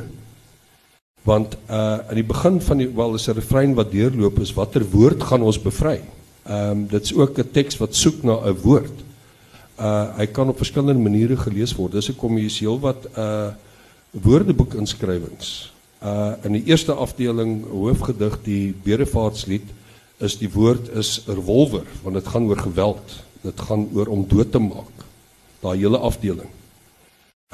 Want 1.29 1.53
uh 1.69 1.99
aan 2.09 2.17
die 2.17 2.25
begin 2.25 2.57
van 2.61 2.81
die 2.81 2.89
wel 2.89 3.13
is 3.13 3.27
'n 3.29 3.37
refrein 3.37 3.75
wat 3.77 3.91
deurloop 3.91 4.39
is 4.39 4.53
watter 4.53 4.81
woord 4.89 5.23
gaan 5.23 5.45
ons 5.45 5.61
bevry? 5.61 6.01
Ehm 6.49 6.71
um, 6.71 6.87
dit's 6.87 7.13
ook 7.13 7.37
'n 7.37 7.51
teks 7.51 7.77
wat 7.77 7.95
soek 7.95 8.23
na 8.23 8.39
'n 8.41 8.57
woord. 8.63 8.97
Uh 9.79 10.17
hy 10.17 10.25
kan 10.25 10.49
op 10.49 10.57
verskillende 10.57 11.01
maniere 11.01 11.37
gelees 11.37 11.75
word. 11.75 11.91
Dis 11.91 12.09
jy 12.09 12.49
seel 12.49 12.79
wat 12.79 13.05
uh 13.17 13.53
woordeboek 14.11 14.73
inskrywings 14.73 15.72
Uh 16.03 16.33
in 16.43 16.57
die 16.57 16.65
eerste 16.67 16.93
afdeling 16.93 17.61
hoofgedig 17.71 18.35
die 18.43 18.73
Bedevaartslied 18.83 19.69
is 20.19 20.35
die 20.37 20.49
woord 20.51 20.89
is 20.99 21.21
revolver 21.27 21.85
want 22.03 22.19
dit 22.19 22.27
gaan 22.27 22.47
oor 22.49 22.59
geweld. 22.59 23.13
Dit 23.41 23.59
gaan 23.59 23.87
oor 23.95 24.11
om 24.11 24.25
dood 24.27 24.51
te 24.51 24.59
maak. 24.59 25.05
Daai 25.63 25.77
hele 25.79 25.97
afdeling. 25.97 26.49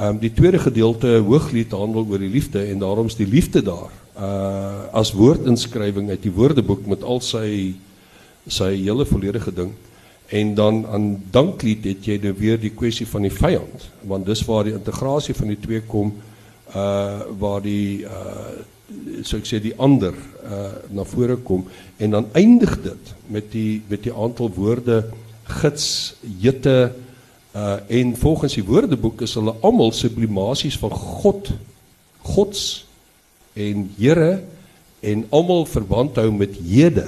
Um 0.02 0.18
die 0.18 0.34
tweede 0.34 0.60
gedeelte 0.60 1.20
hooglied 1.26 1.76
handel 1.78 2.08
oor 2.10 2.22
die 2.24 2.32
liefde 2.32 2.64
en 2.66 2.82
daarom's 2.82 3.20
die 3.20 3.28
liefde 3.30 3.62
daar. 3.62 3.94
Uh 4.18 4.98
as 4.98 5.14
woordinskrywing 5.14 6.10
uit 6.10 6.26
die 6.26 6.34
Woordeboek 6.34 6.88
met 6.90 7.06
al 7.06 7.22
sy 7.22 7.76
sy 8.50 8.72
hele 8.80 9.06
volledige 9.06 9.54
ding. 9.54 9.76
En 10.34 10.56
dan 10.58 10.88
aan 10.90 11.08
danklied 11.32 11.86
het 11.86 12.06
jy 12.06 12.18
nou 12.24 12.34
weer 12.38 12.58
die 12.58 12.74
kwessie 12.74 13.06
van 13.08 13.30
die 13.30 13.34
vyand 13.34 13.90
want 14.10 14.26
dis 14.26 14.42
waar 14.50 14.66
die 14.66 14.74
integrasie 14.74 15.38
van 15.38 15.54
die 15.54 15.62
twee 15.62 15.86
kom 15.86 16.16
uh 16.76 17.26
waar 17.40 17.62
die 17.62 18.06
uh 18.06 18.60
so 19.24 19.38
ek 19.38 19.46
sê 19.46 19.60
die 19.62 19.76
ander 19.78 20.14
uh 20.44 20.74
na 20.92 21.04
vore 21.06 21.38
kom 21.46 21.68
en 21.98 22.18
dan 22.18 22.30
eindig 22.34 22.78
dit 22.84 23.14
met 23.28 23.52
die 23.52 23.82
met 23.90 24.04
die 24.04 24.14
aantal 24.14 24.52
woorde 24.56 25.04
gids 25.62 26.16
jette 26.42 26.92
Uh 27.52 27.76
en 27.88 28.18
volgens 28.18 28.54
die 28.54 28.64
Woordeboek 28.64 29.24
is 29.26 29.34
hulle 29.34 29.56
almal 29.66 29.90
sublimasies 29.92 30.78
van 30.78 30.92
God, 30.94 31.50
Gods 32.22 32.86
en 33.58 33.88
Here 33.98 34.44
en 35.02 35.24
almal 35.34 35.66
verband 35.66 36.20
hou 36.22 36.30
met 36.32 36.54
Hede. 36.62 37.08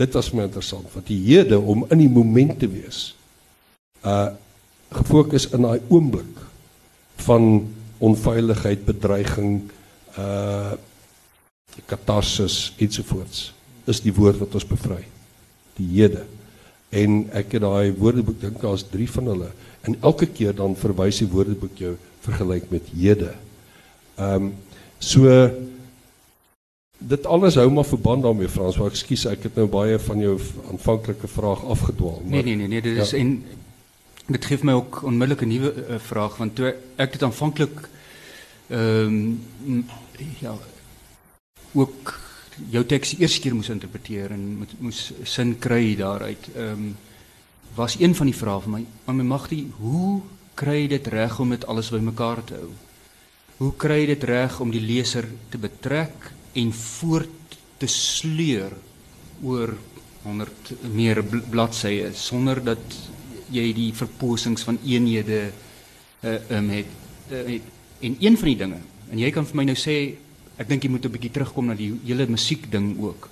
Dit 0.00 0.16
was 0.16 0.30
my 0.32 0.46
interessant, 0.48 0.88
want 0.94 1.06
die 1.10 1.20
Hede 1.20 1.58
om 1.60 1.84
in 1.92 2.00
die 2.00 2.08
moment 2.08 2.56
te 2.58 2.70
wees. 2.70 3.12
Uh 4.02 4.30
gefokus 4.88 5.50
in 5.52 5.66
daai 5.66 5.82
oomblik 5.92 6.38
van 7.26 7.42
onveiligheid, 7.98 8.84
bedreiging, 8.86 9.62
uh 10.18 10.76
katarsis 11.86 12.72
ensovoorts 12.82 13.52
is 13.86 14.00
die 14.02 14.12
woord 14.12 14.40
wat 14.40 14.54
ons 14.58 14.66
bevry. 14.66 15.04
Die 15.78 15.86
Hede. 15.92 16.24
En 16.90 17.20
ek 17.36 17.54
het 17.54 17.62
daai 17.62 17.92
woordeboek 17.96 18.40
dink 18.42 18.58
daar's 18.62 18.82
3 18.90 19.06
van 19.14 19.30
hulle 19.32 19.50
en 19.86 19.94
elke 20.02 20.26
keer 20.26 20.56
dan 20.56 20.74
verwys 20.76 21.20
die 21.22 21.30
woordeboek 21.30 21.78
jou 21.78 21.94
vergelyk 22.26 22.70
met 22.72 22.90
Hede. 22.94 23.34
Ehm 24.18 24.48
um, 24.48 24.54
so 24.98 25.30
dit 26.98 27.26
alles 27.30 27.54
hou 27.54 27.68
maar 27.70 27.86
verband 27.86 28.24
daarmee 28.26 28.50
Frans, 28.50 28.76
maar 28.76 28.90
ekskuus 28.90 29.28
ek 29.30 29.44
het 29.46 29.60
nou 29.60 29.68
baie 29.70 29.98
van 30.02 30.18
jou 30.18 30.34
aanvanklike 30.72 31.30
vraag 31.30 31.62
afgedwaal. 31.64 32.18
Nee 32.24 32.42
nee 32.42 32.56
nee 32.58 32.66
nee, 32.68 32.82
dit 32.82 32.98
is 32.98 33.14
ja. 33.14 33.20
en 33.22 33.44
dit 34.28 34.44
gee 34.44 34.58
my 34.62 34.72
ook 34.72 35.02
onmiddellik 35.02 35.42
'n 35.42 35.48
nuwe 35.48 35.74
uh, 35.74 35.98
vraag 35.98 36.36
want 36.36 36.54
toe 36.54 36.74
ek 36.96 37.12
dit 37.12 37.22
aanvanklik 37.22 37.88
ehm 38.68 39.36
um, 39.66 39.86
ja 40.40 40.54
ook 41.72 42.18
jou 42.70 42.84
teks 42.84 43.14
die 43.14 43.22
eerste 43.22 43.42
keer 43.44 43.54
moes 43.54 43.70
interpreteer 43.72 44.32
en 44.34 44.44
moet 44.62 44.72
moes 44.82 45.12
sin 45.28 45.54
kry 45.62 45.94
daaruit. 45.98 46.48
Um, 46.56 46.96
was 47.74 47.98
een 48.00 48.14
van 48.18 48.26
die 48.26 48.36
vrae 48.36 48.60
vir 48.64 48.72
my, 48.72 48.82
maar 49.04 49.14
my 49.14 49.26
magtie, 49.28 49.62
hoe 49.78 50.20
kry 50.58 50.80
jy 50.82 50.88
dit 50.96 51.10
reg 51.14 51.38
om 51.38 51.52
dit 51.54 51.66
alles 51.70 51.92
bymekaar 51.94 52.42
te 52.48 52.58
hou? 52.58 52.70
Hoe 53.58 53.72
kry 53.78 54.00
jy 54.02 54.08
dit 54.14 54.24
reg 54.30 54.58
om 54.62 54.72
die 54.74 54.82
leser 54.82 55.28
te 55.52 55.60
betrek 55.62 56.32
en 56.58 56.72
voort 56.74 57.58
te 57.78 57.86
sleur 57.86 58.74
oor 59.46 59.76
100 60.24 60.72
meer 60.94 61.22
bladsye 61.22 62.10
sonder 62.18 62.58
dat 62.64 62.98
jy 63.50 63.72
die 63.72 63.92
verposings 63.92 64.62
van 64.62 64.78
eenhede 64.84 65.52
uh 66.22 66.38
um, 66.50 66.70
het, 66.70 66.86
uh, 67.30 67.44
het 67.46 67.62
en 68.00 68.16
een 68.20 68.36
van 68.36 68.48
die 68.48 68.56
dinge 68.56 68.80
en 69.10 69.18
jy 69.18 69.30
kan 69.30 69.46
vir 69.46 69.56
my 69.56 69.64
nou 69.64 69.76
sê 69.76 70.16
Ek 70.58 70.66
dink 70.66 70.82
jy 70.82 70.90
moet 70.90 71.06
'n 71.06 71.14
bietjie 71.14 71.30
terugkom 71.30 71.70
na 71.70 71.74
die 71.74 71.92
hele 72.04 72.26
musiek 72.26 72.66
ding 72.70 72.98
ook. 72.98 73.28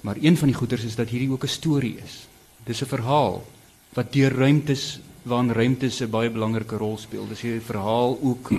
Maar 0.00 0.16
een 0.16 0.36
van 0.36 0.48
die 0.48 0.56
goeters 0.56 0.84
is 0.84 0.96
dat 0.96 1.08
hierdie 1.08 1.30
ook 1.30 1.44
'n 1.44 1.48
storie 1.48 1.98
is. 2.00 2.28
Dis 2.64 2.80
'n 2.82 2.88
verhaal 2.88 3.44
wat 3.92 4.12
deur 4.12 4.32
ruimtes 4.32 5.00
waarin 5.22 5.52
ruimtes 5.52 6.00
'n 6.00 6.10
baie 6.10 6.30
belangrike 6.30 6.76
rol 6.76 6.96
speel. 6.96 7.28
Dis 7.28 7.42
'n 7.42 7.60
verhaal 7.60 8.18
ook 8.22 8.52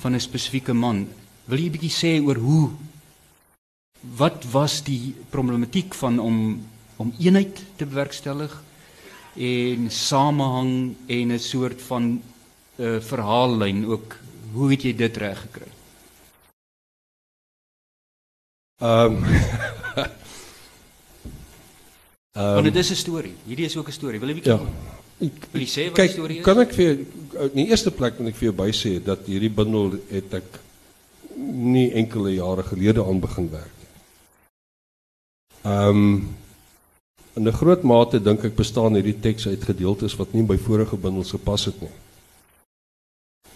van 0.00 0.14
'n 0.14 0.20
spesifieke 0.20 0.72
man. 0.72 1.08
Wil 1.44 1.58
jy 1.58 1.66
'n 1.66 1.72
bietjie 1.72 1.92
sê 1.92 2.24
oor 2.24 2.36
hoe 2.36 2.70
wat 4.16 4.44
was 4.50 4.82
die 4.82 5.14
problematiek 5.30 5.94
van 5.94 6.18
om 6.18 6.66
om 6.96 7.14
eenheid 7.18 7.64
te 7.76 7.86
bewerkstellig 7.86 8.62
en 9.36 9.90
samehang 9.90 10.94
en 11.06 11.32
'n 11.32 11.38
soort 11.38 11.82
van 11.82 12.22
uh, 12.76 13.00
verhaallyn 13.00 13.86
ook. 13.86 14.16
Hoe 14.52 14.70
het 14.70 14.82
jy 14.82 14.94
dit 14.96 15.16
reg 15.16 15.40
gekry? 15.40 15.70
Ehm 18.80 19.16
um, 19.16 19.24
um, 22.32 22.54
Want 22.54 22.64
dit 22.64 22.76
is 22.76 22.90
'n 22.90 22.94
storie. 22.94 23.34
Hierdie 23.44 23.64
is 23.64 23.76
ook 23.76 23.88
'n 23.88 23.92
storie. 23.92 24.20
Wil 24.20 24.28
jy 24.28 24.34
bietjie 24.34 24.52
ja, 24.52 24.60
Wil 25.20 25.60
jy 25.60 25.68
sê 25.68 25.90
wat 25.90 26.00
die 26.00 26.08
storie 26.08 26.38
is? 26.40 26.44
Kan 26.44 26.62
ek 26.62 26.72
vir 26.72 27.02
in 27.50 27.58
die 27.58 27.68
eerste 27.68 27.92
plek 27.92 28.18
moet 28.18 28.32
ek 28.32 28.38
vir 28.38 28.46
jou 28.48 28.56
by 28.56 28.70
sê 28.72 28.92
dat 29.04 29.26
hierdie 29.28 29.52
bundel 29.52 29.98
het 30.08 30.32
ek 30.38 30.60
nie 31.36 31.90
enkele 31.92 32.32
jare 32.38 32.64
gelede 32.64 33.04
aan 33.04 33.20
begin 33.20 33.50
werk 33.52 33.74
nie. 33.82 33.90
Ehm 35.68 35.88
um, 35.88 36.36
in 37.36 37.46
'n 37.48 37.52
groot 37.52 37.82
mate 37.82 38.22
dink 38.22 38.44
ek 38.44 38.56
bestaan 38.56 38.94
hierdie 38.94 39.20
teks 39.20 39.46
uit 39.46 39.62
gedeeltes 39.64 40.16
wat 40.16 40.32
nie 40.32 40.42
by 40.42 40.56
vorige 40.56 40.96
bundels 40.96 41.30
gepas 41.30 41.64
het 41.64 41.80
nie. 41.80 41.94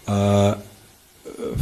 Uh 0.09 0.55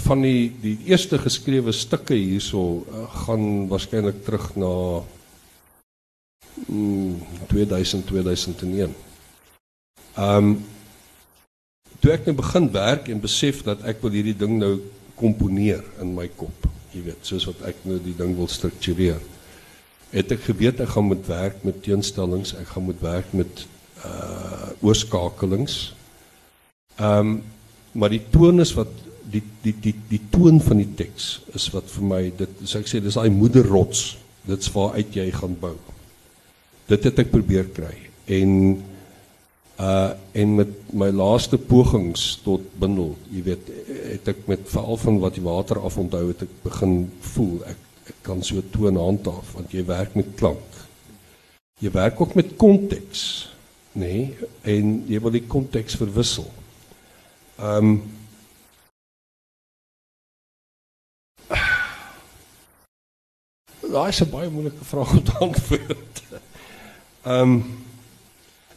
van 0.04 0.20
die 0.20 0.52
die 0.60 0.76
eerste 0.90 1.18
geskrewe 1.18 1.72
stukke 1.72 2.14
hierso 2.14 2.82
uh, 2.82 3.06
gaan 3.24 3.68
waarskynlik 3.70 4.24
terug 4.24 4.56
na 4.56 5.00
mm, 6.66 7.22
2000 7.48 8.06
2001. 8.06 8.94
Ehm 10.16 10.36
um, 10.36 10.64
toe 12.02 12.12
ek 12.12 12.26
nou 12.26 12.34
begin 12.34 12.66
werk 12.74 13.08
en 13.08 13.20
besef 13.22 13.62
dat 13.62 13.84
ek 13.86 14.02
wil 14.02 14.10
hierdie 14.10 14.36
ding 14.36 14.56
nou 14.58 14.80
komponeer 15.14 15.84
in 16.02 16.16
my 16.16 16.26
kop, 16.34 16.66
jy 16.90 17.04
weet, 17.06 17.20
soos 17.22 17.46
wat 17.46 17.62
ek 17.70 17.84
nou 17.86 18.00
die 18.02 18.16
ding 18.18 18.34
wil 18.34 18.50
struktureer. 18.50 19.20
Het 20.12 20.34
ek 20.36 20.44
geweet 20.48 20.80
ek 20.84 20.92
gaan 20.94 21.08
moet 21.08 21.24
werk 21.28 21.62
met 21.66 21.82
teenstellings, 21.84 22.54
ek 22.60 22.74
gaan 22.74 22.88
moet 22.90 23.00
werk 23.04 23.32
met 23.36 23.66
uh 24.04 24.70
oorskakelings. 24.82 25.94
Ehm 26.98 27.18
um, 27.18 27.40
maar 27.92 28.08
die 28.08 28.22
toon 28.32 28.60
is 28.60 28.72
wat 28.74 28.90
die 29.28 29.42
die 29.62 29.74
die 29.84 29.94
die 30.08 30.20
toon 30.32 30.60
van 30.64 30.78
die 30.80 30.88
teks 30.96 31.42
is 31.54 31.66
wat 31.74 31.90
vir 31.92 32.06
my 32.08 32.20
dit 32.36 32.62
so 32.64 32.80
ek 32.80 32.88
sê 32.88 33.00
dis 33.04 33.18
daai 33.18 33.30
moederrots. 33.32 34.16
Dit's 34.48 34.72
waar 34.74 34.96
uit 34.98 35.12
jy 35.14 35.28
gaan 35.30 35.54
bou. 35.60 35.76
Dit 36.90 37.04
het 37.06 37.20
ek 37.22 37.30
probeer 37.30 37.68
kry. 37.76 37.94
En 38.26 38.82
uh 39.82 40.10
en 40.32 40.54
met 40.56 40.72
my 40.92 41.08
laaste 41.12 41.58
pogings 41.58 42.24
tot 42.44 42.64
bindel 42.80 43.14
jy 43.32 43.42
weet 43.50 43.70
het 44.12 44.28
ek 44.32 44.44
met 44.48 44.68
veral 44.68 44.98
van 45.00 45.18
wat 45.20 45.36
die 45.36 45.44
water 45.44 45.80
af 45.80 45.98
onthou 46.00 46.26
het 46.28 46.44
ek 46.46 46.52
begin 46.64 46.94
voel 47.34 47.58
ek 47.68 47.80
ek 48.08 48.18
kan 48.26 48.42
so 48.42 48.62
toon 48.74 48.96
handhaaf 49.00 49.52
want 49.56 49.72
jy 49.74 49.84
werk 49.86 50.16
met 50.18 50.30
klank 50.40 50.70
jy 51.82 51.90
werk 51.94 52.20
ook 52.20 52.34
met 52.38 52.56
konteks 52.56 53.20
nê 53.92 54.12
nee, 54.12 54.48
en 54.74 54.84
jy 55.10 55.20
wil 55.20 55.34
die 55.34 55.46
konteks 55.54 55.98
verwissel 56.00 56.48
ehm 57.58 57.92
um, 57.92 58.02
daai 63.92 64.08
is 64.08 64.20
'n 64.22 64.30
baie 64.30 64.50
moeilike 64.50 64.84
vraag 64.84 65.10
om 65.12 65.22
te 65.22 65.32
antwoord. 65.46 66.22
Ehm 67.22 67.40
um, 67.40 67.62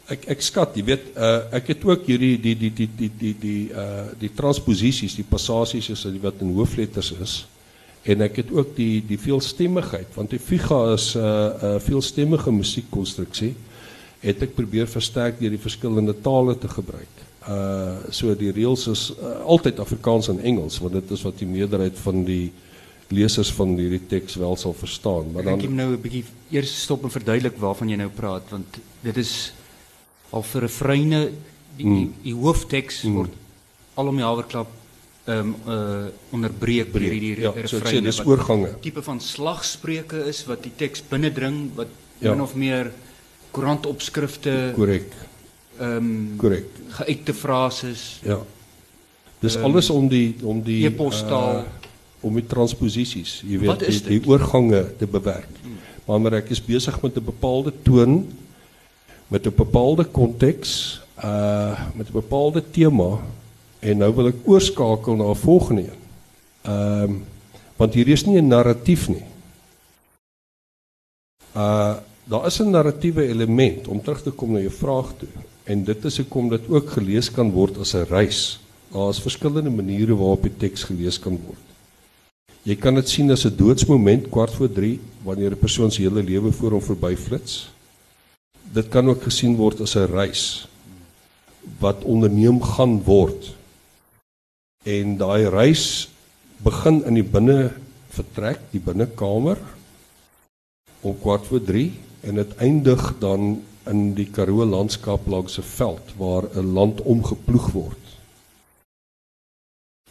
ek 0.06 0.28
ek 0.36 0.42
skat, 0.42 0.76
jy 0.78 0.84
weet, 0.86 1.06
uh, 1.18 1.50
ek 1.58 1.72
het 1.72 1.84
ook 1.84 2.04
hierdie 2.06 2.36
die 2.38 2.54
die 2.54 2.70
die 2.70 2.90
die 2.98 3.10
die 3.18 3.34
die 3.40 3.62
uh 3.74 4.06
die 4.20 4.30
transposisies, 4.30 5.16
die 5.18 5.26
passasies 5.26 5.88
is 5.90 6.04
wat 6.22 6.44
in 6.44 6.54
hoofletters 6.54 7.10
is. 7.18 7.34
En 8.06 8.22
ek 8.22 8.36
het 8.42 8.50
ook 8.54 8.74
die 8.76 9.02
die 9.06 9.18
veelstemmigheid, 9.18 10.12
want 10.14 10.30
die 10.30 10.42
Figa 10.42 10.92
is 10.94 11.14
'n 11.14 11.18
uh, 11.18 11.26
'n 11.26 11.74
uh, 11.74 11.80
veelstemmige 11.82 12.52
musiekkonstruksie. 12.52 13.54
Het 14.20 14.42
ek 14.42 14.54
probeer 14.54 14.86
versterk 14.86 15.40
deur 15.40 15.50
die 15.50 15.66
verskillende 15.68 16.14
tale 16.20 16.58
te 16.58 16.68
gebruik. 16.68 17.14
Uh 17.48 17.96
so 18.10 18.34
die 18.34 18.52
reëls 18.52 18.86
is 18.86 19.02
uh, 19.10 19.42
altyd 19.44 19.80
Afrikaans 19.80 20.28
en 20.28 20.40
Engels, 20.40 20.78
want 20.78 20.92
dit 20.92 21.10
is 21.10 21.22
wat 21.22 21.38
die 21.38 21.46
meerderheid 21.46 21.98
van 21.98 22.24
die 22.24 22.52
lesers 23.08 23.52
van 23.52 23.76
hierdie 23.78 24.06
teks 24.06 24.34
wel 24.34 24.56
sal 24.56 24.74
verstaan. 24.74 25.32
Maar 25.32 25.42
dan 25.42 25.58
Ek 25.58 25.68
moet 25.68 25.78
nou 25.78 25.90
'n 25.92 26.00
bietjie 26.00 26.24
eers 26.50 26.82
stop 26.82 27.02
en 27.02 27.10
verduidelik 27.10 27.58
waarvan 27.58 27.88
jy 27.88 27.96
nou 27.96 28.10
praat 28.10 28.50
want 28.50 28.78
dit 29.02 29.16
is 29.16 29.52
al 30.30 30.42
vir 30.42 30.60
refreine 30.60 31.30
die, 31.76 31.86
mm. 31.86 31.94
die, 31.94 32.08
die 32.22 32.34
hoofteks 32.34 33.02
mm. 33.02 33.14
word 33.14 33.30
al 33.94 34.10
om 34.10 34.16
die 34.16 34.26
haverklap 34.26 34.70
um, 35.26 35.54
uh 35.66 36.06
onderbreek 36.30 36.92
deur 36.92 37.06
hierdie 37.06 37.46
ja. 37.46 37.52
So 37.66 37.80
dis 37.80 38.20
oorgange. 38.24 38.74
Tipe 38.80 39.02
van 39.02 39.20
slagspreuke 39.20 40.24
is 40.30 40.44
wat 40.46 40.62
die 40.62 40.72
teks 40.76 41.02
binnendring 41.10 41.70
wat 41.78 41.92
ja. 42.18 42.32
min 42.32 42.42
of 42.44 42.54
meer 42.54 42.92
koerantopskrifte 43.50 44.72
korrek. 44.76 45.12
Ehm 45.78 45.96
um, 45.96 46.36
korrek. 46.40 46.68
Geuite 47.00 47.34
frases. 47.34 48.20
Ja. 48.24 48.40
Dis 49.40 49.56
um, 49.56 49.68
alles 49.68 49.90
om 49.90 50.08
die 50.08 50.36
om 50.42 50.62
die 50.64 50.84
e-postaal 50.88 51.62
uh, 51.64 51.84
om 52.26 52.34
die 52.34 52.46
transposisies, 52.48 53.40
jy 53.46 53.60
weet, 53.60 53.84
die, 53.84 54.00
die 54.16 54.22
oorgange 54.26 54.82
te 54.98 55.06
bewerk. 55.06 55.52
Maar 56.06 56.22
maar 56.22 56.38
ek 56.40 56.50
is 56.54 56.62
besig 56.62 56.96
met 57.02 57.16
'n 57.18 57.24
bepaalde 57.24 57.72
toon 57.82 58.24
met 59.28 59.46
'n 59.46 59.54
bepaalde 59.54 60.04
konteks, 60.04 61.00
uh 61.24 61.78
met 61.94 62.08
'n 62.08 62.12
bepaalde 62.12 62.62
tema 62.70 63.20
en 63.86 64.02
nou 64.02 64.10
wil 64.18 64.32
ek 64.32 64.48
oorskakel 64.50 65.16
na 65.16 65.30
'n 65.30 65.42
volgende 65.46 65.82
een. 65.82 66.02
Ehm 66.62 67.02
um, 67.02 67.24
want 67.76 67.94
hier 67.94 68.08
is 68.08 68.24
nie 68.24 68.40
'n 68.40 68.48
narratief 68.48 69.08
nie. 69.08 69.24
Uh 71.54 71.96
daar 72.28 72.46
is 72.46 72.58
'n 72.60 72.70
narratiewe 72.70 73.22
element 73.28 73.88
om 73.88 74.02
terug 74.02 74.22
te 74.22 74.30
kom 74.30 74.52
na 74.52 74.58
jou 74.58 74.72
vraag 74.72 75.12
toe 75.18 75.28
en 75.64 75.84
dit 75.84 76.04
is 76.04 76.16
hoekom 76.16 76.48
dit 76.48 76.68
ook 76.68 76.90
gelees 76.90 77.30
kan 77.30 77.50
word 77.50 77.78
as 77.78 77.94
'n 77.94 78.06
reis. 78.08 78.58
Daar 78.92 79.08
is 79.08 79.20
verskillende 79.20 79.70
maniere 79.70 80.16
waarop 80.16 80.42
die 80.42 80.56
teks 80.56 80.82
gelees 80.82 81.18
kan 81.18 81.38
word. 81.46 81.64
Jy 82.62 82.76
kan 82.76 82.94
dit 82.94 83.08
sien 83.08 83.30
as 83.30 83.44
'n 83.44 83.56
doodsmoment 83.56 84.28
kwart 84.28 84.54
voor 84.54 84.72
3 84.72 85.00
wanneer 85.22 85.50
'n 85.50 85.58
persoon 85.58 85.90
se 85.90 86.02
hele 86.02 86.22
lewe 86.22 86.52
voor 86.52 86.70
hom 86.70 86.82
verbyflits. 86.82 87.70
Dit 88.72 88.88
kan 88.88 89.08
ook 89.08 89.22
gesien 89.22 89.56
word 89.56 89.80
as 89.80 89.94
'n 89.96 90.10
reis 90.10 90.68
wat 91.78 92.04
onderneem 92.04 92.62
gaan 92.62 93.02
word. 93.02 93.54
En 94.86 95.16
daai 95.18 95.48
reis 95.50 96.06
begin 96.62 97.00
in 97.10 97.16
die 97.18 97.26
binne 97.26 97.72
vertrek, 98.14 98.60
die 98.70 98.78
binnekamer 98.78 99.58
om 101.02 101.16
kwart 101.18 101.48
voor 101.50 101.64
3 101.66 101.88
en 102.30 102.38
dit 102.38 102.52
eindig 102.62 103.02
dan 103.18 103.56
in 103.90 104.12
die 104.14 104.28
Karoo 104.30 104.62
landskap 104.66 105.26
langs 105.26 105.58
'n 105.58 105.66
veld 105.66 106.12
waar 106.18 106.46
'n 106.54 106.72
land 106.78 107.02
omgeploeg 107.02 107.66
word. 107.72 108.04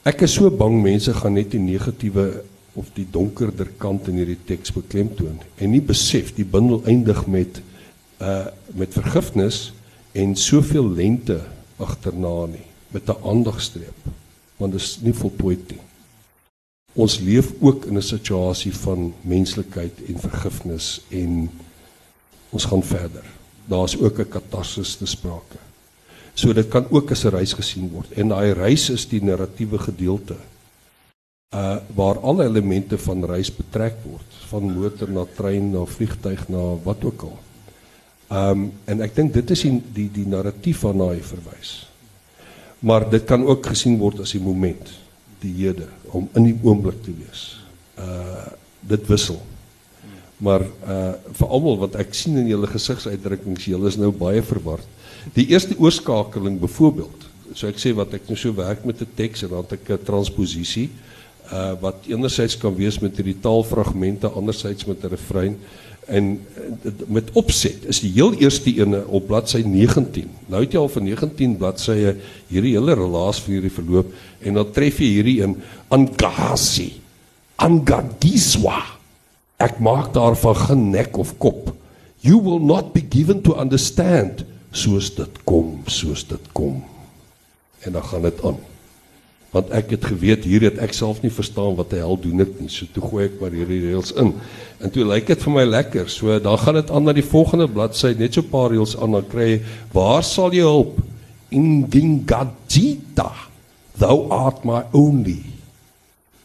Ek 0.03 0.21
is 0.21 0.33
so 0.33 0.51
bang 0.51 0.81
mense 0.81 1.13
gaan 1.13 1.33
net 1.33 1.51
die 1.51 1.59
negatiewe 1.59 2.43
of 2.73 2.91
die 2.93 3.07
donkerder 3.11 3.71
kant 3.77 4.07
in 4.07 4.19
hierdie 4.19 4.43
teks 4.45 4.71
beklemtoon 4.71 5.39
en 5.55 5.71
nie 5.71 5.81
besef 5.81 6.35
die 6.35 6.45
bundel 6.45 6.83
eindig 6.85 7.25
met 7.27 7.61
uh 8.19 8.45
met 8.75 8.93
vergifnis 8.93 9.73
en 10.11 10.35
soveel 10.35 10.89
lente 10.89 11.39
agterna 11.77 12.45
nie 12.45 12.67
met 12.91 13.09
'n 13.09 13.23
aandagstreep 13.23 14.24
want 14.57 14.71
dit 14.71 14.81
is 14.81 14.97
nie 15.01 15.13
voltooid 15.13 15.69
nie. 15.71 15.81
Ons 16.95 17.19
leef 17.19 17.51
ook 17.59 17.85
in 17.85 17.97
'n 17.97 18.01
situasie 18.01 18.73
van 18.73 19.13
menslikheid 19.21 19.93
en 20.07 20.19
vergifnis 20.19 21.01
en 21.09 21.49
ons 22.49 22.65
gaan 22.65 22.83
verder. 22.83 23.25
Daar's 23.65 23.97
ook 23.97 24.19
'n 24.19 24.29
katarsis 24.29 24.95
te 24.95 25.05
sprake. 25.05 25.59
So 26.33 26.53
dit 26.53 26.67
kan 26.67 26.85
ook 26.89 27.11
as 27.11 27.23
'n 27.23 27.35
reis 27.35 27.53
gesien 27.53 27.89
word 27.89 28.11
en 28.11 28.27
daai 28.27 28.53
reis 28.53 28.89
is 28.89 29.07
die 29.07 29.23
narratiewe 29.23 29.79
gedeelte 29.79 30.35
uh 31.55 31.77
waar 31.95 32.19
alle 32.19 32.43
elemente 32.45 32.97
van 32.97 33.25
reis 33.25 33.55
betrek 33.55 33.95
word 34.03 34.29
van 34.49 34.73
motor 34.73 35.09
na 35.09 35.25
trein 35.35 35.71
na 35.71 35.85
vliegtyg 35.85 36.47
na 36.47 36.63
wat 36.83 37.03
ook 37.03 37.21
al. 37.21 37.37
Um 38.29 38.71
en 38.85 39.01
ek 39.01 39.15
dink 39.15 39.33
dit 39.33 39.51
is 39.51 39.61
die 39.61 39.81
die, 39.93 40.09
die 40.11 40.27
narratief 40.27 40.81
waarna 40.81 41.13
hy 41.13 41.21
verwys. 41.21 41.87
Maar 42.85 43.07
dit 43.09 43.23
kan 43.25 43.41
ook 43.45 43.65
gesien 43.65 43.97
word 43.97 44.21
as 44.21 44.35
die 44.35 44.43
moment, 44.43 44.91
die 45.41 45.53
hede 45.57 45.87
om 46.13 46.27
in 46.37 46.51
die 46.51 46.57
oomblik 46.61 47.01
te 47.05 47.13
wees. 47.15 47.47
Uh 47.97 48.45
dit 48.85 49.07
wissel. 49.09 49.39
Maar 50.37 50.61
uh 50.61 51.13
vir 51.39 51.53
almal 51.57 51.79
wat 51.81 51.95
ek 52.03 52.13
sien 52.13 52.37
in 52.37 52.51
julle 52.51 52.69
gesigsuitdrukkings, 52.69 53.65
julle 53.71 53.89
is 53.89 53.97
nou 53.97 54.11
baie 54.13 54.43
verward. 54.45 54.85
Die 55.33 55.47
eerste 55.49 55.73
oorskakeling 55.81 56.59
byvoorbeeld, 56.61 57.25
so 57.57 57.65
ek 57.71 57.81
sê 57.81 57.95
wat 57.97 58.13
ek 58.13 58.29
nou 58.29 58.37
so 58.37 58.53
werk 58.53 58.85
met 58.85 59.01
'n 59.01 59.17
teks 59.17 59.43
en 59.43 59.55
dan 59.55 59.65
het 59.65 59.73
ek 59.79 59.89
'n 59.89 60.05
transposisie 60.05 60.89
uh 61.51 61.73
wat 61.81 62.05
enerzijds 62.05 62.57
kan 62.57 62.75
wees 62.75 62.99
met 62.99 63.17
hierdie 63.17 63.39
taalfragmente, 63.41 64.29
anderzijds 64.29 64.85
met 64.85 65.03
'n 65.03 65.09
refrein 65.09 65.57
en 66.05 66.45
uh, 66.85 66.91
met 67.07 67.31
opset 67.33 67.85
is 67.89 67.99
die 68.03 68.11
heel 68.15 68.33
eerste 68.37 68.73
ene 68.73 69.01
op 69.07 69.27
bladsy 69.27 69.63
19. 69.65 70.29
Nou 70.51 70.61
het 70.63 70.75
jy 70.75 70.81
al 70.81 70.91
van 70.91 71.07
19 71.07 71.55
bladsye 71.61 72.15
hierdie 72.51 72.75
hele 72.77 72.97
relaas 72.97 73.41
van 73.41 73.55
hierdie 73.57 73.73
verloop 73.73 74.11
en 74.45 74.59
dan 74.59 74.71
tref 74.75 74.99
jy 75.01 75.11
hierdie 75.17 75.39
in 75.45 75.57
Angasi. 75.93 76.91
Angadiswa. 77.55 78.81
Ek 79.63 79.79
maak 79.79 80.11
daarvan 80.13 80.57
geen 80.65 80.89
nek 80.91 81.17
of 81.17 81.37
kop. 81.39 81.71
You 82.25 82.41
will 82.43 82.59
not 82.59 82.93
be 82.93 83.03
given 83.09 83.41
to 83.45 83.55
understand 83.61 84.43
soos 84.75 85.13
dit 85.15 85.43
kom, 85.47 85.79
soos 85.87 86.25
dit 86.27 86.51
kom. 86.57 86.81
En 87.85 87.95
dan 87.95 88.03
gaan 88.03 88.25
dit 88.27 88.41
aan 88.43 88.57
want 89.55 89.71
ek 89.71 89.93
het 89.95 90.05
geweet 90.11 90.43
hier 90.43 90.65
het 90.67 90.81
ek 90.83 90.91
self 90.95 91.21
nie 91.23 91.31
verstaan 91.31 91.77
wat 91.77 91.93
hy 91.95 92.01
hel 92.03 92.17
doen 92.19 92.41
dit 92.43 92.57
nie. 92.59 92.69
So 92.71 92.89
toe 92.91 93.03
gooi 93.05 93.23
ek 93.29 93.37
maar 93.39 93.55
hierdie 93.55 93.79
reëls 93.85 94.11
in. 94.19 94.33
En 94.83 94.91
toe 94.91 95.05
lyk 95.07 95.29
dit 95.31 95.45
vir 95.45 95.55
my 95.55 95.63
lekker. 95.63 96.11
So 96.11 96.35
dan 96.43 96.59
gaan 96.59 96.81
dit 96.81 96.91
aan 96.91 97.07
na 97.07 97.15
die 97.15 97.23
volgende 97.23 97.69
bladsy, 97.71 98.11
net 98.19 98.35
so 98.35 98.43
'n 98.43 98.51
paar 98.51 98.69
reëls 98.75 98.97
aan 98.99 99.15
dan 99.15 99.27
kry 99.31 99.61
waar 99.95 100.23
sal 100.23 100.51
jy 100.51 100.67
hulp? 100.67 100.99
Ingingadita. 101.51 103.31
Thou 103.97 104.27
art 104.29 104.65
my 104.65 104.83
only. 104.91 105.39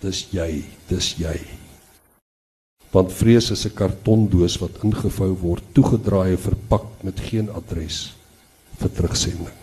Dis 0.01 0.29
jy, 0.31 0.62
dis 0.88 1.16
jy. 1.18 1.38
Want 2.92 3.12
vrees 3.12 3.51
is 3.51 3.66
'n 3.66 3.75
kartondoos 3.75 4.59
wat 4.62 4.83
ingevou 4.83 5.35
word, 5.35 5.64
toegedraai 5.75 6.31
en 6.31 6.38
verpak 6.38 6.87
met 7.03 7.18
geen 7.20 7.51
adres 7.51 8.14
vir 8.79 8.90
terugsending. 8.90 9.60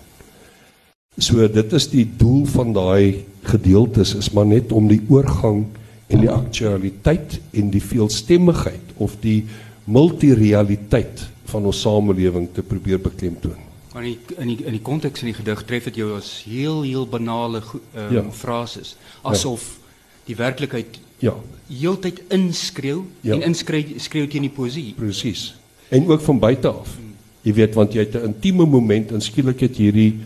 So 1.18 1.48
dit 1.50 1.74
is 1.74 1.88
die 1.90 2.06
doel 2.18 2.46
van 2.46 2.74
daai 2.74 3.26
gedeeltes 3.48 4.14
is 4.16 4.30
maar 4.36 4.46
net 4.46 4.72
om 4.72 4.88
die 4.88 5.02
oorgang 5.10 5.66
en 6.08 6.22
die 6.22 6.30
aktualiteit 6.32 7.40
en 7.58 7.72
die 7.74 7.82
veelstemmigheid 7.82 8.94
of 9.02 9.16
die 9.24 9.46
multirealiteit 9.90 11.26
van 11.48 11.66
ons 11.66 11.82
samelewing 11.82 12.50
te 12.54 12.62
probeer 12.62 13.02
beklemtoon. 13.02 13.58
Maar 13.94 14.06
in 14.06 14.14
die, 14.14 14.38
in 14.38 14.52
die 14.52 14.66
in 14.68 14.78
die 14.78 14.84
konteks 14.84 15.24
van 15.24 15.32
die 15.32 15.38
gedig 15.40 15.64
tref 15.66 15.90
dit 15.90 16.00
jou 16.04 16.12
as 16.20 16.30
heel 16.46 16.84
heel 16.86 17.08
banale 17.10 17.64
um, 17.66 18.14
ja. 18.14 18.24
frases 18.32 18.94
asof 19.26 19.64
ja. 19.66 20.02
die 20.30 20.38
werklikheid 20.38 21.00
ja 21.24 21.34
heeltyd 21.68 22.22
inskreeu 22.30 23.02
ja. 23.26 23.34
en 23.34 23.48
inskreeu 23.50 23.98
skreeu 24.04 24.28
teen 24.30 24.46
die 24.46 24.54
poesie. 24.54 24.92
Presies. 25.00 25.50
En 25.90 26.06
ook 26.08 26.22
van 26.22 26.40
buite 26.40 26.70
af. 26.70 26.94
Jy 27.42 27.54
weet 27.58 27.76
want 27.80 27.96
jy 27.96 28.06
het 28.06 28.16
'n 28.16 28.36
intieme 28.36 28.66
moment 28.66 29.12
en 29.12 29.22
skielik 29.22 29.66
het 29.66 29.82
hierdie 29.82 30.20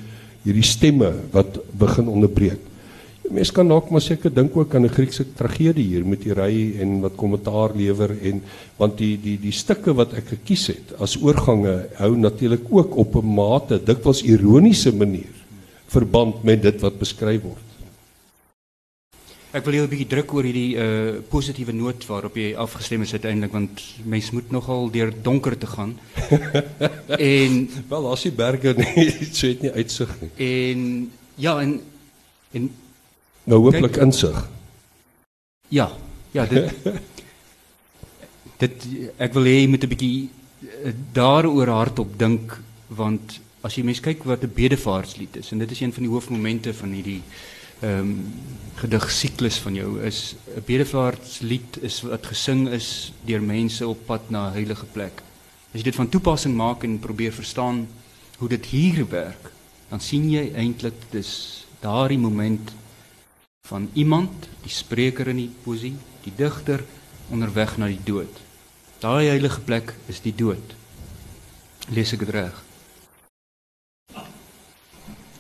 hierdie 0.44 0.66
stemme 0.66 1.14
wat 1.32 1.60
begin 1.78 2.10
onderbreek. 2.12 2.68
Mense 3.32 3.54
kan 3.56 3.70
dalk 3.72 3.88
maar 3.94 4.04
seker 4.04 4.34
dink 4.34 4.56
ook 4.58 4.76
aan 4.76 4.86
'n 4.86 4.92
Griekse 4.92 5.24
tragedie 5.24 5.88
hier 5.88 6.06
met 6.06 6.24
die 6.24 6.34
ry 6.34 6.76
en 6.82 7.02
wat 7.02 7.16
kommentaar 7.16 7.72
lewer 7.76 8.12
en 8.22 8.42
want 8.78 8.98
die 8.98 9.18
die 9.18 9.38
die 9.40 9.56
stukke 9.56 9.94
wat 9.94 10.14
ek 10.14 10.28
gekies 10.36 10.68
het 10.68 10.94
as 11.00 11.16
oorgange 11.22 11.88
hou 11.96 12.16
natuurlik 12.18 12.68
ook 12.70 12.98
op 12.98 13.16
'n 13.16 13.36
mate 13.36 13.80
dikwels 13.80 14.24
ironiese 14.24 14.92
manier 14.92 15.32
verband 15.88 16.44
met 16.44 16.62
dit 16.62 16.82
wat 16.82 17.00
beskryf 17.00 17.42
word. 17.42 17.71
Ek 19.52 19.66
wil 19.66 19.84
'n 19.84 19.90
bietjie 19.92 20.08
druk 20.08 20.34
oor 20.34 20.46
hierdie 20.48 20.76
uh 20.80 21.20
positiewe 21.30 21.74
noot 21.76 22.06
waarop 22.08 22.36
jy 22.36 22.56
afgestem 22.56 23.02
is 23.02 23.12
uiteindelik 23.14 23.52
want 23.52 23.82
mens 24.04 24.32
moet 24.32 24.52
nogal 24.52 24.90
deur 24.92 25.12
donker 25.24 25.58
te 25.58 25.68
gaan. 25.68 26.00
en 27.36 27.70
wel 27.90 28.12
as 28.12 28.24
die 28.24 28.32
berge 28.32 28.74
nie 28.78 29.10
so 29.32 29.48
het 29.48 29.62
nie 29.62 29.72
uitsig 29.80 30.16
nie. 30.22 30.32
En 30.38 31.12
ja 31.36 31.60
en 31.62 31.82
en 32.54 32.72
nou 33.44 33.60
hooplik 33.60 33.98
insig. 33.98 34.48
Ja. 35.68 35.92
Ja, 36.32 36.46
dit 36.46 36.72
dit 38.64 38.84
ek 39.20 39.34
wil 39.36 39.50
hê 39.50 39.56
jy 39.62 39.68
moet 39.68 39.84
'n 39.84 39.92
bietjie 39.92 40.30
uh, 40.88 40.94
daaroor 41.12 41.68
hardop 41.68 42.16
dink 42.16 42.56
want 42.88 43.40
as 43.68 43.76
jy 43.76 43.84
mens 43.84 44.00
kyk 44.00 44.24
wat 44.24 44.44
'n 44.44 44.54
bedevaartslied 44.56 45.44
is 45.44 45.52
en 45.52 45.60
dit 45.60 45.72
is 45.72 45.82
een 45.82 45.94
van 45.94 46.04
die 46.04 46.12
hoofmomente 46.12 46.74
van 46.74 46.96
hierdie 46.96 47.24
um, 47.84 48.34
gedigsiklus 48.82 49.60
van 49.62 49.76
jou 49.76 50.02
is 50.02 50.36
'n 50.56 50.64
bedevaartslied 50.66 51.78
is 51.82 52.02
wat 52.02 52.26
gesing 52.26 52.70
is 52.70 53.14
deur 53.26 53.42
mense 53.42 53.88
op 53.88 54.06
pad 54.06 54.30
na 54.30 54.50
'n 54.50 54.54
heilige 54.54 54.86
plek. 54.86 55.22
As 55.74 55.80
jy 55.80 55.84
dit 55.84 55.96
van 55.96 56.10
toepassing 56.10 56.56
maak 56.56 56.84
en 56.84 57.00
probeer 57.00 57.34
verstaan 57.34 57.88
hoe 58.38 58.50
dit 58.50 58.66
hier 58.66 59.08
werk, 59.10 59.52
dan 59.90 60.00
sien 60.00 60.30
jy 60.30 60.52
eintlik 60.56 60.98
dis 61.12 61.66
daardie 61.80 62.18
moment 62.18 62.72
van 63.68 63.90
iemand, 63.94 64.50
die 64.62 64.72
spreker 64.72 65.28
in 65.28 65.38
die 65.38 65.52
poesie, 65.64 65.96
die 66.24 66.34
digter 66.36 66.84
onderweg 67.30 67.78
na 67.78 67.88
die 67.88 68.04
dood. 68.04 68.42
Daai 69.00 69.28
heilige 69.28 69.62
plek 69.62 69.94
is 70.08 70.22
die 70.22 70.36
dood. 70.36 70.76
Lees 71.90 72.14
ek 72.14 72.20
dit 72.20 72.30
reg? 72.30 72.64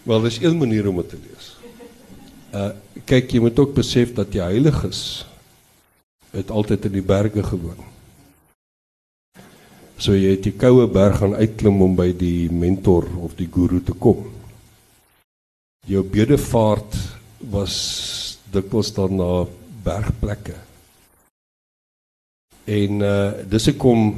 Wel, 0.03 0.21
dis 0.21 0.41
een 0.41 0.57
manier 0.57 0.87
om 0.87 0.95
dit 0.95 1.09
te 1.09 1.17
lees. 1.17 1.60
Uh 2.51 2.71
kyk, 3.07 3.31
jy 3.31 3.39
moet 3.39 3.59
ook 3.59 3.71
besef 3.73 4.11
dat 4.15 4.29
die 4.33 4.41
heiliges 4.43 5.23
het 6.35 6.51
altyd 6.51 6.89
in 6.89 6.93
die 6.97 7.03
berge 7.03 7.43
gewoon. 7.43 7.79
So 10.01 10.15
jy 10.15 10.35
het 10.35 10.43
die 10.43 10.55
koue 10.59 10.87
berg 10.91 11.21
gaan 11.21 11.37
uitklim 11.39 11.79
om 11.83 11.95
by 11.95 12.09
die 12.17 12.51
mentor 12.51 13.07
of 13.23 13.37
die 13.39 13.47
guru 13.51 13.79
te 13.85 13.95
kom. 13.95 14.25
Jou 15.87 16.03
bedevaart 16.03 16.97
was 17.51 17.77
dikwels 18.51 18.91
dan 18.95 19.15
na 19.19 19.31
bergplekke. 19.87 20.57
En 22.67 22.99
uh 22.99 23.31
dis 23.47 23.71
hoekom 23.71 24.11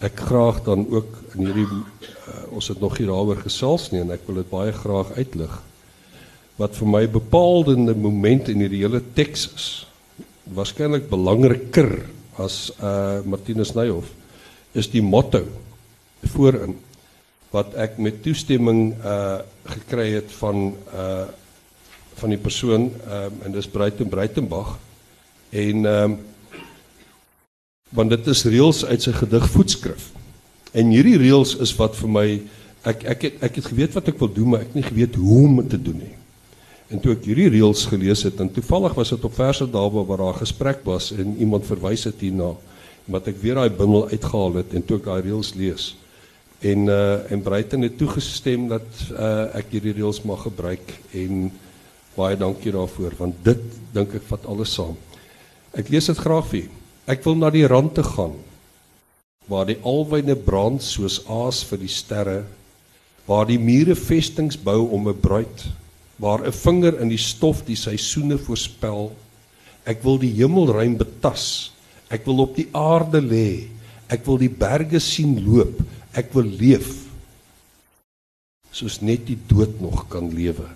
ek 0.00 0.24
graag 0.28 0.64
dan 0.64 0.88
ook 0.92 1.12
in 1.36 1.46
hierdie 1.46 1.68
uh, 1.68 2.52
ons 2.56 2.68
het 2.68 2.80
nog 2.80 2.96
hier 2.98 3.08
daaroor 3.08 3.40
gesels 3.44 3.90
nie 3.92 4.02
en 4.02 4.12
ek 4.12 4.26
wil 4.28 4.40
dit 4.42 4.50
baie 4.50 4.72
graag 4.72 5.12
uitlig 5.16 5.54
wat 6.56 6.76
vir 6.78 6.88
my 6.88 7.04
bepaalde 7.10 7.76
moment 7.94 8.48
in 8.48 8.64
hierdie 8.64 8.82
hele 8.84 9.02
teks 9.16 9.46
is. 9.52 9.66
Waarskynlik 10.56 11.10
belangriker 11.10 11.90
as 12.40 12.70
uh 12.80 13.22
Martinus 13.28 13.74
Neyhoff 13.76 14.12
is 14.76 14.88
die 14.92 15.02
motto 15.02 15.42
voorin 16.34 16.76
wat 17.52 17.76
ek 17.80 17.98
met 18.02 18.22
toestemming 18.24 18.94
uh 19.00 19.42
gekry 19.68 20.10
het 20.16 20.32
van 20.40 20.72
uh 20.92 21.26
van 22.16 22.32
die 22.32 22.40
persoon 22.40 22.88
um 22.88 23.40
en 23.44 23.52
dis 23.52 23.68
Breiten 23.68 24.08
Breitenbach 24.08 24.76
en 25.52 25.88
um 25.92 26.18
want 27.96 28.10
dit 28.10 28.28
is 28.32 28.44
reëls 28.48 28.84
uit 28.84 29.02
sy 29.02 29.12
gedig 29.14 29.44
voetskrif. 29.52 30.10
En 30.76 30.90
hierdie 30.90 31.18
reëls 31.20 31.54
is 31.62 31.72
wat 31.78 31.94
vir 31.96 32.10
my 32.12 32.26
ek 32.86 33.04
ek 33.12 33.26
het 33.28 33.44
ek 33.48 33.58
het 33.60 33.68
geweet 33.70 33.96
wat 33.96 34.08
ek 34.10 34.20
wil 34.20 34.32
doen, 34.32 34.52
maar 34.52 34.64
ek 34.64 34.72
het 34.72 34.78
nie 34.80 34.88
geweet 34.90 35.18
hoe 35.20 35.42
om 35.46 35.60
dit 35.62 35.70
te 35.76 35.80
doen 35.80 36.00
nie. 36.02 36.15
En 36.88 37.00
toe 37.02 37.16
ek 37.16 37.24
hierdie 37.26 37.48
reels 37.50 37.84
gelees 37.90 38.22
het 38.22 38.40
en 38.40 38.52
toevallig 38.52 38.94
was 38.94 39.10
dit 39.10 39.24
op 39.26 39.34
verse 39.34 39.66
daarbo 39.70 40.04
waar 40.06 40.22
daar 40.22 40.34
'n 40.34 40.44
gesprek 40.46 40.84
was 40.84 41.10
en 41.12 41.36
iemand 41.38 41.66
verwys 41.66 42.04
het 42.04 42.20
hierna 42.20 42.54
wat 43.06 43.26
ek 43.28 43.42
weer 43.42 43.54
daai 43.54 43.70
bundel 43.70 44.08
uitgehaal 44.08 44.54
het 44.54 44.74
en 44.74 44.84
toe 44.84 44.96
ek 44.98 45.04
daai 45.04 45.22
reels 45.22 45.54
lees 45.54 45.96
en 46.60 46.88
uh 46.88 47.30
en 47.30 47.42
Breiten 47.42 47.82
het 47.82 47.98
toegestem 47.98 48.68
dat 48.68 48.86
uh 49.12 49.54
ek 49.54 49.70
hierdie 49.70 49.92
reels 49.92 50.22
mag 50.22 50.42
gebruik 50.42 50.94
en 51.12 51.50
baie 52.16 52.36
dankie 52.36 52.72
daarvoor 52.72 53.12
want 53.18 53.44
dit 53.44 53.60
dink 53.92 54.14
ek 54.14 54.24
vat 54.28 54.46
alles 54.46 54.72
saam. 54.72 54.96
Ek 55.76 55.88
lees 55.88 56.06
dit 56.06 56.16
graag 56.16 56.46
vir. 56.48 56.68
Ek 57.06 57.24
wil 57.24 57.36
na 57.36 57.50
die 57.50 57.66
rand 57.66 57.94
te 57.94 58.02
gaan 58.02 58.34
waar 59.46 59.66
die 59.66 59.78
alwyne 59.82 60.34
brand 60.34 60.82
soos 60.82 61.20
aas 61.28 61.62
vir 61.64 61.78
die 61.78 61.92
sterre 61.92 62.44
waar 63.26 63.46
die 63.46 63.58
mure 63.58 63.94
vestings 63.94 64.56
bou 64.56 64.88
om 64.90 65.08
'n 65.08 65.20
bruid 65.20 65.66
waar 66.16 66.46
'n 66.46 66.52
vinger 66.52 67.00
in 67.00 67.08
die 67.08 67.20
stof 67.20 67.64
die 67.64 67.76
seisoene 67.76 68.38
voorspel. 68.38 69.12
Ek 69.84 70.02
wil 70.02 70.18
die 70.18 70.32
hemelruim 70.32 70.96
betas. 70.96 71.72
Ek 72.08 72.24
wil 72.24 72.38
op 72.40 72.56
die 72.56 72.68
aarde 72.72 73.20
lê. 73.20 73.68
Ek 74.08 74.24
wil 74.26 74.38
die 74.38 74.50
berge 74.50 75.00
sien 75.00 75.44
loop. 75.44 75.82
Ek 76.12 76.32
wil 76.32 76.44
leef 76.44 77.06
soos 78.76 79.00
net 79.00 79.24
die 79.26 79.38
dood 79.48 79.80
nog 79.80 80.04
kan 80.12 80.28
lewe. 80.28 80.68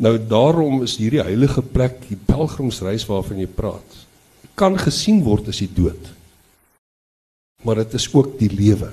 Nou 0.00 0.16
daarom 0.28 0.82
is 0.84 0.96
hierdie 1.00 1.24
heilige 1.24 1.62
plek, 1.62 2.02
die 2.08 2.16
pelgrimsreis 2.16 3.06
waarvan 3.08 3.40
jy 3.40 3.48
praat, 3.48 3.96
kan 4.56 4.76
gesien 4.80 5.22
word 5.24 5.48
as 5.52 5.60
die 5.64 5.72
dood. 5.72 6.12
Maar 7.64 7.82
dit 7.84 7.96
is 7.96 8.08
ook 8.12 8.36
die 8.40 8.52
lewe. 8.52 8.90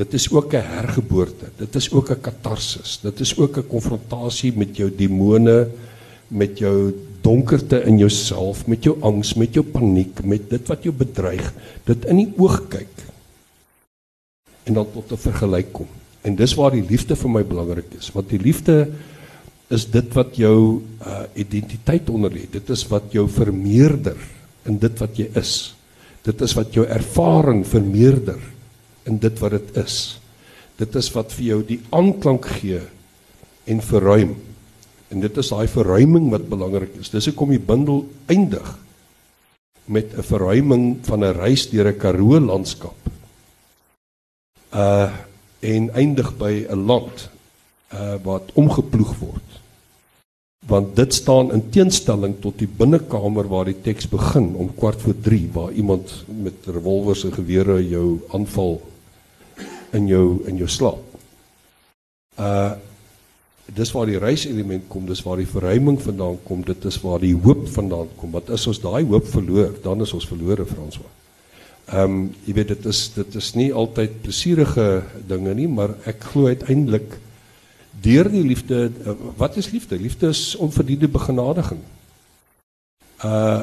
Dit 0.00 0.16
is 0.16 0.30
ook 0.32 0.54
'n 0.54 0.64
hergeboorte. 0.64 1.46
Dit 1.56 1.74
is 1.74 1.92
ook 1.92 2.10
'n 2.10 2.20
katarsis. 2.20 2.98
Dit 3.02 3.20
is 3.20 3.36
ook 3.36 3.56
'n 3.56 3.66
konfrontasie 3.66 4.52
met 4.56 4.76
jou 4.76 4.90
demone, 4.96 5.68
met 6.28 6.58
jou 6.58 6.94
donkerte 7.20 7.82
in 7.84 7.98
jouself, 7.98 8.66
met 8.66 8.82
jou 8.82 8.96
angs, 9.00 9.34
met 9.34 9.54
jou 9.54 9.66
paniek, 9.66 10.24
met 10.24 10.50
dit 10.50 10.68
wat 10.68 10.82
jou 10.82 10.94
bedreig, 10.94 11.52
dit 11.84 12.04
in 12.04 12.16
die 12.16 12.32
oog 12.36 12.68
kyk. 12.68 12.94
En 14.62 14.74
dan 14.74 14.86
tot 14.92 15.12
'n 15.12 15.16
vergelyk 15.16 15.72
kom. 15.72 15.86
En 16.20 16.34
dis 16.34 16.54
waar 16.54 16.70
die 16.70 16.86
liefde 16.88 17.16
vir 17.16 17.30
my 17.30 17.44
belangrik 17.44 17.94
is, 17.98 18.12
want 18.12 18.28
die 18.28 18.40
liefde 18.40 18.88
is 19.68 19.90
dit 19.90 20.12
wat 20.12 20.36
jou 20.36 20.82
uh, 21.06 21.22
identiteit 21.34 22.10
onder 22.10 22.32
lê. 22.32 22.50
Dit 22.50 22.70
is 22.70 22.86
wat 22.88 23.02
jou 23.10 23.28
vermeerder 23.28 24.16
in 24.62 24.78
dit 24.78 24.98
wat 24.98 25.16
jy 25.16 25.30
is. 25.34 25.74
Dit 26.22 26.40
is 26.40 26.54
wat 26.54 26.74
jou 26.74 26.86
ervaring 26.86 27.66
vermeerder 27.66 28.38
in 29.10 29.18
dit 29.18 29.42
wat 29.42 29.56
dit 29.56 29.76
is. 29.82 29.96
Dit 30.80 30.94
is 30.96 31.10
wat 31.16 31.34
vir 31.36 31.44
jou 31.44 31.60
die 31.74 31.80
aanklank 31.94 32.46
gee 32.60 32.80
en 33.70 33.82
verruim. 33.84 34.36
En 35.10 35.24
dit 35.24 35.40
is 35.42 35.50
daai 35.50 35.66
verruiming 35.68 36.30
wat 36.32 36.48
belangrik 36.48 36.94
is. 37.02 37.10
Dis 37.12 37.28
hoekom 37.30 37.52
die 37.52 37.62
bundel 37.62 38.04
eindig 38.30 38.76
met 39.90 40.14
'n 40.14 40.22
verruiming 40.22 40.98
van 41.02 41.24
'n 41.24 41.34
reis 41.34 41.68
deur 41.70 41.88
'n 41.88 41.98
Karoo 41.98 42.40
landskap. 42.40 42.98
Uh 44.72 45.10
en 45.60 45.90
eindig 45.92 46.36
by 46.38 46.66
'n 46.68 46.86
land 46.86 47.28
uh 47.92 48.14
wat 48.22 48.50
omgeploeg 48.54 49.18
word. 49.18 49.48
Want 50.66 50.96
dit 50.96 51.14
staan 51.14 51.52
in 51.52 51.70
teenstelling 51.70 52.40
tot 52.40 52.58
die 52.58 52.68
binnekamer 52.68 53.48
waar 53.48 53.64
die 53.64 53.80
teks 53.82 54.08
begin 54.08 54.54
om 54.54 54.74
kwart 54.74 55.00
voor 55.00 55.20
3 55.20 55.50
waar 55.52 55.72
iemand 55.72 56.24
met 56.26 56.54
revolvers 56.64 57.24
en 57.24 57.32
gewere 57.32 57.88
jou 57.88 58.20
aanval 58.32 58.80
in 59.96 60.06
jou 60.10 60.40
in 60.48 60.60
jou 60.60 60.68
slaap. 60.68 61.18
Uh 62.38 62.76
dis 63.70 63.92
waar 63.94 64.08
die 64.10 64.18
reiselement 64.18 64.88
kom, 64.90 65.04
dis 65.06 65.20
waar 65.22 65.38
die 65.38 65.46
verruiming 65.46 66.00
vandaan 66.02 66.40
kom, 66.42 66.64
dit 66.66 66.84
is 66.90 66.96
waar 67.04 67.20
die 67.22 67.36
hoop 67.38 67.68
vandaan 67.70 68.08
kom. 68.18 68.32
Wat 68.34 68.48
is 68.50 68.64
ons 68.66 68.80
daai 68.82 69.04
hoop 69.06 69.28
verloor, 69.30 69.76
dan 69.84 70.02
is 70.02 70.10
ons 70.16 70.26
verlore 70.26 70.66
Franswa. 70.66 71.06
Ehm 71.90 72.02
um, 72.02 72.24
jy 72.46 72.54
weet 72.58 72.72
dit 72.74 72.88
is 72.90 73.00
dit 73.14 73.36
is 73.38 73.52
nie 73.54 73.68
altyd 73.72 74.20
plesierige 74.24 74.86
dinge 75.30 75.54
nie, 75.54 75.68
maar 75.68 75.94
ek 76.10 76.26
glo 76.32 76.50
uiteindelik 76.50 77.16
deur 78.02 78.30
die 78.30 78.42
liefde 78.46 78.90
uh, 78.90 79.14
wat 79.38 79.56
is 79.56 79.70
liefde? 79.70 79.98
Liefde 79.98 80.30
is 80.34 80.56
onverdiende 80.56 81.08
begenadiging. 81.08 81.80
Uh 83.22 83.60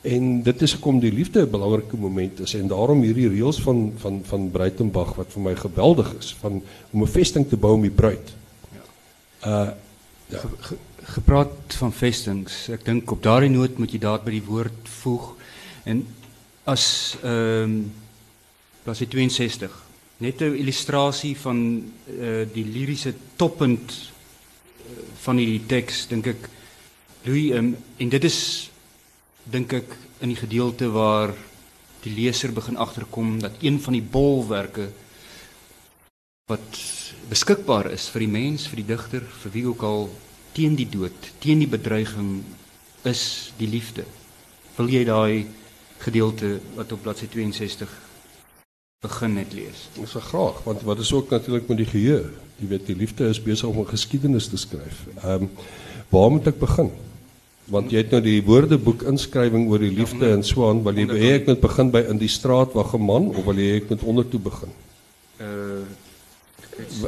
En 0.00 0.42
dit 0.42 0.62
is 0.62 0.78
kom 0.78 1.00
die 1.00 1.12
liefde 1.12 1.42
'n 1.42 1.50
belangrike 1.50 1.96
moment 1.96 2.40
is 2.40 2.54
en 2.54 2.68
daarom 2.68 3.02
hierdie 3.02 3.28
reëls 3.28 3.60
van 3.60 3.92
van 3.96 4.22
van 4.24 4.50
Breitenberg 4.50 5.14
wat 5.14 5.32
vir 5.32 5.42
my 5.42 5.54
geweldig 5.54 6.14
is 6.18 6.36
van 6.40 6.62
om 6.90 7.02
'n 7.02 7.06
vesting 7.06 7.48
te 7.48 7.56
bou 7.56 7.74
om 7.74 7.82
die 7.82 7.90
bruid. 7.90 8.32
Ja. 8.72 8.84
Uh 9.46 9.70
ja. 10.26 10.38
Ge, 10.38 10.48
ge, 10.60 10.76
gepraat 11.02 11.74
van 11.74 11.92
vestings. 11.92 12.68
Ek 12.68 12.84
dink 12.84 13.10
op 13.10 13.22
daardie 13.22 13.50
noot 13.50 13.78
moet 13.78 13.92
jy 13.92 13.98
daar 13.98 14.22
by 14.22 14.30
die 14.30 14.46
woord 14.46 14.88
voeg 15.02 15.36
en 15.84 16.06
as 16.64 17.16
ehm 17.22 17.62
um, 17.62 17.92
bladsy 18.82 19.06
62 19.06 19.70
net 20.16 20.40
'n 20.40 20.56
illustrasie 20.56 21.36
van 21.36 21.84
uh 22.20 22.46
die 22.52 22.64
liriese 22.64 23.14
toppunt 23.36 23.92
uh, 23.92 24.96
van 25.24 25.36
hierdie 25.36 25.66
teks 25.66 26.06
dink 26.08 26.26
ek 26.26 26.48
Louis 27.24 27.52
um, 27.52 27.76
en 27.96 28.08
dit 28.08 28.24
is 28.24 28.69
dink 29.44 29.72
ek 29.72 29.94
in 30.20 30.28
die 30.28 30.40
gedeelte 30.40 30.90
waar 30.92 31.32
die 32.04 32.12
leser 32.14 32.52
begin 32.52 32.76
agterkom 32.76 33.38
dat 33.40 33.60
een 33.60 33.80
van 33.80 33.96
die 33.96 34.04
bolwerke 34.04 34.88
wat 36.50 36.80
beskikbaar 37.30 37.90
is 37.94 38.08
vir 38.10 38.24
die 38.24 38.32
mens, 38.32 38.66
vir 38.66 38.82
die 38.82 38.88
digter, 38.88 39.24
vir 39.42 39.52
wie 39.54 39.66
ook 39.68 39.82
al 39.86 40.08
teen 40.56 40.74
die 40.78 40.88
dood, 40.90 41.30
teen 41.42 41.62
die 41.62 41.70
bedreiging 41.70 42.40
is 43.06 43.52
die 43.60 43.68
liefde. 43.70 44.04
Wil 44.76 44.90
jy 44.90 45.04
daai 45.06 45.46
gedeelte 46.02 46.56
wat 46.76 46.92
op 46.92 47.04
bladsy 47.04 47.28
62 47.30 47.92
begin 49.04 49.36
net 49.38 49.54
lees? 49.54 49.86
Ons 50.00 50.16
sal 50.16 50.24
graag, 50.26 50.58
want 50.66 50.82
wat 50.88 51.04
is 51.04 51.12
ook 51.14 51.30
natuurlik 51.30 51.68
met 51.70 51.84
die 51.84 51.90
geheue. 51.92 52.32
Jy 52.60 52.72
weet 52.72 52.90
die 52.90 52.98
liefde 52.98 53.30
is 53.30 53.40
besig 53.40 53.68
om 53.68 53.78
'n 53.80 53.94
geskiedenis 53.94 54.48
te 54.48 54.58
skryf. 54.58 55.06
Ehm 55.22 55.46
um, 55.46 55.50
waar 56.10 56.30
moet 56.30 56.46
ek 56.46 56.58
begin? 56.58 56.90
Want 57.70 57.92
jy 57.92 58.02
het 58.02 58.14
nou 58.14 58.20
die 58.24 58.40
woordeboek 58.44 59.04
inskrywing 59.10 59.68
oor 59.70 59.82
die 59.82 59.92
liefde 59.94 60.28
ja, 60.28 60.36
en 60.36 60.44
so 60.46 60.68
aan 60.68 60.82
wil 60.86 60.98
jy 60.98 61.06
hê 61.10 61.32
ek 61.38 61.50
moet 61.50 61.62
begin 61.62 61.90
by 61.94 62.04
in 62.12 62.20
die 62.20 62.30
straat 62.30 62.74
waar 62.76 62.88
geman 62.92 63.30
of 63.30 63.44
wil 63.46 63.58
jy 63.58 63.76
ek 63.80 63.90
moet 63.92 64.06
ondertoe 64.14 64.44
begin? 64.50 64.78
Uh 65.40 65.82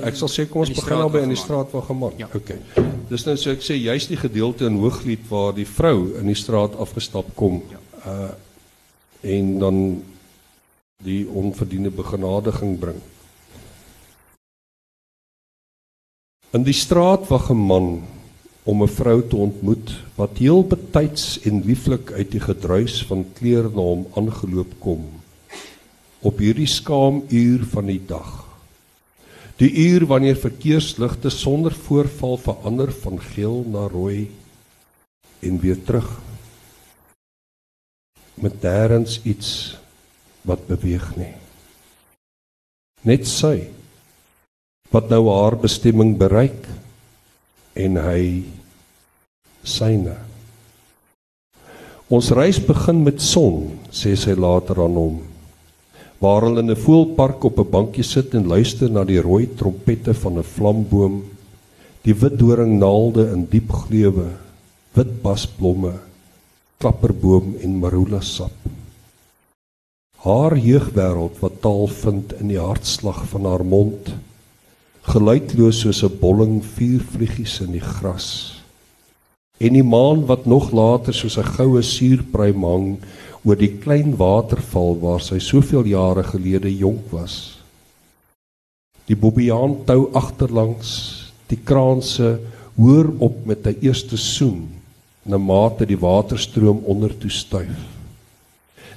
ek 0.04 0.18
sal 0.18 0.28
sê 0.28 0.44
kom 0.50 0.66
ons 0.66 0.72
begin 0.76 1.00
al 1.00 1.08
by 1.08 1.22
in 1.24 1.30
die 1.32 1.40
straat 1.40 1.70
waar 1.72 1.84
geman 1.86 2.18
ja. 2.20 2.26
okay 2.36 2.58
dis 3.08 3.22
nou 3.24 3.32
so 3.40 3.54
ek 3.54 3.62
sê 3.64 3.72
juist 3.78 4.10
die 4.12 4.18
gedeelte 4.20 4.66
in 4.68 4.76
hooglied 4.82 5.22
waar 5.30 5.54
die 5.56 5.64
vrou 5.64 6.10
in 6.20 6.28
die 6.28 6.36
straat 6.36 6.76
afgestap 6.76 7.30
kom 7.38 7.62
ja. 7.72 7.80
uh 8.04 8.32
en 9.22 9.58
dan 9.58 9.76
die 11.02 11.26
onverdiende 11.28 11.90
begenadiging 11.90 12.78
bring. 12.78 13.00
In 16.52 16.66
die 16.66 16.76
straat 16.76 17.26
waar 17.30 17.46
geman 17.48 18.02
om 18.64 18.82
'n 18.82 18.88
vrou 18.88 19.22
te 19.28 19.36
ontmoet 19.36 19.90
wat 20.14 20.38
heel 20.38 20.62
betyds 20.64 21.40
en 21.40 21.64
lieflik 21.64 22.12
uit 22.12 22.30
die 22.30 22.40
gedruis 22.40 23.02
van 23.06 23.26
klere 23.34 23.68
na 23.68 23.82
hom 23.82 24.06
aangeloop 24.14 24.72
kom. 24.78 25.08
Op 26.20 26.38
hierdie 26.38 26.66
skaam 26.66 27.24
uur 27.28 27.64
van 27.64 27.86
die 27.86 28.02
dag. 28.06 28.46
Die 29.56 29.72
uur 29.90 30.06
wanneer 30.06 30.36
verkeersligte 30.36 31.30
sonder 31.30 31.74
voorval 31.74 32.36
verander 32.36 32.92
van 32.92 33.20
geel 33.20 33.64
na 33.68 33.86
rooi 33.86 34.30
en 35.40 35.60
weer 35.60 35.82
terug. 35.84 36.20
Met 38.34 38.62
daarens 38.62 39.20
iets 39.22 39.76
wat 40.42 40.66
beweeg 40.66 41.16
nie. 41.16 41.34
Net 43.02 43.26
sy 43.26 43.68
wat 44.90 45.08
nou 45.08 45.28
haar 45.30 45.56
bestemming 45.56 46.16
bereik 46.18 46.66
en 47.74 47.96
hy 47.96 48.42
syne. 49.64 50.14
Ons 52.12 52.30
reis 52.36 52.58
begin 52.60 53.00
met 53.06 53.22
son, 53.24 53.70
sê 53.88 54.12
sy 54.18 54.34
later 54.36 54.82
aan 54.84 54.98
hom. 55.00 55.20
Waar 56.20 56.44
hulle 56.46 56.60
in 56.60 56.70
'n 56.70 56.84
voelpark 56.84 57.44
op 57.44 57.58
'n 57.58 57.70
bankie 57.70 58.04
sit 58.04 58.34
en 58.34 58.46
luister 58.46 58.90
na 58.90 59.04
die 59.04 59.20
rooi 59.20 59.46
trompette 59.56 60.14
van 60.14 60.38
'n 60.38 60.42
vlamboom, 60.42 61.22
die 62.04 62.14
wit 62.14 62.38
doringnaalde 62.38 63.32
in 63.32 63.46
diep 63.46 63.70
gleuwe, 63.70 64.28
wit 64.94 65.22
basblomme, 65.22 65.94
klapperboom 66.78 67.56
en 67.62 67.80
marula 67.80 68.20
sap. 68.20 68.56
Haar 70.22 70.56
jeugwêreld 70.56 71.40
wat 71.40 71.60
taal 71.60 71.86
vind 71.86 72.32
in 72.40 72.48
die 72.48 72.60
hartslag 72.60 73.24
van 73.26 73.44
haar 73.44 73.64
mond 73.64 74.12
geluidloos 75.02 75.80
soos 75.82 76.02
'n 76.04 76.18
bolling 76.20 76.62
vuurvliegies 76.64 77.60
in 77.60 77.72
die 77.72 77.80
gras. 77.80 78.58
En 79.58 79.72
die 79.72 79.82
maan 79.82 80.26
wat 80.26 80.46
nog 80.46 80.70
later 80.72 81.14
soos 81.14 81.38
'n 81.38 81.52
goue 81.56 81.82
suurpruim 81.82 82.64
hang 82.64 82.98
oor 83.44 83.56
die 83.56 83.78
klein 83.78 84.16
waterval 84.16 84.98
waar 85.00 85.20
sy 85.20 85.38
soveel 85.38 85.84
jare 85.84 86.22
gelede 86.22 86.70
jonk 86.76 87.10
was. 87.10 87.58
Die 89.06 89.16
bobbejaan 89.16 89.84
tou 89.84 90.08
agterlangs, 90.12 91.32
die 91.46 91.58
kraanse 91.64 92.38
hoor 92.76 93.12
op 93.18 93.46
met 93.46 93.66
'n 93.66 93.76
eerste 93.80 94.16
soen, 94.16 94.68
na 95.22 95.38
mate 95.38 95.86
die 95.86 95.98
waterstroom 95.98 96.82
onder 96.84 97.18
toe 97.18 97.30
stuif. 97.30 97.91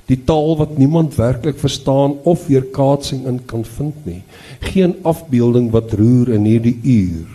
Die 0.06 0.20
taal 0.24 0.58
wat 0.58 0.78
niemand 0.78 1.16
werklik 1.18 1.58
verstaan 1.58 2.18
of 2.24 2.46
weerkaatsing 2.48 3.26
in 3.26 3.40
kan 3.46 3.66
vind 3.66 4.06
nie. 4.06 4.22
Geen 4.60 4.96
afbeelding 5.02 5.72
wat 5.74 5.94
roer 5.98 6.30
in 6.38 6.46
hierdie 6.46 6.78
uur. 6.84 7.26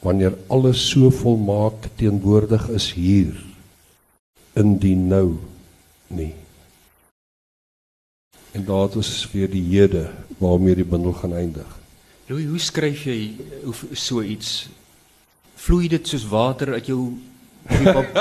Wanneer 0.00 0.36
alles 0.46 0.88
so 0.90 1.10
volmaak 1.10 1.90
teenwoordig 1.98 2.68
is 2.68 2.92
hier 2.92 3.34
in 4.54 4.76
die 4.78 4.96
nou 4.96 5.36
nie. 6.06 6.32
En 8.56 8.64
daar 8.64 8.94
is 8.96 9.28
weer 9.32 9.50
die 9.50 9.64
hede 9.68 10.06
waarmee 10.38 10.78
die 10.78 10.86
bundel 10.86 11.12
gaan 11.12 11.34
eindig. 11.34 11.66
Louis, 12.26 12.46
hoe 12.46 12.58
skryf 12.58 13.04
jy 13.04 13.18
hoe 13.64 13.74
so 13.92 14.22
iets? 14.22 14.68
Vloei 15.56 15.88
dit 15.88 16.08
soos 16.08 16.24
water 16.30 16.72
uit 16.72 16.88
jou 16.88 17.00
op 17.66 17.78
die, 17.82 17.92
pap, 17.92 18.18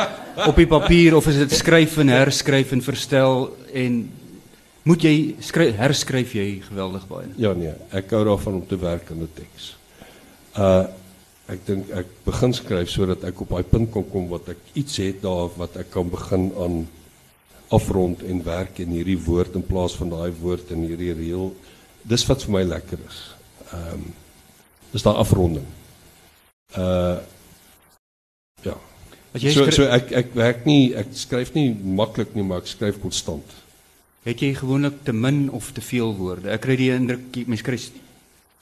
op 0.50 0.60
die 0.60 0.68
papier 0.70 1.16
of 1.18 1.28
is 1.30 1.40
dit 1.44 1.56
skryf 1.56 1.98
en 2.02 2.12
herskryf 2.14 2.74
en 2.76 2.84
verstel 2.86 3.50
en 3.74 3.98
moet 4.86 5.06
jy 5.08 5.16
skryf 5.46 5.78
herskryf 5.80 6.36
jy 6.38 6.48
geweldig 6.66 7.08
baie? 7.10 7.32
Ja 7.42 7.54
nee, 7.58 7.74
ek 7.96 8.14
hou 8.16 8.24
daarvan 8.28 8.60
om 8.62 8.68
te 8.68 8.78
werk 8.82 9.10
aan 9.12 9.24
'n 9.26 9.34
teks. 9.38 9.74
Uh 10.58 10.86
ek 11.46 11.60
dink 11.68 11.90
ek 11.94 12.08
begin 12.26 12.54
skryf 12.58 12.90
sodat 12.90 13.24
ek 13.24 13.42
op 13.42 13.52
daai 13.54 13.64
punt 13.70 13.92
kan 13.94 14.06
kom 14.10 14.24
wat 14.30 14.50
ek 14.50 14.58
iets 14.74 14.98
het 14.98 15.22
daar 15.22 15.52
wat 15.58 15.78
ek 15.78 15.92
kan 15.94 16.10
begin 16.10 16.50
aan 16.58 16.88
afrond 17.70 18.24
en 18.26 18.42
werk 18.44 18.80
in 18.80 18.90
hierdie 18.90 19.20
woord 19.28 19.54
in 19.54 19.62
plaas 19.62 19.94
van 19.94 20.10
daai 20.10 20.34
woord 20.42 20.72
in 20.72 20.88
hierdie 20.90 21.14
reël. 21.14 21.54
Dis 22.02 22.26
wat 22.26 22.42
vir 22.42 22.52
my 22.52 22.64
lekker 22.64 22.98
is. 23.08 23.20
Ehm 23.72 23.94
um, 23.94 24.14
dis 24.92 25.04
daai 25.04 25.18
afronding. 25.18 25.66
Uh. 26.78 27.20
Jy 29.36 29.52
so, 29.52 29.68
so 29.72 29.86
ek 29.92 30.12
ek 30.16 30.34
werk 30.38 30.64
nie, 30.68 30.94
ek 30.96 31.12
skryf 31.18 31.52
nie 31.58 31.74
maklik 31.76 32.36
nie, 32.38 32.44
maar 32.48 32.62
ek 32.64 32.70
skryf 32.72 33.02
konstant. 33.04 33.56
Het 34.24 34.42
jy 34.42 34.54
gewoonlik 34.58 35.02
te 35.06 35.14
min 35.14 35.50
of 35.54 35.74
te 35.76 35.84
veel 35.84 36.16
woorde? 36.16 36.50
Ek 36.54 36.64
kry 36.64 36.78
die 36.80 36.92
indruk 36.96 37.36
mense 37.44 37.66
skryf 37.66 37.90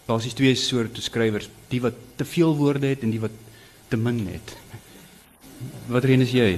basies 0.07 0.35
twee 0.35 0.55
soorte 0.59 1.01
skrywers, 1.03 1.47
die 1.71 1.79
wat 1.83 1.95
te 2.19 2.25
veel 2.27 2.55
woorde 2.57 2.89
het 2.91 3.05
en 3.05 3.13
die 3.13 3.21
wat 3.23 3.35
te 3.91 3.99
min 4.01 4.25
het. 4.27 4.55
Wat 5.93 6.03
reen 6.03 6.25
is 6.25 6.33
jy? 6.35 6.57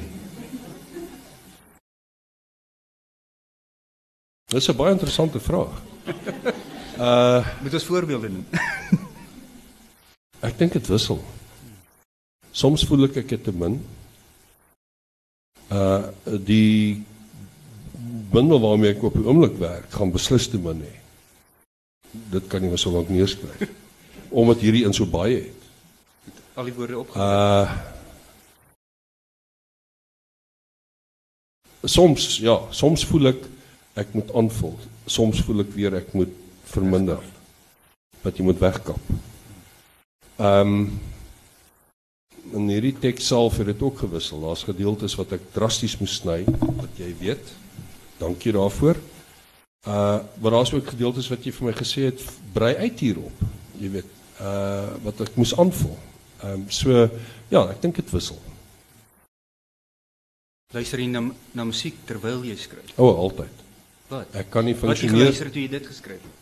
Dit 4.49 4.61
is 4.61 4.69
'n 4.69 4.77
baie 4.77 4.93
interessante 4.93 5.39
vraag. 5.39 5.81
Uh, 6.95 7.43
moet 7.61 7.73
ons 7.73 7.83
voorbeelde 7.83 8.29
noem. 8.29 8.45
ek 10.47 10.55
dink 10.57 10.77
dit 10.77 10.87
wissel. 10.87 11.19
Soms 12.55 12.85
voel 12.87 13.09
ek 13.09 13.17
ek 13.17 13.33
het 13.35 13.43
te 13.43 13.51
min. 13.51 13.75
Uh 15.73 16.03
die 16.45 17.03
bundel 18.31 18.59
waarmee 18.61 18.93
ek 18.93 19.03
op 19.03 19.15
die 19.17 19.25
oomblik 19.25 19.57
werk, 19.57 19.89
gaan 19.93 20.11
beslis 20.13 20.47
te 20.51 20.59
min 20.61 20.83
hê 20.83 20.93
dit 22.31 22.47
kan 22.47 22.61
nie 22.63 22.71
meer 22.71 22.79
so 22.79 22.93
lank 22.93 23.09
neerskryf 23.11 23.65
omdat 24.39 24.63
hierdie 24.63 24.85
in 24.87 24.93
so 24.95 25.07
baie 25.07 25.45
het. 25.45 25.67
Al 26.55 26.69
die 26.69 26.73
woorde 26.75 27.01
opgekom. 27.03 27.21
Uh 27.21 27.93
Soms 31.85 32.39
ja, 32.41 32.55
soms 32.73 33.03
voel 33.05 33.29
ek 33.29 33.43
ek 34.01 34.15
moet 34.17 34.31
aanvul. 34.33 34.73
Soms 35.05 35.43
voel 35.45 35.61
ek 35.61 35.75
weer 35.75 35.93
ek 35.99 36.15
moet 36.17 36.31
verminder. 36.71 37.21
Dat 38.23 38.39
jy 38.39 38.47
moet 38.47 38.57
wegkap. 38.63 39.11
Ehm 40.41 40.71
um, 40.73 40.87
in 42.53 42.69
hierdie 42.69 42.95
teks 42.99 43.27
self 43.31 43.57
het 43.57 43.69
dit 43.71 43.81
ook 43.81 43.99
gewissel. 44.05 44.41
Daar's 44.45 44.63
gedeeltes 44.67 45.15
wat 45.19 45.35
ek 45.37 45.51
drasties 45.55 45.97
moes 46.01 46.19
sny, 46.21 46.43
wat 46.45 46.99
jy 46.99 47.11
weet. 47.19 47.53
Dankie 48.21 48.53
daarvoor. 48.55 48.99
Uh 49.85 50.19
maar 50.41 50.51
daar's 50.51 50.73
ook 50.73 50.87
gedeeltes 50.87 51.29
wat 51.29 51.45
jy 51.45 51.53
vir 51.53 51.67
my 51.69 51.73
gesê 51.77 52.09
het 52.09 52.21
brei 52.53 52.73
uit 52.75 52.99
hierop. 52.99 53.45
Jy 53.79 53.91
weet, 53.99 54.11
uh 54.41 54.93
wat 55.05 55.21
ek 55.27 55.35
moes 55.35 55.55
aanvul. 55.57 55.97
Ehm 56.43 56.53
um, 56.53 56.65
so 56.69 57.09
ja, 57.49 57.61
ek 57.69 57.81
dink 57.81 57.95
dit 58.01 58.11
wissel. 58.11 58.39
Luister 60.73 60.99
jy 60.99 61.07
na 61.07 61.21
na 61.53 61.63
musiek 61.65 62.01
terwyl 62.05 62.43
jy 62.43 62.55
skryf? 62.59 62.95
O, 62.97 63.07
oh, 63.07 63.19
altyd. 63.27 63.61
Wat? 64.09 64.33
Ek 64.35 64.49
kan 64.53 64.65
nie 64.65 64.75
funksioneer. 64.75 65.29
Wat 65.29 65.31
luister 65.31 65.51
toe 65.53 65.61
jy 65.61 65.69
dit 65.77 65.87
geskryf 65.87 66.25
het? 66.25 66.41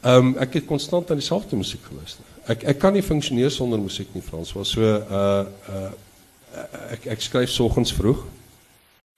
Ehm 0.00 0.32
um, 0.32 0.36
ek 0.40 0.56
het 0.56 0.66
konstant 0.66 1.10
aan 1.10 1.20
dieselfde 1.20 1.56
musiek 1.60 1.84
geluister. 1.84 2.24
Ek 2.50 2.64
ek 2.74 2.80
kan 2.82 2.94
nie 2.96 3.04
funksioneer 3.04 3.52
sonder 3.54 3.80
musiek 3.80 4.10
nie, 4.14 4.24
Frans. 4.24 4.52
Was 4.56 4.74
so 4.74 4.82
uh 4.82 5.44
uh 5.70 5.90
ek 6.96 7.06
ek 7.14 7.22
skryf 7.22 7.50
soggens 7.54 7.94
vroeg. 7.94 8.24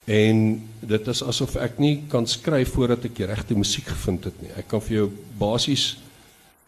En 0.05 0.39
dit 0.81 1.07
is 1.07 1.23
asof 1.23 1.55
ek 1.55 1.79
nie 1.79 1.95
kan 2.11 2.27
skryf 2.27 2.75
voordat 2.75 3.05
ek 3.07 3.15
die 3.17 3.29
regte 3.29 3.57
musiek 3.57 3.87
gevind 3.89 4.27
het 4.29 4.41
nie. 4.43 4.51
Ek 4.59 4.67
kan 4.69 4.83
vir 4.83 4.97
jou 4.97 5.07
basies 5.39 5.93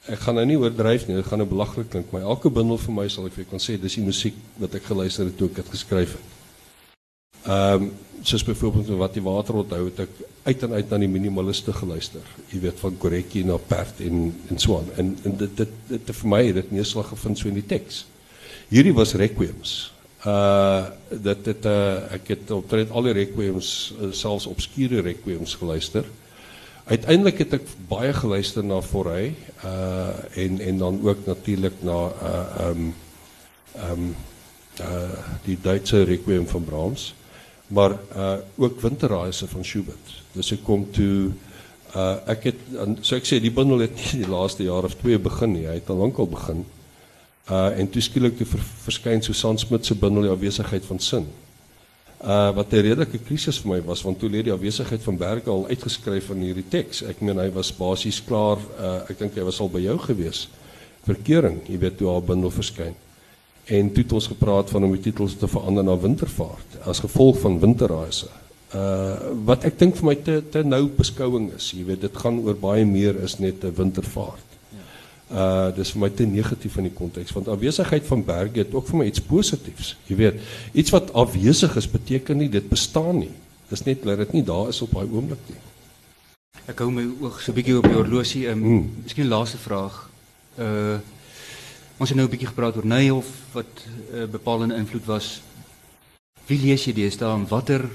ek 0.05 0.22
gaan 0.22 0.38
nou 0.38 0.45
nie 0.45 0.57
oordryf 0.61 1.07
nie, 1.07 1.18
dit 1.18 1.26
gaan 1.26 1.41
nou 1.41 1.47
belaglik 1.49 1.89
klink, 1.89 2.11
maar 2.13 2.28
elke 2.30 2.51
bundel 2.53 2.78
vir 2.78 2.93
my 2.93 3.07
sal 3.09 3.26
ek 3.26 3.34
vir 3.34 3.43
jou 3.43 3.51
kan 3.55 3.63
sê 3.63 3.78
dis 3.82 3.97
die 3.97 4.05
musiek 4.05 4.38
wat 4.61 4.76
ek 4.78 4.86
geluister 4.86 5.26
het 5.26 5.38
toe 5.39 5.49
ek 5.49 5.63
dit 5.63 5.72
geskryf 5.74 6.13
het. 6.18 6.34
Ehm 7.43 7.81
um, 7.83 7.91
soos 8.25 8.43
byvoorbeeld 8.43 8.88
wat 8.97 9.13
die 9.13 9.21
water 9.21 9.55
onthou 9.59 9.83
het 9.86 9.99
ek 9.99 10.13
uit 10.43 10.63
en 10.63 10.71
uit 10.73 10.89
na 10.89 10.97
die 10.97 11.09
minimaliste 11.09 11.73
geluister. 11.73 12.21
Jy 12.49 12.59
weet 12.63 12.79
van 12.81 12.97
Gorecki 13.01 13.43
na 13.45 13.57
Pert 13.57 13.99
en 14.01 14.31
en 14.49 14.59
so 14.61 14.77
aan. 14.79 14.89
En 14.97 15.11
en 15.23 15.38
dit 15.38 15.57
dit, 15.57 15.73
dit, 15.89 16.05
dit 16.07 16.15
vir 16.21 16.29
my 16.31 16.41
het 16.45 16.55
dit 16.61 16.71
neerslag 16.71 17.11
gevind 17.13 17.38
so 17.38 17.51
in 17.51 17.59
die 17.59 17.67
teks. 17.69 18.05
Hierdie 18.71 18.95
was 18.97 19.13
requiems 19.13 19.75
uh 20.25 20.86
dat 21.09 21.43
dit 21.45 21.65
uh 21.69 22.13
ek 22.17 22.31
het 22.33 22.51
optred 22.51 22.89
al 22.89 23.05
die 23.05 23.13
requiems 23.13 23.93
uh, 24.01 24.09
selfs 24.11 24.47
obskure 24.49 25.01
requiems 25.05 25.53
geluister. 25.61 26.05
Uiteindelik 26.86 27.43
het 27.43 27.53
ek 27.59 27.67
baie 27.89 28.13
geluister 28.13 28.65
na 28.65 28.81
Forey 28.81 29.36
uh 29.61 30.13
en 30.45 30.59
en 30.59 30.81
dan 30.81 30.97
ook 31.05 31.25
natuurlik 31.25 31.77
na 31.86 31.99
uh 32.09 32.69
um 32.69 32.88
um 33.89 34.15
uh 34.81 35.21
die 35.45 35.57
Duitse 35.61 36.03
requiem 36.03 36.47
van 36.47 36.63
Brahms, 36.63 37.13
maar 37.68 37.97
uh 38.16 38.38
ook 38.55 38.82
Winterreise 38.82 39.47
van 39.47 39.66
Schubert. 39.66 40.13
Dus 40.32 40.51
ek 40.51 40.63
kom 40.63 40.86
toe 40.91 41.32
uh 41.95 42.18
ek 42.30 42.49
het 42.51 42.59
so 43.01 43.16
ek 43.16 43.26
sê 43.26 43.39
die 43.41 43.53
bundel 43.53 43.86
het 43.86 43.95
nie 43.95 44.26
die 44.26 44.32
laaste 44.32 44.68
jaar 44.68 44.86
of 44.86 44.97
twee 44.99 45.20
begin 45.20 45.53
nie, 45.55 45.66
hy 45.68 45.80
het 45.80 45.89
al 45.89 46.03
lank 46.03 46.20
al 46.20 46.30
begin. 46.30 46.66
Uh 47.49 47.80
en 47.80 47.89
toe 47.89 48.01
skielik 48.01 48.38
toe 48.38 48.47
verskyn 48.86 49.22
Susan 49.22 49.57
Smit 49.57 49.86
se 49.86 49.95
bundel 49.95 50.28
die 50.28 50.34
afwesigheid 50.34 50.86
van 50.86 50.99
sin. 50.99 51.28
Uh 52.22 52.51
wat 52.55 52.74
'n 52.74 52.82
redelike 52.82 53.20
krisis 53.26 53.59
vir 53.59 53.72
my 53.72 53.82
was 53.86 54.01
want 54.01 54.20
toe 54.20 54.30
lê 54.30 54.43
die 54.43 54.53
afwesigheid 54.53 55.01
van 55.01 55.18
Berge 55.18 55.49
al 55.49 55.68
uitgeskryf 55.68 56.30
in 56.30 56.41
hierdie 56.41 56.70
teks. 56.70 57.03
Ek 57.03 57.22
meen 57.22 57.38
hy 57.38 57.49
was 57.51 57.72
basies 57.72 58.22
klaar. 58.24 58.57
Uh 58.80 59.09
ek 59.09 59.20
dink 59.20 59.36
hy 59.36 59.43
was 59.43 59.59
al 59.59 59.70
by 59.70 59.80
jou 59.80 59.97
gewees. 59.97 60.47
Verkering, 61.05 61.61
jy 61.70 61.78
weet 61.78 61.97
toe 61.97 62.09
haar 62.09 62.22
bundel 62.22 62.51
verskyn. 62.51 62.95
En 63.66 63.91
toe 63.91 64.03
het 64.03 64.13
ons 64.13 64.28
gepraat 64.28 64.70
van 64.70 64.84
om 64.84 64.91
die 64.93 65.01
titels 65.01 65.36
te 65.41 65.47
verander 65.49 65.84
na 65.84 65.97
Wintervaart 65.97 66.82
as 66.86 67.01
gevolg 67.01 67.39
van 67.41 67.59
Winterreise. 67.59 68.30
Uh 68.76 69.34
wat 69.45 69.66
ek 69.66 69.78
dink 69.80 69.95
vir 69.97 70.05
my 70.09 70.16
te 70.26 70.36
te 70.51 70.61
nou 70.66 70.84
beskouing 70.97 71.51
is, 71.55 71.72
jy 71.74 71.86
weet 71.88 72.01
dit 72.05 72.18
gaan 72.22 72.41
oor 72.43 72.57
baie 72.59 72.86
meer 72.86 73.18
is 73.24 73.38
net 73.39 73.63
'n 73.63 73.74
wintervaart. 73.78 74.55
Uh 75.32 75.72
dis 75.76 75.91
vir 75.91 76.01
my 76.01 76.09
te 76.09 76.26
negatief 76.26 76.78
in 76.78 76.89
die 76.89 76.93
konteks 76.93 77.34
want 77.34 77.47
afwesigheid 77.47 78.05
van 78.05 78.26
berge 78.26 78.59
het 78.59 78.74
ook 78.74 78.88
vir 78.88 78.97
my 78.97 79.05
iets 79.05 79.22
positiefs. 79.22 79.95
Jy 80.07 80.16
weet, 80.16 80.36
iets 80.74 80.91
wat 80.91 81.13
afwesig 81.13 81.76
is 81.76 81.88
beteken 81.89 82.38
nie 82.38 82.49
dit 82.49 82.70
bestaan 82.70 83.20
nie. 83.20 83.34
Dis 83.70 83.86
net 83.86 84.03
dat 84.03 84.18
dit 84.18 84.34
nie 84.34 84.43
daar 84.43 84.70
is 84.70 84.82
op 84.82 84.91
daai 84.91 85.09
oomblik 85.09 85.41
nie. 85.49 85.61
Ek 86.68 86.80
hou 86.80 86.91
my 86.91 87.05
oog 87.22 87.41
so 87.41 87.51
'n 87.51 87.55
bietjie 87.55 87.78
op 87.78 87.84
die 87.84 87.97
horlosie. 87.97 88.47
Um, 88.49 88.61
hmm. 88.61 88.91
Miskien 89.03 89.28
laaste 89.28 89.57
vraag. 89.57 90.09
Uh 90.57 90.99
ons 91.97 92.09
het 92.09 92.17
nou 92.17 92.27
'n 92.27 92.31
bietjie 92.31 92.51
gepraat 92.51 92.75
oor 92.75 92.85
Neyhof 92.85 93.27
wat 93.53 93.71
'n 93.85 94.15
uh, 94.15 94.25
bepalende 94.25 94.75
invloed 94.75 95.05
was. 95.05 95.41
Wie 96.47 96.59
lees 96.59 96.85
jy 96.85 96.93
deesdae 96.93 97.33
en 97.33 97.47
watter 97.47 97.89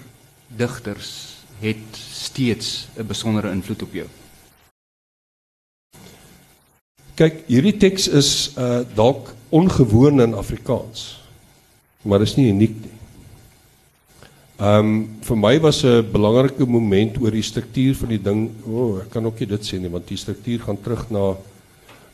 digters 0.47 1.37
het 1.61 1.97
steeds 2.13 2.89
'n 2.97 3.07
besondere 3.07 3.51
invloed 3.51 3.83
op 3.83 3.93
jou? 3.93 4.07
Kyk, 7.15 7.45
hierdie 7.47 7.77
teks 7.77 8.09
is 8.09 8.53
uh 8.57 8.81
dalk 8.95 9.35
ongewoon 9.49 10.21
in 10.21 10.35
Afrikaans. 10.35 11.21
Maar 12.03 12.21
is 12.21 12.37
nie 12.37 12.49
uniek 12.49 12.81
nie. 12.81 12.97
Ehm 14.61 14.79
um, 14.79 15.09
vir 15.25 15.37
my 15.37 15.61
was 15.61 15.85
'n 15.85 16.11
belangrike 16.13 16.67
moment 16.67 17.21
oor 17.21 17.31
die 17.31 17.43
struktuur 17.43 17.95
van 17.95 18.09
die 18.09 18.23
ding. 18.23 18.51
O, 18.67 18.71
oh, 18.71 19.01
ek 19.01 19.11
kan 19.11 19.25
ook 19.27 19.39
nie 19.39 19.49
dit 19.49 19.63
sê 19.67 19.79
nie 19.79 19.89
want 19.89 20.09
die 20.09 20.17
struktuur 20.17 20.61
gaan 20.61 20.81
terug 20.81 21.11
na 21.11 21.37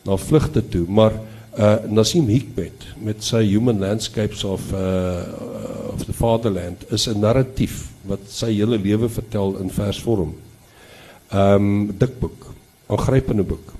na 0.04 0.16
vlugte 0.16 0.68
toe, 0.68 0.84
maar 0.88 1.12
uh 1.56 1.76
Nassim 1.88 2.28
Hikmet 2.28 2.84
met 3.00 3.24
sy 3.24 3.42
Human 3.48 3.78
Landscapes 3.80 4.44
of 4.44 4.72
uh 4.72 5.24
of 5.92 6.04
the 6.06 6.12
Fatherland 6.12 6.84
is 6.90 7.06
'n 7.08 7.20
narratief 7.20 7.88
wat 8.04 8.20
sy 8.28 8.52
hele 8.52 8.78
lewe 8.78 9.08
vertel 9.08 9.56
in 9.58 9.70
versvorm. 9.70 10.34
Ehm 11.32 11.54
um, 11.54 11.98
dik 11.98 12.18
boek, 12.20 12.54
aangrypende 12.86 13.42
boek. 13.42 13.72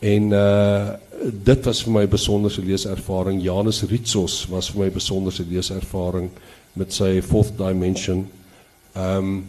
En 0.00 0.32
uh 0.32 0.88
dit 1.32 1.64
was 1.64 1.82
vir 1.82 1.92
my 1.92 2.02
'n 2.02 2.08
besonderse 2.08 2.62
leeservaring. 2.62 3.42
Janus 3.42 3.82
Ritsos 3.82 4.46
was 4.48 4.70
vir 4.70 4.78
my 4.80 4.86
'n 4.86 4.92
besonderse 4.92 5.44
leeservaring 5.44 6.30
met 6.72 6.92
sy 6.92 7.20
Fourth 7.20 7.56
Dimension. 7.56 8.28
Ehm 8.94 9.16
um, 9.16 9.48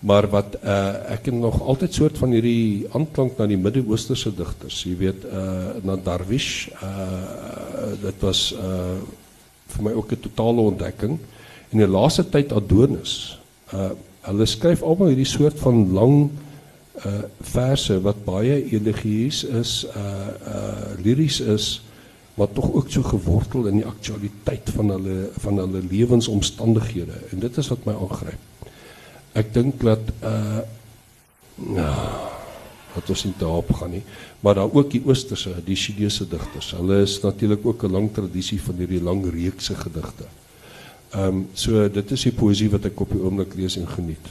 maar 0.00 0.28
wat 0.30 0.58
uh 0.62 1.12
ek 1.14 1.30
het 1.30 1.34
nog 1.34 1.60
altyd 1.62 1.94
soort 1.94 2.18
van 2.18 2.30
hierdie 2.30 2.86
aanklank 2.94 3.38
na 3.38 3.46
die 3.50 3.58
Midde-Oosterse 3.58 4.30
digters, 4.34 4.82
jy 4.86 4.96
weet 4.96 5.24
uh 5.26 5.78
na 5.82 5.96
Darwish. 5.96 6.68
Uh 6.82 7.94
dit 8.02 8.22
was 8.22 8.52
uh 8.54 8.98
vir 9.68 9.84
my 9.84 9.92
ook 9.92 10.12
'n 10.12 10.20
totale 10.20 10.60
ontdekking. 10.60 11.18
In 11.70 11.78
die 11.78 11.86
laaste 11.86 12.28
tyd 12.28 12.52
Adonis. 12.52 13.38
Uh 13.72 13.90
hulle 14.28 14.46
skryf 14.46 14.82
almal 14.82 15.08
hierdie 15.08 15.28
soort 15.28 15.58
van 15.58 15.92
lang 15.92 16.30
uh 17.06 17.22
verse 17.40 18.00
wat 18.02 18.24
baie 18.24 18.64
elegieus 18.70 19.44
is, 19.44 19.86
uh 19.96 20.30
uh 20.46 21.02
liries 21.02 21.40
is, 21.40 21.80
maar 22.34 22.52
tog 22.52 22.72
ook 22.72 22.90
so 22.90 23.02
gewortel 23.02 23.66
in 23.66 23.80
die 23.80 23.86
aktualiteit 23.86 24.70
van 24.74 24.90
hulle 24.94 25.30
van 25.38 25.58
hulle 25.58 25.82
lewensomstandighede 25.90 27.18
en 27.32 27.38
dit 27.38 27.56
is 27.56 27.68
wat 27.68 27.84
my 27.84 27.94
aangryp. 27.94 28.57
Ek 29.32 29.52
dink 29.54 29.80
dat 29.80 30.12
uh 30.22 30.64
ja, 31.74 31.90
wat 32.94 33.08
ons 33.10 33.24
nie 33.26 33.34
daarop 33.38 33.72
gaan 33.74 33.90
nie, 33.90 34.02
maar 34.40 34.54
daar 34.54 34.70
ook 34.70 34.90
die 34.92 35.02
oosterse, 35.04 35.56
die 35.66 35.76
Chinese 35.76 36.26
digters. 36.28 36.70
Hulle 36.78 37.00
is 37.02 37.20
natuurlik 37.22 37.66
ook 37.66 37.82
'n 37.84 37.92
lang 37.92 38.12
tradisie 38.14 38.60
van 38.62 38.74
hierdie 38.78 39.02
lang 39.02 39.24
reekse 39.26 39.74
gedigte. 39.74 40.24
Ehm 41.10 41.22
um, 41.24 41.48
so 41.52 41.88
dit 41.88 42.10
is 42.10 42.22
die 42.22 42.32
poësie 42.32 42.70
wat 42.70 42.84
ek 42.84 43.00
op 43.00 43.10
die 43.10 43.22
oomblik 43.22 43.54
lees 43.54 43.76
en 43.76 43.88
geniet. 43.88 44.26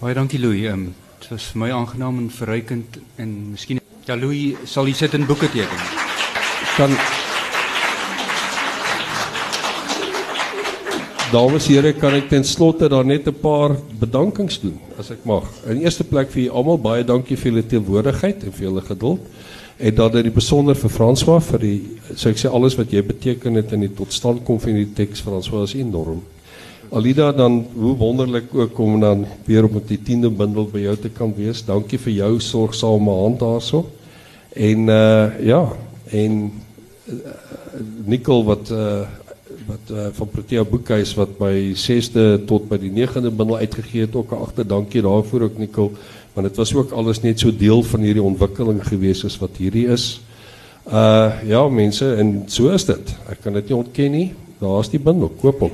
Baie 0.00 0.14
dankie 0.14 0.38
Louis. 0.38 0.64
Ehm 0.64 0.72
um, 0.72 0.94
dit 1.18 1.28
was 1.28 1.44
vir 1.52 1.58
my 1.58 1.70
aangenaam 1.70 2.18
en 2.18 2.30
verrykend 2.30 2.98
en 3.16 3.50
miskien 3.50 3.80
ja 4.06 4.14
Louis 4.14 4.54
sal 4.64 4.86
jy 4.86 4.94
sit 4.94 5.14
in 5.14 5.26
boeke 5.26 5.50
teken. 5.50 5.82
Kan 6.76 6.94
Dames 11.36 11.66
en 11.68 11.74
here, 11.74 11.90
kan 11.92 12.14
ek 12.16 12.30
ten 12.30 12.44
slotte 12.48 12.88
daar 12.88 13.04
net 13.04 13.26
'n 13.28 13.34
paar 13.42 13.76
bedankings 14.00 14.56
doen 14.60 14.78
as 14.98 15.10
ek 15.10 15.24
mag. 15.24 15.44
In 15.68 15.82
eerste 15.84 16.04
plek 16.04 16.30
vir 16.30 16.44
julle 16.44 16.56
almal 16.56 16.78
baie 16.78 17.04
dankie 17.04 17.36
vir 17.36 17.52
julle 17.52 17.62
teenwoordigheid 17.62 18.44
en 18.44 18.52
vir 18.52 18.64
julle 18.64 18.80
geduld. 18.80 19.20
En 19.76 19.94
dan 19.94 20.16
in 20.16 20.22
die 20.22 20.32
besonder 20.32 20.74
vir 20.74 20.90
François 20.90 21.42
vir 21.42 21.58
die 21.58 21.80
sou 22.14 22.30
ek 22.30 22.38
sê 22.38 22.48
alles 22.48 22.76
wat 22.78 22.90
jy 22.90 23.02
beteken 23.02 23.54
het 23.54 23.72
in 23.72 23.80
die 23.80 23.92
totstand 23.94 24.44
kom 24.44 24.58
van 24.58 24.72
die 24.72 24.94
teks 24.94 25.20
François 25.20 25.64
is 25.64 25.74
enorm. 25.74 26.22
Alida 26.90 27.32
dan 27.32 27.66
hoe 27.74 27.96
wonderlik 27.96 28.54
ook 28.54 28.78
om 28.78 29.00
dan 29.00 29.26
weer 29.44 29.64
op 29.64 29.72
met 29.72 29.88
die 29.88 29.98
10de 29.98 30.30
bundel 30.30 30.64
by 30.64 30.78
jou 30.78 30.96
te 30.96 31.10
kan 31.10 31.34
wees. 31.36 31.64
Dankie 31.64 31.98
vir 31.98 32.12
jou 32.12 32.40
sorgsame 32.40 33.10
hand 33.10 33.40
daarso. 33.40 33.84
En 34.54 34.88
uh 34.88 35.44
ja, 35.44 35.68
en 36.10 36.52
uh, 37.04 37.14
Nicole 38.06 38.44
wat 38.44 38.70
uh 38.70 39.04
wat 39.66 39.90
uh, 39.90 40.06
van 40.12 40.28
Protea 40.30 40.64
Boekhuis 40.64 41.14
wat 41.18 41.38
my 41.40 41.74
6de 41.74 42.44
tot 42.46 42.68
by 42.70 42.78
die 42.78 42.92
9de 42.94 43.30
bundel 43.30 43.56
uitgegee 43.56 44.06
het 44.06 44.14
ook 44.14 44.32
'n 44.32 44.42
agter 44.46 44.66
dankie 44.66 45.02
daarvoor 45.02 45.48
ook 45.48 45.58
Nicole 45.58 45.90
want 46.34 46.48
dit 46.48 46.56
was 46.56 46.74
ook 46.74 46.90
alles 46.90 47.22
net 47.22 47.40
so 47.40 47.50
deel 47.56 47.82
van 47.82 48.00
hierdie 48.00 48.22
ontwikkeling 48.22 48.82
gewees 48.84 49.24
as 49.24 49.38
wat 49.38 49.56
hierdie 49.56 49.86
is. 49.88 50.20
Uh 50.86 51.32
ja 51.44 51.68
mense 51.68 52.14
en 52.14 52.42
so 52.46 52.68
is 52.68 52.84
dit. 52.84 53.14
Ek 53.28 53.40
kan 53.42 53.52
dit 53.52 53.68
nie 53.68 53.76
ontken 53.76 54.10
nie. 54.10 54.34
Daar's 54.60 54.90
die 54.92 55.00
bundel, 55.00 55.32
koop 55.40 55.60
hom. 55.60 55.72